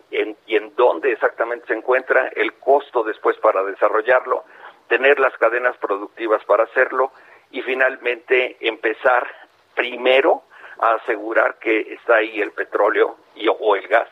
y 0.46 0.56
en 0.56 0.76
dónde 0.76 1.10
exactamente 1.10 1.66
se 1.66 1.74
encuentra, 1.74 2.28
el 2.36 2.52
costo 2.60 3.02
después 3.02 3.36
para 3.38 3.64
desarrollarlo, 3.64 4.44
tener 4.86 5.18
las 5.18 5.36
cadenas 5.38 5.76
productivas 5.78 6.44
para 6.44 6.62
hacerlo 6.62 7.10
y 7.50 7.62
finalmente 7.62 8.56
empezar 8.60 9.26
primero 9.74 10.44
a 10.78 10.94
asegurar 10.94 11.58
que 11.58 11.94
está 11.94 12.16
ahí 12.18 12.40
el 12.40 12.52
petróleo 12.52 13.16
y, 13.34 13.48
o 13.48 13.74
el 13.74 13.88
gas 13.88 14.10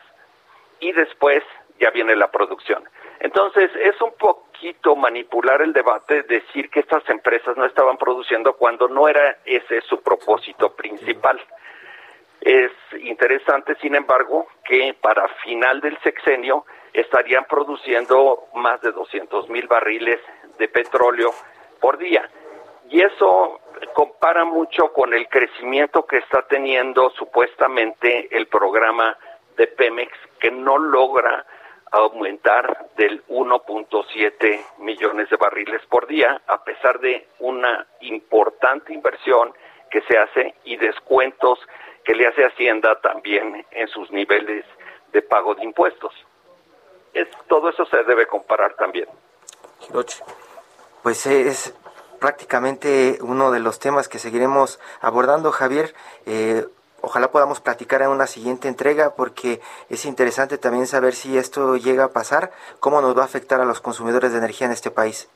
y 0.81 0.91
después 0.91 1.43
ya 1.79 1.91
viene 1.91 2.13
la 2.17 2.29
producción. 2.29 2.83
Entonces 3.21 3.69
es 3.75 4.01
un 4.01 4.13
poquito 4.13 4.95
manipular 4.95 5.61
el 5.61 5.73
debate, 5.73 6.23
decir 6.23 6.71
que 6.71 6.79
estas 6.79 7.07
empresas 7.07 7.55
no 7.55 7.65
estaban 7.65 7.97
produciendo 7.97 8.53
cuando 8.53 8.87
no 8.87 9.07
era 9.07 9.37
ese 9.45 9.81
su 9.81 10.01
propósito 10.01 10.75
principal. 10.75 11.39
Es 12.41 12.71
interesante, 12.99 13.75
sin 13.75 13.93
embargo, 13.93 14.47
que 14.65 14.95
para 14.99 15.27
final 15.45 15.81
del 15.81 15.99
sexenio 15.99 16.65
estarían 16.93 17.45
produciendo 17.45 18.47
más 18.55 18.81
de 18.81 18.91
200 18.91 19.49
mil 19.49 19.67
barriles 19.67 20.19
de 20.57 20.67
petróleo 20.67 21.29
por 21.79 21.99
día. 21.99 22.27
Y 22.89 23.01
eso 23.01 23.59
compara 23.93 24.45
mucho 24.45 24.91
con 24.93 25.13
el 25.13 25.29
crecimiento 25.29 26.07
que 26.07 26.17
está 26.17 26.47
teniendo 26.47 27.11
supuestamente 27.11 28.35
el 28.35 28.47
programa 28.47 29.15
de 29.57 29.67
Pemex, 29.67 30.11
que 30.39 30.49
no 30.49 30.79
logra 30.79 31.45
aumentar 31.91 32.89
del 32.95 33.25
1.7 33.27 34.65
millones 34.79 35.29
de 35.29 35.35
barriles 35.35 35.81
por 35.89 36.07
día, 36.07 36.41
a 36.47 36.63
pesar 36.63 36.99
de 36.99 37.27
una 37.39 37.85
importante 37.99 38.93
inversión 38.93 39.53
que 39.89 40.01
se 40.03 40.17
hace 40.17 40.55
y 40.63 40.77
descuentos 40.77 41.59
que 42.03 42.15
le 42.15 42.27
hace 42.27 42.45
Hacienda 42.45 42.99
también 43.01 43.65
en 43.71 43.87
sus 43.89 44.09
niveles 44.11 44.65
de 45.11 45.21
pago 45.21 45.53
de 45.53 45.63
impuestos. 45.63 46.13
Es, 47.13 47.27
todo 47.47 47.69
eso 47.69 47.85
se 47.85 48.03
debe 48.03 48.25
comparar 48.25 48.73
también. 48.75 49.07
Pues 51.03 51.25
es 51.25 51.75
prácticamente 52.19 53.17
uno 53.21 53.51
de 53.51 53.59
los 53.59 53.79
temas 53.79 54.07
que 54.07 54.19
seguiremos 54.19 54.79
abordando, 55.01 55.51
Javier. 55.51 55.93
Eh, 56.25 56.65
ojalá 57.01 57.31
podamos 57.31 57.59
platicar 57.61 58.01
en 58.01 58.09
una 58.09 58.27
siguiente 58.27 58.67
entrega 58.67 59.15
porque 59.15 59.59
es 59.89 60.05
interesante 60.05 60.57
también 60.57 60.87
saber 60.87 61.13
si 61.13 61.37
esto 61.37 61.75
llega 61.77 62.05
a 62.05 62.13
pasar, 62.13 62.51
cómo 62.79 63.01
nos 63.01 63.17
va 63.17 63.23
a 63.23 63.25
afectar 63.25 63.59
a 63.61 63.65
los 63.65 63.81
consumidores 63.81 64.31
de 64.31 64.37
energía 64.37 64.67
en 64.67 64.73
este 64.73 64.91
país. 64.91 65.29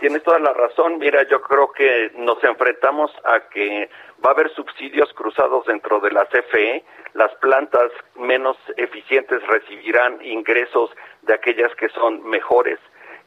Tienes 0.00 0.22
toda 0.22 0.38
la 0.38 0.52
razón. 0.52 0.98
Mira, 0.98 1.26
yo 1.28 1.40
creo 1.42 1.70
que 1.72 2.10
nos 2.16 2.42
enfrentamos 2.42 3.10
a 3.24 3.40
que 3.48 3.88
va 4.24 4.30
a 4.30 4.32
haber 4.32 4.52
subsidios 4.54 5.12
cruzados 5.12 5.66
dentro 5.66 6.00
de 6.00 6.10
la 6.10 6.24
CFE. 6.26 6.84
Las 7.14 7.34
plantas 7.36 7.90
menos 8.16 8.56
eficientes 8.76 9.46
recibirán 9.46 10.24
ingresos 10.24 10.90
de 11.22 11.34
aquellas 11.34 11.74
que 11.76 11.88
son 11.90 12.28
mejores 12.28 12.78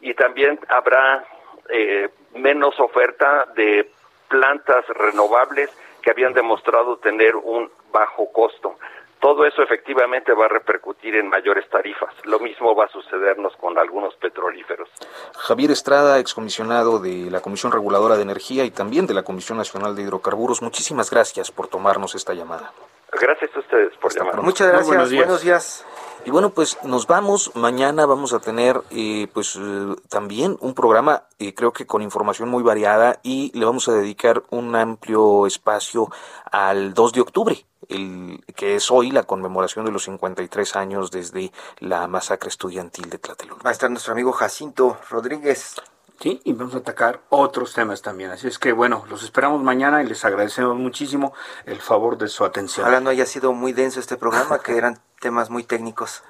y 0.01 0.13
también 0.13 0.59
habrá 0.67 1.25
eh, 1.69 2.09
menos 2.33 2.79
oferta 2.79 3.47
de 3.55 3.89
plantas 4.27 4.85
renovables 4.89 5.69
que 6.05 6.11
habían 6.11 6.33
demostrado 6.33 6.97
tener 6.97 7.35
un 7.35 7.69
bajo 7.91 8.31
costo. 8.31 8.75
Todo 9.19 9.43
eso 9.43 9.63
efectivamente 9.63 10.31
va 10.33 10.45
a 10.45 10.49
repercutir 10.49 11.15
en 11.15 11.27
mayores 11.27 11.67
tarifas. 11.67 12.13
Lo 12.25 12.37
mismo 12.39 12.75
va 12.75 12.85
a 12.85 12.89
sucedernos 12.89 13.55
con 13.55 13.75
algunos 13.79 14.13
petrolíferos. 14.17 14.87
Javier 15.35 15.71
Estrada, 15.71 16.19
excomisionado 16.19 16.99
de 16.99 17.31
la 17.31 17.41
Comisión 17.41 17.71
Reguladora 17.71 18.17
de 18.17 18.21
Energía 18.21 18.65
y 18.65 18.69
también 18.69 19.07
de 19.07 19.15
la 19.15 19.23
Comisión 19.23 19.57
Nacional 19.57 19.95
de 19.95 20.03
Hidrocarburos, 20.03 20.61
muchísimas 20.61 21.09
gracias 21.09 21.49
por 21.49 21.69
tomarnos 21.69 22.13
esta 22.13 22.35
llamada. 22.35 22.71
Gracias 23.19 23.49
a 23.55 23.59
ustedes 23.59 23.97
por 23.97 24.13
llamar. 24.13 24.43
Muchas 24.43 24.67
gracias. 24.67 25.11
Buenos 25.11 25.41
días. 25.41 25.85
Y 26.25 26.31
bueno, 26.31 26.49
pues 26.49 26.79
nos 26.83 27.05
vamos. 27.05 27.51
Mañana 27.53 28.07
vamos 28.07 28.33
a 28.33 28.39
tener 28.39 28.81
eh, 28.89 29.27
pues 29.31 29.55
eh, 29.61 29.95
también 30.09 30.57
un 30.59 30.73
programa, 30.73 31.25
eh, 31.37 31.53
creo 31.53 31.71
que 31.71 31.85
con 31.85 32.01
información 32.01 32.49
muy 32.49 32.63
variada 32.63 33.19
y 33.21 33.51
le 33.57 33.63
vamos 33.63 33.87
a 33.87 33.93
dedicar 33.93 34.43
un 34.49 34.75
amplio 34.75 35.45
espacio 35.45 36.09
al 36.51 36.95
2 36.95 37.13
de 37.13 37.21
octubre, 37.21 37.65
el, 37.89 38.43
que 38.55 38.75
es 38.75 38.89
hoy 38.89 39.11
la 39.11 39.23
conmemoración 39.23 39.85
de 39.85 39.91
los 39.91 40.05
53 40.05 40.75
años 40.75 41.11
desde 41.11 41.51
la 41.77 42.07
masacre 42.07 42.49
estudiantil 42.49 43.07
de 43.11 43.19
Tlatelolco. 43.19 43.63
Va 43.63 43.69
a 43.69 43.73
estar 43.73 43.91
nuestro 43.91 44.13
amigo 44.13 44.31
Jacinto 44.31 44.97
Rodríguez. 45.11 45.75
Sí, 46.19 46.41
y 46.43 46.53
vamos 46.53 46.75
a 46.75 46.79
atacar 46.79 47.21
otros 47.29 47.73
temas 47.73 48.01
también. 48.01 48.31
Así 48.31 48.47
es 48.47 48.57
que 48.57 48.71
bueno, 48.71 49.05
los 49.09 49.23
esperamos 49.23 49.61
mañana 49.61 50.01
y 50.01 50.07
les 50.07 50.23
agradecemos 50.23 50.75
muchísimo 50.77 51.33
el 51.65 51.81
favor 51.81 52.17
de 52.17 52.27
su 52.27 52.45
atención. 52.45 52.85
Ojalá 52.85 53.01
no 53.01 53.09
haya 53.09 53.25
sido 53.25 53.53
muy 53.53 53.73
denso 53.73 53.99
este 53.99 54.17
programa, 54.17 54.59
que 54.59 54.77
eran 54.77 54.99
temas 55.19 55.49
muy 55.49 55.63
técnicos. 55.63 56.23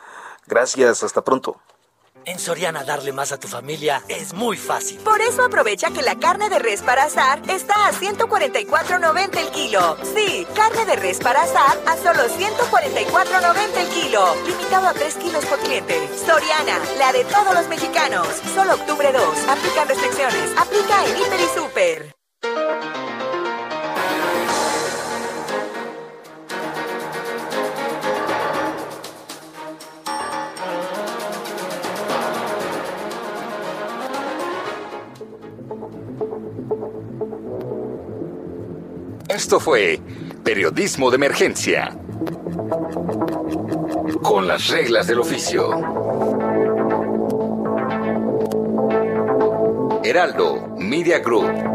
Gracias, 0.48 1.04
hasta 1.04 1.24
pronto. 1.24 1.60
En 2.26 2.40
Soriana 2.40 2.84
darle 2.84 3.12
más 3.12 3.32
a 3.32 3.40
tu 3.40 3.48
familia 3.48 4.02
es 4.08 4.34
muy 4.34 4.58
fácil. 4.58 4.98
Por 5.00 5.22
eso 5.22 5.44
aprovecha 5.44 5.92
que 5.92 6.02
la 6.02 6.16
carne 6.16 6.50
de 6.50 6.58
res 6.58 6.82
para 6.82 7.04
asar 7.04 7.40
está 7.48 7.88
a 7.88 7.94
144.90 7.94 9.38
el 9.38 9.52
kilo. 9.52 9.98
Sí, 10.16 10.48
carne 10.56 10.86
de 10.86 10.96
res 10.96 11.20
para 11.20 11.44
asar 11.44 11.78
a 11.86 11.96
solo 11.98 12.28
144.90 12.28 13.78
el 13.78 13.88
kilo. 13.90 14.36
Limitado 14.48 14.88
a 14.88 14.94
3 14.94 15.16
kilos 15.16 15.46
por 15.46 15.60
cliente. 15.60 16.10
Soriana, 16.26 16.80
la 16.98 17.14
de 17.14 17.26
todos 17.26 17.54
los 17.54 17.68
mexicanos. 17.68 18.28
Solo 18.56 18.74
octubre 18.74 19.12
2. 19.12 19.24
Aplican 19.48 19.88
restricciones. 19.88 20.52
Aplica 20.58 21.06
en 21.06 21.18
Hiper 21.18 21.40
y 21.40 21.60
Super. 21.60 23.05
Esto 39.46 39.60
fue 39.60 40.00
Periodismo 40.44 41.12
de 41.12 41.18
Emergencia. 41.18 41.96
Con 44.24 44.48
las 44.48 44.70
reglas 44.70 45.06
del 45.06 45.20
oficio. 45.20 45.70
Heraldo 50.04 50.76
Media 50.80 51.20
Group. 51.20 51.75